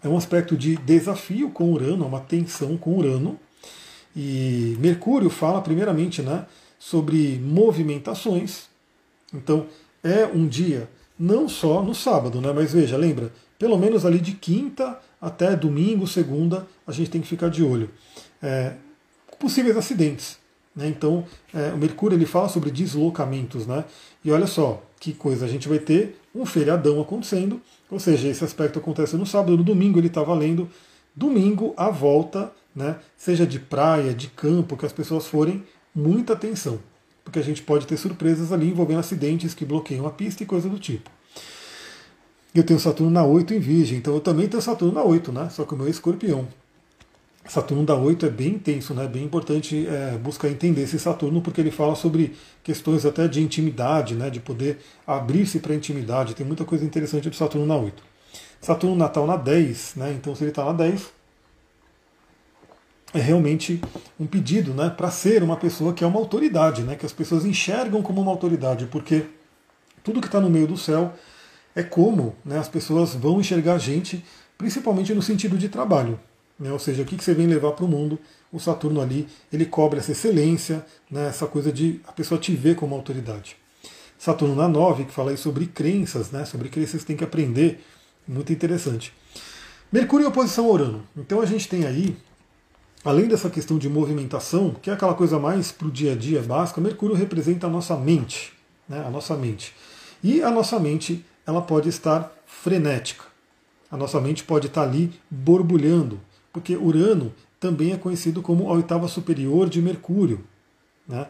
é 0.03 0.09
um 0.09 0.16
aspecto 0.16 0.57
de 0.57 0.76
desafio 0.76 1.51
com 1.51 1.70
Urano, 1.70 2.03
é 2.03 2.09
uma 2.09 2.20
tensão 2.20 2.78
com 2.78 2.97
Urano. 2.97 3.39
E 4.16 4.74
Mercúrio 4.80 5.28
fala 5.28 5.61
primeiramente 5.61 6.22
né, 6.22 6.47
sobre 6.78 7.39
movimentações. 7.45 8.62
Então, 9.35 9.66
é 10.03 10.24
um 10.24 10.49
dia, 10.49 10.89
não 11.18 11.47
só 11.47 11.82
no 11.82 11.95
sábado, 11.95 12.41
né? 12.41 12.55
mas 12.55 12.72
veja, 12.72 12.97
lembra, 12.97 13.30
pelo 13.59 13.76
menos 13.76 14.07
ali 14.07 14.18
de 14.18 14.32
quinta 14.32 14.99
até 15.20 15.55
domingo, 15.55 16.07
segunda, 16.07 16.66
a 16.87 16.93
gente 16.93 17.11
tem 17.11 17.20
que 17.20 17.28
ficar 17.28 17.51
de 17.51 17.62
olho. 17.62 17.91
É, 18.43 18.72
possíveis 19.39 19.76
acidentes. 19.76 20.43
Né? 20.75 20.89
Então, 20.89 21.25
é, 21.53 21.72
o 21.72 21.79
Mercúrio 21.79 22.16
ele 22.16 22.27
fala 22.27 22.49
sobre 22.49 22.70
deslocamentos. 22.70 23.66
Né? 23.66 23.85
E 24.25 24.31
olha 24.31 24.47
só 24.47 24.83
que 24.99 25.12
coisa, 25.12 25.45
a 25.45 25.49
gente 25.49 25.68
vai 25.68 25.79
ter 25.79 26.18
um 26.35 26.47
feriadão 26.47 27.01
acontecendo, 27.01 27.61
ou 27.91 28.01
seja, 28.01 28.29
esse 28.29 28.43
aspecto 28.43 28.79
acontece 28.79 29.16
no 29.16 29.27
sábado, 29.27 29.57
no 29.57 29.62
domingo 29.62 29.99
ele 29.99 30.07
está 30.07 30.22
valendo. 30.22 30.68
Domingo, 31.14 31.75
a 31.77 31.91
volta, 31.91 32.51
né? 32.75 32.97
seja 33.16 33.47
de 33.47 33.59
praia, 33.59 34.14
de 34.14 34.29
campo, 34.29 34.77
que 34.77 34.87
as 34.87 34.93
pessoas 34.93 35.27
forem, 35.27 35.62
muita 35.95 36.33
atenção 36.33 36.81
porque 37.25 37.39
a 37.39 37.43
gente 37.43 37.62
pode 37.62 37.87
ter 37.87 37.97
surpresas 37.97 38.53
ali 38.53 38.68
envolvendo 38.68 39.01
acidentes 39.01 39.55
que 39.55 39.64
bloqueiam 39.64 40.07
a 40.07 40.11
pista 40.11 40.43
e 40.43 40.47
coisa 40.47 40.68
do 40.68 40.79
tipo. 40.79 41.11
Eu 42.55 42.62
tenho 42.62 42.79
Saturno 42.79 43.11
na 43.11 43.25
8 43.25 43.55
em 43.55 43.59
Virgem, 43.59 43.99
então 43.99 44.14
eu 44.14 44.20
também 44.20 44.47
tenho 44.47 44.62
Saturno 44.62 44.95
na 44.95 45.03
8, 45.03 45.33
né? 45.33 45.49
Só 45.49 45.64
que 45.64 45.75
o 45.75 45.77
meu 45.77 45.87
é 45.87 45.91
escorpião. 45.91 46.47
Saturno 47.47 47.84
da 47.84 47.95
8 47.95 48.26
é 48.26 48.30
bem 48.30 48.55
intenso, 48.55 48.95
né? 48.95 49.07
Bem 49.07 49.24
importante 49.24 49.86
é, 49.86 50.16
buscar 50.16 50.49
entender 50.49 50.82
esse 50.82 50.99
Saturno, 50.99 51.42
porque 51.42 51.61
ele 51.61 51.70
fala 51.70 51.95
sobre 51.95 52.34
questões 52.62 53.05
até 53.05 53.28
de 53.28 53.42
intimidade, 53.42 54.14
né? 54.14 54.30
De 54.30 54.40
poder 54.40 54.78
abrir-se 55.07 55.61
para 55.61 55.72
a 55.72 55.76
intimidade. 55.76 56.34
Tem 56.34 56.47
muita 56.47 56.64
coisa 56.64 56.84
interessante 56.84 57.28
do 57.28 57.36
Saturno 57.36 57.66
na 57.66 57.76
8. 57.76 58.03
Saturno 58.61 58.97
natal 58.97 59.26
na 59.26 59.36
10, 59.36 59.95
né? 59.97 60.12
Então 60.12 60.34
se 60.34 60.42
ele 60.42 60.51
está 60.51 60.64
na 60.64 60.72
10, 60.72 61.12
é 63.14 63.20
realmente 63.20 63.80
um 64.18 64.26
pedido 64.26 64.74
né, 64.74 64.90
para 64.90 65.11
ser 65.11 65.42
uma 65.42 65.57
pessoa 65.57 65.92
que 65.92 66.03
é 66.03 66.07
uma 66.07 66.18
autoridade, 66.18 66.82
né, 66.82 66.97
que 66.97 67.07
as 67.07 67.12
pessoas 67.12 67.45
enxergam 67.45 68.03
como 68.03 68.20
uma 68.20 68.32
autoridade, 68.32 68.86
porque 68.86 69.26
tudo 70.03 70.20
que 70.20 70.26
está 70.26 70.40
no 70.40 70.51
meio 70.51 70.66
do 70.66 70.76
céu 70.76 71.12
é 71.76 71.82
como 71.82 72.34
né, 72.45 72.59
as 72.59 72.68
pessoas 72.68 73.14
vão 73.14 73.40
enxergar 73.40 73.74
a 73.74 73.78
gente, 73.78 74.24
principalmente 74.59 75.14
no 75.14 75.22
sentido 75.22 75.57
de 75.57 75.68
trabalho. 75.68 76.18
Né, 76.59 76.72
ou 76.72 76.78
seja, 76.78 77.02
o 77.02 77.05
que, 77.05 77.22
você 77.22 77.34
vem 77.34 77.46
levar 77.46 77.72
para 77.72 77.84
o 77.84 77.88
mundo, 77.88 78.18
o 78.52 78.61
Saturno 78.61 79.00
ali, 79.00 79.26
ele 79.52 79.66
cobre 79.66 79.98
essa 79.98 80.12
excelência, 80.12 80.84
né, 81.11 81.28
essa 81.28 81.46
coisa 81.46 81.72
de 81.72 82.00
a 82.07 82.12
pessoa 82.12 82.40
te 82.40 82.55
ver 82.55 82.76
como 82.76 82.94
autoridade. 82.94 83.57
Saturno 84.16 84.55
na 84.55 84.68
9, 84.68 85.05
que 85.05 85.12
fala 85.12 85.32
aí 85.32 85.36
sobre 85.36 85.66
crenças, 85.66 86.30
né, 86.30 86.44
sobre 86.44 86.68
crenças 86.68 87.00
que 87.00 87.07
tem 87.07 87.16
que 87.16 87.24
aprender, 87.24 87.84
muito 88.26 88.52
interessante. 88.52 89.12
Mercúrio 89.92 90.24
em 90.24 90.28
oposição 90.28 90.66
a 90.66 90.70
Urano. 90.70 91.02
Então 91.16 91.40
a 91.40 91.46
gente 91.46 91.68
tem 91.68 91.84
aí 91.84 92.16
além 93.05 93.28
dessa 93.28 93.50
questão 93.50 93.76
de 93.76 93.88
movimentação, 93.88 94.70
que 94.70 94.88
é 94.88 94.92
aquela 94.92 95.14
coisa 95.14 95.38
mais 95.38 95.70
para 95.70 95.86
o 95.86 95.90
dia 95.90 96.12
a 96.12 96.16
dia 96.16 96.40
básica, 96.42 96.80
Mercúrio 96.80 97.14
representa 97.14 97.66
a 97.66 97.70
nossa 97.70 97.94
mente, 97.96 98.52
né, 98.88 99.05
a 99.07 99.11
nossa 99.11 99.36
mente. 99.36 99.74
E 100.22 100.42
a 100.42 100.50
nossa 100.50 100.80
mente 100.80 101.24
ela 101.46 101.61
pode 101.61 101.88
estar 101.88 102.32
frenética. 102.46 103.24
A 103.90 103.96
nossa 103.96 104.20
mente 104.20 104.42
pode 104.42 104.68
estar 104.68 104.82
ali 104.82 105.12
borbulhando, 105.30 106.18
porque 106.55 106.76
Urano 106.76 107.34
também 107.59 107.92
é 107.92 107.96
conhecido 107.96 108.40
como 108.40 108.70
a 108.70 108.74
oitava 108.74 109.09
superior 109.09 109.68
de 109.68 109.82
Mercúrio. 109.82 110.44
Né? 111.07 111.26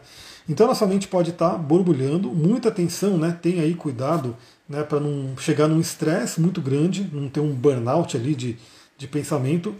Então 0.47 0.67
nossa 0.67 0.85
mente 0.85 1.07
pode 1.07 1.31
estar 1.31 1.57
borbulhando, 1.57 2.29
muita 2.29 2.69
atenção, 2.69 3.17
né? 3.17 3.37
tem 3.41 3.59
aí 3.59 3.73
cuidado 3.73 4.37
né, 4.69 4.83
para 4.83 4.99
não 4.99 5.35
chegar 5.37 5.67
num 5.67 5.79
estresse 5.81 6.39
muito 6.39 6.61
grande, 6.61 7.09
não 7.11 7.27
ter 7.27 7.39
um 7.39 7.53
burnout 7.53 8.15
ali 8.15 8.35
de, 8.35 8.57
de 8.97 9.07
pensamento 9.07 9.75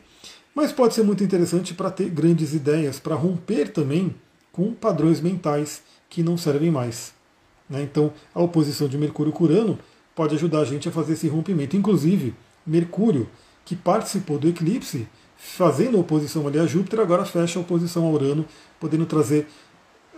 Mas 0.54 0.72
pode 0.72 0.96
ser 0.96 1.04
muito 1.04 1.24
interessante 1.24 1.74
para 1.74 1.92
ter 1.92 2.10
grandes 2.10 2.54
ideias, 2.54 3.00
para 3.00 3.16
romper 3.16 3.70
também 3.70 4.16
com 4.52 4.74
padrões 4.74 5.22
mentais 5.22 5.84
que 6.10 6.24
não 6.24 6.38
servem 6.38 6.72
mais. 6.72 7.14
Né? 7.70 7.84
Então, 7.84 8.12
a 8.34 8.42
oposição 8.42 8.88
de 8.88 8.98
Mercúrio 8.98 9.32
com 9.32 9.44
Urano 9.44 9.78
pode 10.16 10.34
ajudar 10.34 10.62
a 10.62 10.66
gente 10.66 10.90
a 10.90 10.92
fazer 10.92 11.14
esse 11.14 11.28
rompimento. 11.28 11.76
Inclusive, 11.76 12.34
Mercúrio, 12.66 13.30
que 13.66 13.76
participou 13.76 14.40
do 14.40 14.48
eclipse, 14.48 15.08
fazendo 15.46 16.00
oposição 16.00 16.48
ali 16.48 16.60
a 16.60 16.66
Júpiter, 16.66 17.00
agora 17.00 17.24
fecha 17.24 17.60
a 17.60 17.62
oposição 17.62 18.06
a 18.06 18.10
Urano, 18.10 18.46
podendo 18.80 19.06
trazer. 19.06 19.48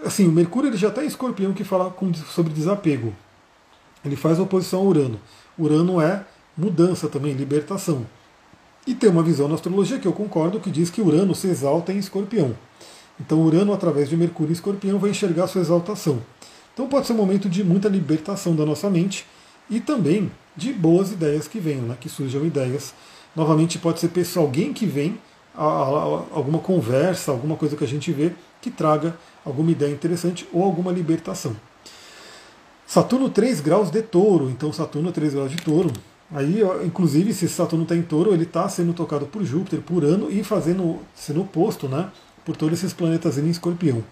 Assim, 0.03 0.27
o 0.27 0.31
Mercúrio 0.31 0.69
ele 0.69 0.77
já 0.77 0.87
está 0.87 1.03
em 1.03 1.07
escorpião 1.07 1.53
que 1.53 1.63
fala 1.63 1.93
sobre 2.33 2.53
desapego. 2.53 3.13
Ele 4.05 4.15
faz 4.15 4.39
oposição 4.39 4.79
a 4.79 4.83
Urano. 4.83 5.19
Urano 5.59 6.01
é 6.01 6.25
mudança 6.57 7.07
também, 7.07 7.33
libertação. 7.33 8.05
E 8.85 8.95
tem 8.95 9.09
uma 9.09 9.21
visão 9.21 9.47
na 9.47 9.55
astrologia 9.55 9.99
que 9.99 10.07
eu 10.07 10.13
concordo 10.13 10.59
que 10.59 10.71
diz 10.71 10.89
que 10.89 11.01
Urano 11.01 11.35
se 11.35 11.47
exalta 11.47 11.91
em 11.91 11.97
escorpião. 11.97 12.55
Então 13.19 13.41
Urano, 13.41 13.73
através 13.73 14.07
de 14.07 14.15
Mercúrio 14.15 14.51
em 14.51 14.53
escorpião, 14.53 14.97
vai 14.97 15.09
enxergar 15.09 15.47
sua 15.47 15.61
exaltação. 15.61 16.21
Então 16.73 16.87
pode 16.87 17.05
ser 17.05 17.13
um 17.13 17.17
momento 17.17 17.49
de 17.49 17.63
muita 17.63 17.89
libertação 17.89 18.55
da 18.55 18.65
nossa 18.65 18.89
mente 18.89 19.25
e 19.69 19.79
também 19.79 20.31
de 20.55 20.71
boas 20.71 21.11
ideias 21.11 21.47
que 21.47 21.59
venham, 21.59 21.83
né? 21.83 21.97
que 21.99 22.07
surjam 22.07 22.45
ideias. 22.45 22.93
Novamente 23.37 23.77
pode 23.77 23.99
ser 23.99 24.07
pessoal, 24.07 24.47
alguém 24.47 24.73
que 24.73 24.87
vem, 24.87 25.19
a, 25.53 25.63
a, 25.63 25.67
a, 25.67 26.03
alguma 26.33 26.57
conversa, 26.57 27.31
alguma 27.31 27.55
coisa 27.55 27.75
que 27.75 27.83
a 27.83 27.87
gente 27.87 28.11
vê 28.11 28.31
que 28.59 28.71
traga 28.71 29.15
alguma 29.45 29.69
ideia 29.69 29.93
interessante 29.93 30.49
ou 30.51 30.63
alguma 30.63 30.91
libertação. 30.91 31.55
Saturno 32.87 33.29
3 33.29 33.61
graus 33.61 33.91
de 33.91 34.01
touro, 34.01 34.49
então 34.49 34.73
Saturno 34.73 35.11
3 35.11 35.35
graus 35.35 35.51
de 35.51 35.57
touro. 35.57 35.93
Aí, 36.31 36.63
inclusive, 36.83 37.31
se 37.31 37.47
Saturno 37.47 37.83
está 37.83 37.95
em 37.95 38.01
touro, 38.01 38.33
ele 38.33 38.41
está 38.41 38.67
sendo 38.67 38.91
tocado 38.91 39.27
por 39.27 39.43
Júpiter, 39.43 39.81
por 39.81 40.03
ano 40.03 40.31
e 40.31 40.43
fazendo, 40.43 40.97
sendo 41.13 41.41
oposto 41.41 41.87
né, 41.87 42.09
por 42.43 42.57
todos 42.57 42.79
esses 42.79 42.91
planetas 42.91 43.37
em 43.37 43.47
escorpião. 43.47 44.03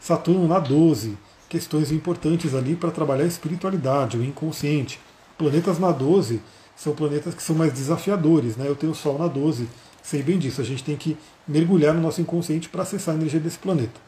Saturno 0.00 0.48
na 0.48 0.58
12, 0.58 1.18
questões 1.50 1.92
importantes 1.92 2.54
ali 2.54 2.74
para 2.74 2.90
trabalhar 2.90 3.24
a 3.24 3.28
espiritualidade, 3.28 4.16
o 4.16 4.24
inconsciente. 4.24 4.98
Planetas 5.36 5.78
na 5.78 5.92
12 5.92 6.40
são 6.80 6.94
planetas 6.94 7.34
que 7.34 7.42
são 7.42 7.54
mais 7.54 7.74
desafiadores, 7.74 8.56
né? 8.56 8.66
Eu 8.66 8.74
tenho 8.74 8.92
o 8.92 8.94
Sol 8.94 9.18
na 9.18 9.26
12, 9.26 9.68
sei 10.02 10.22
bem 10.22 10.38
disso. 10.38 10.62
A 10.62 10.64
gente 10.64 10.82
tem 10.82 10.96
que 10.96 11.14
mergulhar 11.46 11.92
no 11.92 12.00
nosso 12.00 12.22
inconsciente 12.22 12.70
para 12.70 12.84
acessar 12.84 13.14
a 13.14 13.18
energia 13.18 13.38
desse 13.38 13.58
planeta. 13.58 14.00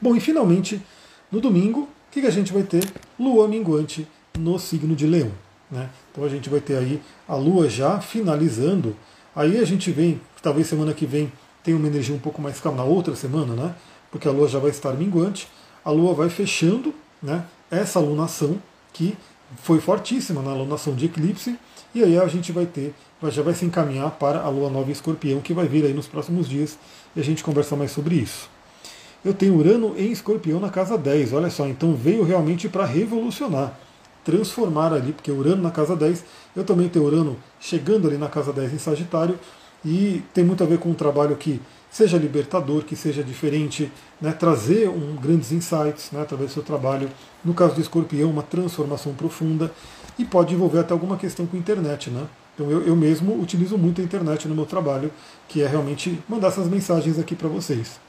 Bom, 0.00 0.14
e 0.14 0.20
finalmente, 0.20 0.80
no 1.28 1.40
domingo, 1.40 1.80
o 1.80 1.88
que 2.12 2.24
a 2.24 2.30
gente 2.30 2.52
vai 2.52 2.62
ter? 2.62 2.88
Lua 3.18 3.48
minguante 3.48 4.06
no 4.38 4.60
signo 4.60 4.94
de 4.94 5.08
Leão. 5.08 5.32
Né? 5.68 5.90
Então 6.12 6.22
a 6.22 6.28
gente 6.28 6.48
vai 6.48 6.60
ter 6.60 6.76
aí 6.76 7.02
a 7.26 7.34
Lua 7.34 7.68
já 7.68 8.00
finalizando. 8.00 8.94
Aí 9.34 9.58
a 9.58 9.64
gente 9.64 9.90
vem, 9.90 10.20
talvez 10.40 10.68
semana 10.68 10.94
que 10.94 11.04
vem 11.04 11.32
tenha 11.64 11.76
uma 11.76 11.88
energia 11.88 12.14
um 12.14 12.20
pouco 12.20 12.40
mais 12.40 12.60
calma, 12.60 12.78
na 12.78 12.84
outra 12.84 13.16
semana, 13.16 13.54
né? 13.56 13.74
Porque 14.08 14.28
a 14.28 14.30
Lua 14.30 14.46
já 14.46 14.60
vai 14.60 14.70
estar 14.70 14.92
minguante. 14.92 15.48
A 15.84 15.90
Lua 15.90 16.14
vai 16.14 16.30
fechando 16.30 16.94
né, 17.20 17.44
essa 17.68 17.98
alunação 17.98 18.62
que 18.92 19.16
foi 19.56 19.80
fortíssima 19.80 20.42
na 20.42 20.50
alunação 20.50 20.94
de 20.94 21.06
eclipse. 21.06 21.58
E 21.94 22.02
aí 22.02 22.18
a 22.18 22.26
gente 22.26 22.52
vai 22.52 22.66
ter, 22.66 22.94
já 23.28 23.42
vai 23.42 23.54
se 23.54 23.64
encaminhar 23.64 24.10
para 24.12 24.40
a 24.40 24.48
Lua 24.48 24.70
Nova 24.70 24.88
em 24.88 24.92
Escorpião, 24.92 25.40
que 25.40 25.52
vai 25.52 25.66
vir 25.66 25.84
aí 25.84 25.92
nos 25.92 26.06
próximos 26.06 26.48
dias 26.48 26.78
e 27.14 27.20
a 27.20 27.24
gente 27.24 27.44
conversa 27.44 27.76
mais 27.76 27.90
sobre 27.90 28.14
isso 28.14 28.48
eu 29.24 29.32
tenho 29.32 29.56
Urano 29.56 29.94
em 29.96 30.10
Escorpião 30.10 30.58
na 30.58 30.68
casa 30.68 30.98
10. 30.98 31.32
Olha 31.32 31.50
só, 31.50 31.66
então 31.66 31.94
veio 31.94 32.24
realmente 32.24 32.68
para 32.68 32.84
revolucionar, 32.84 33.78
transformar 34.24 34.92
ali, 34.92 35.12
porque 35.12 35.30
Urano 35.30 35.62
na 35.62 35.70
casa 35.70 35.94
10, 35.94 36.24
eu 36.56 36.64
também 36.64 36.88
tenho 36.88 37.04
Urano 37.04 37.36
chegando 37.60 38.08
ali 38.08 38.18
na 38.18 38.28
casa 38.28 38.52
10 38.52 38.74
em 38.74 38.78
Sagitário, 38.78 39.38
e 39.84 40.22
tem 40.32 40.44
muito 40.44 40.62
a 40.62 40.66
ver 40.66 40.78
com 40.78 40.90
um 40.90 40.94
trabalho 40.94 41.36
que 41.36 41.60
seja 41.90 42.16
libertador, 42.16 42.84
que 42.84 42.96
seja 42.96 43.22
diferente, 43.22 43.92
né, 44.20 44.32
trazer 44.32 44.88
um, 44.88 45.14
grandes 45.16 45.52
insights 45.52 46.10
né, 46.10 46.22
através 46.22 46.50
do 46.50 46.54
seu 46.54 46.62
trabalho. 46.62 47.10
No 47.44 47.52
caso 47.52 47.74
do 47.74 47.80
escorpião, 47.80 48.30
uma 48.30 48.42
transformação 48.42 49.12
profunda 49.12 49.70
e 50.18 50.24
pode 50.24 50.54
envolver 50.54 50.78
até 50.78 50.92
alguma 50.92 51.16
questão 51.18 51.46
com 51.46 51.56
a 51.56 51.60
internet. 51.60 52.10
Né? 52.10 52.26
Então 52.54 52.70
eu, 52.70 52.86
eu 52.86 52.96
mesmo 52.96 53.38
utilizo 53.40 53.76
muito 53.76 54.00
a 54.00 54.04
internet 54.04 54.48
no 54.48 54.54
meu 54.54 54.64
trabalho, 54.64 55.12
que 55.46 55.62
é 55.62 55.66
realmente 55.66 56.18
mandar 56.26 56.48
essas 56.48 56.66
mensagens 56.66 57.18
aqui 57.18 57.34
para 57.34 57.48
vocês. 57.48 58.00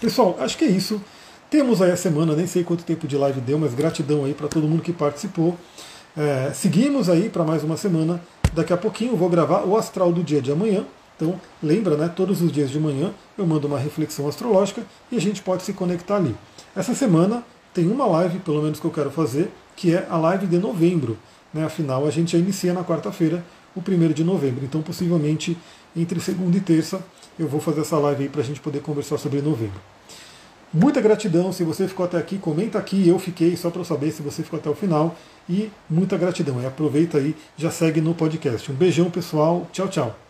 Pessoal, 0.00 0.36
acho 0.40 0.56
que 0.56 0.64
é 0.64 0.68
isso. 0.68 1.00
Temos 1.50 1.80
aí 1.80 1.90
a 1.90 1.96
semana, 1.96 2.34
nem 2.34 2.46
sei 2.46 2.64
quanto 2.64 2.82
tempo 2.84 3.06
de 3.06 3.16
live 3.16 3.40
deu, 3.40 3.58
mas 3.58 3.72
gratidão 3.74 4.24
aí 4.24 4.34
para 4.34 4.48
todo 4.48 4.66
mundo 4.66 4.82
que 4.82 4.92
participou. 4.92 5.56
É, 6.16 6.50
seguimos 6.54 7.10
aí 7.10 7.28
para 7.28 7.44
mais 7.44 7.62
uma 7.62 7.76
semana. 7.76 8.22
Daqui 8.54 8.72
a 8.72 8.76
pouquinho 8.76 9.14
vou 9.14 9.28
gravar 9.28 9.64
o 9.66 9.76
astral 9.76 10.10
do 10.10 10.22
dia 10.22 10.40
de 10.40 10.50
amanhã. 10.50 10.86
Então, 11.14 11.38
lembra, 11.62 11.94
né? 11.94 12.08
Todos 12.08 12.40
os 12.40 12.50
dias 12.50 12.70
de 12.70 12.80
manhã 12.80 13.12
eu 13.36 13.46
mando 13.46 13.66
uma 13.66 13.78
reflexão 13.78 14.26
astrológica 14.26 14.82
e 15.12 15.16
a 15.16 15.20
gente 15.20 15.42
pode 15.42 15.62
se 15.62 15.74
conectar 15.74 16.16
ali. 16.16 16.34
Essa 16.74 16.94
semana 16.94 17.44
tem 17.74 17.86
uma 17.90 18.06
live, 18.06 18.38
pelo 18.38 18.62
menos 18.62 18.80
que 18.80 18.86
eu 18.86 18.90
quero 18.90 19.10
fazer, 19.10 19.52
que 19.76 19.94
é 19.94 20.06
a 20.08 20.16
live 20.16 20.46
de 20.46 20.56
novembro. 20.56 21.18
Né? 21.52 21.66
Afinal, 21.66 22.06
a 22.06 22.10
gente 22.10 22.32
já 22.32 22.38
inicia 22.38 22.72
na 22.72 22.82
quarta-feira, 22.82 23.44
o 23.74 23.82
primeiro 23.82 24.14
de 24.14 24.24
novembro. 24.24 24.64
Então, 24.64 24.80
possivelmente 24.80 25.54
entre 25.94 26.18
segunda 26.18 26.56
e 26.56 26.60
terça 26.60 26.98
eu 27.38 27.46
vou 27.46 27.60
fazer 27.60 27.82
essa 27.82 27.98
live 27.98 28.22
aí 28.22 28.28
para 28.30 28.40
a 28.40 28.44
gente 28.44 28.60
poder 28.60 28.80
conversar 28.80 29.18
sobre 29.18 29.42
novembro. 29.42 29.78
Muita 30.78 31.00
gratidão, 31.00 31.54
se 31.54 31.64
você 31.64 31.88
ficou 31.88 32.04
até 32.04 32.18
aqui, 32.18 32.36
comenta 32.36 32.78
aqui, 32.78 33.08
eu 33.08 33.18
fiquei, 33.18 33.56
só 33.56 33.70
para 33.70 33.80
eu 33.80 33.84
saber 33.84 34.10
se 34.10 34.20
você 34.20 34.42
ficou 34.42 34.58
até 34.58 34.68
o 34.68 34.74
final. 34.74 35.16
E 35.48 35.70
muita 35.88 36.18
gratidão, 36.18 36.60
e 36.60 36.66
aproveita 36.66 37.16
aí, 37.16 37.34
já 37.56 37.70
segue 37.70 38.02
no 38.02 38.14
podcast. 38.14 38.70
Um 38.70 38.74
beijão 38.74 39.10
pessoal, 39.10 39.66
tchau, 39.72 39.88
tchau. 39.88 40.25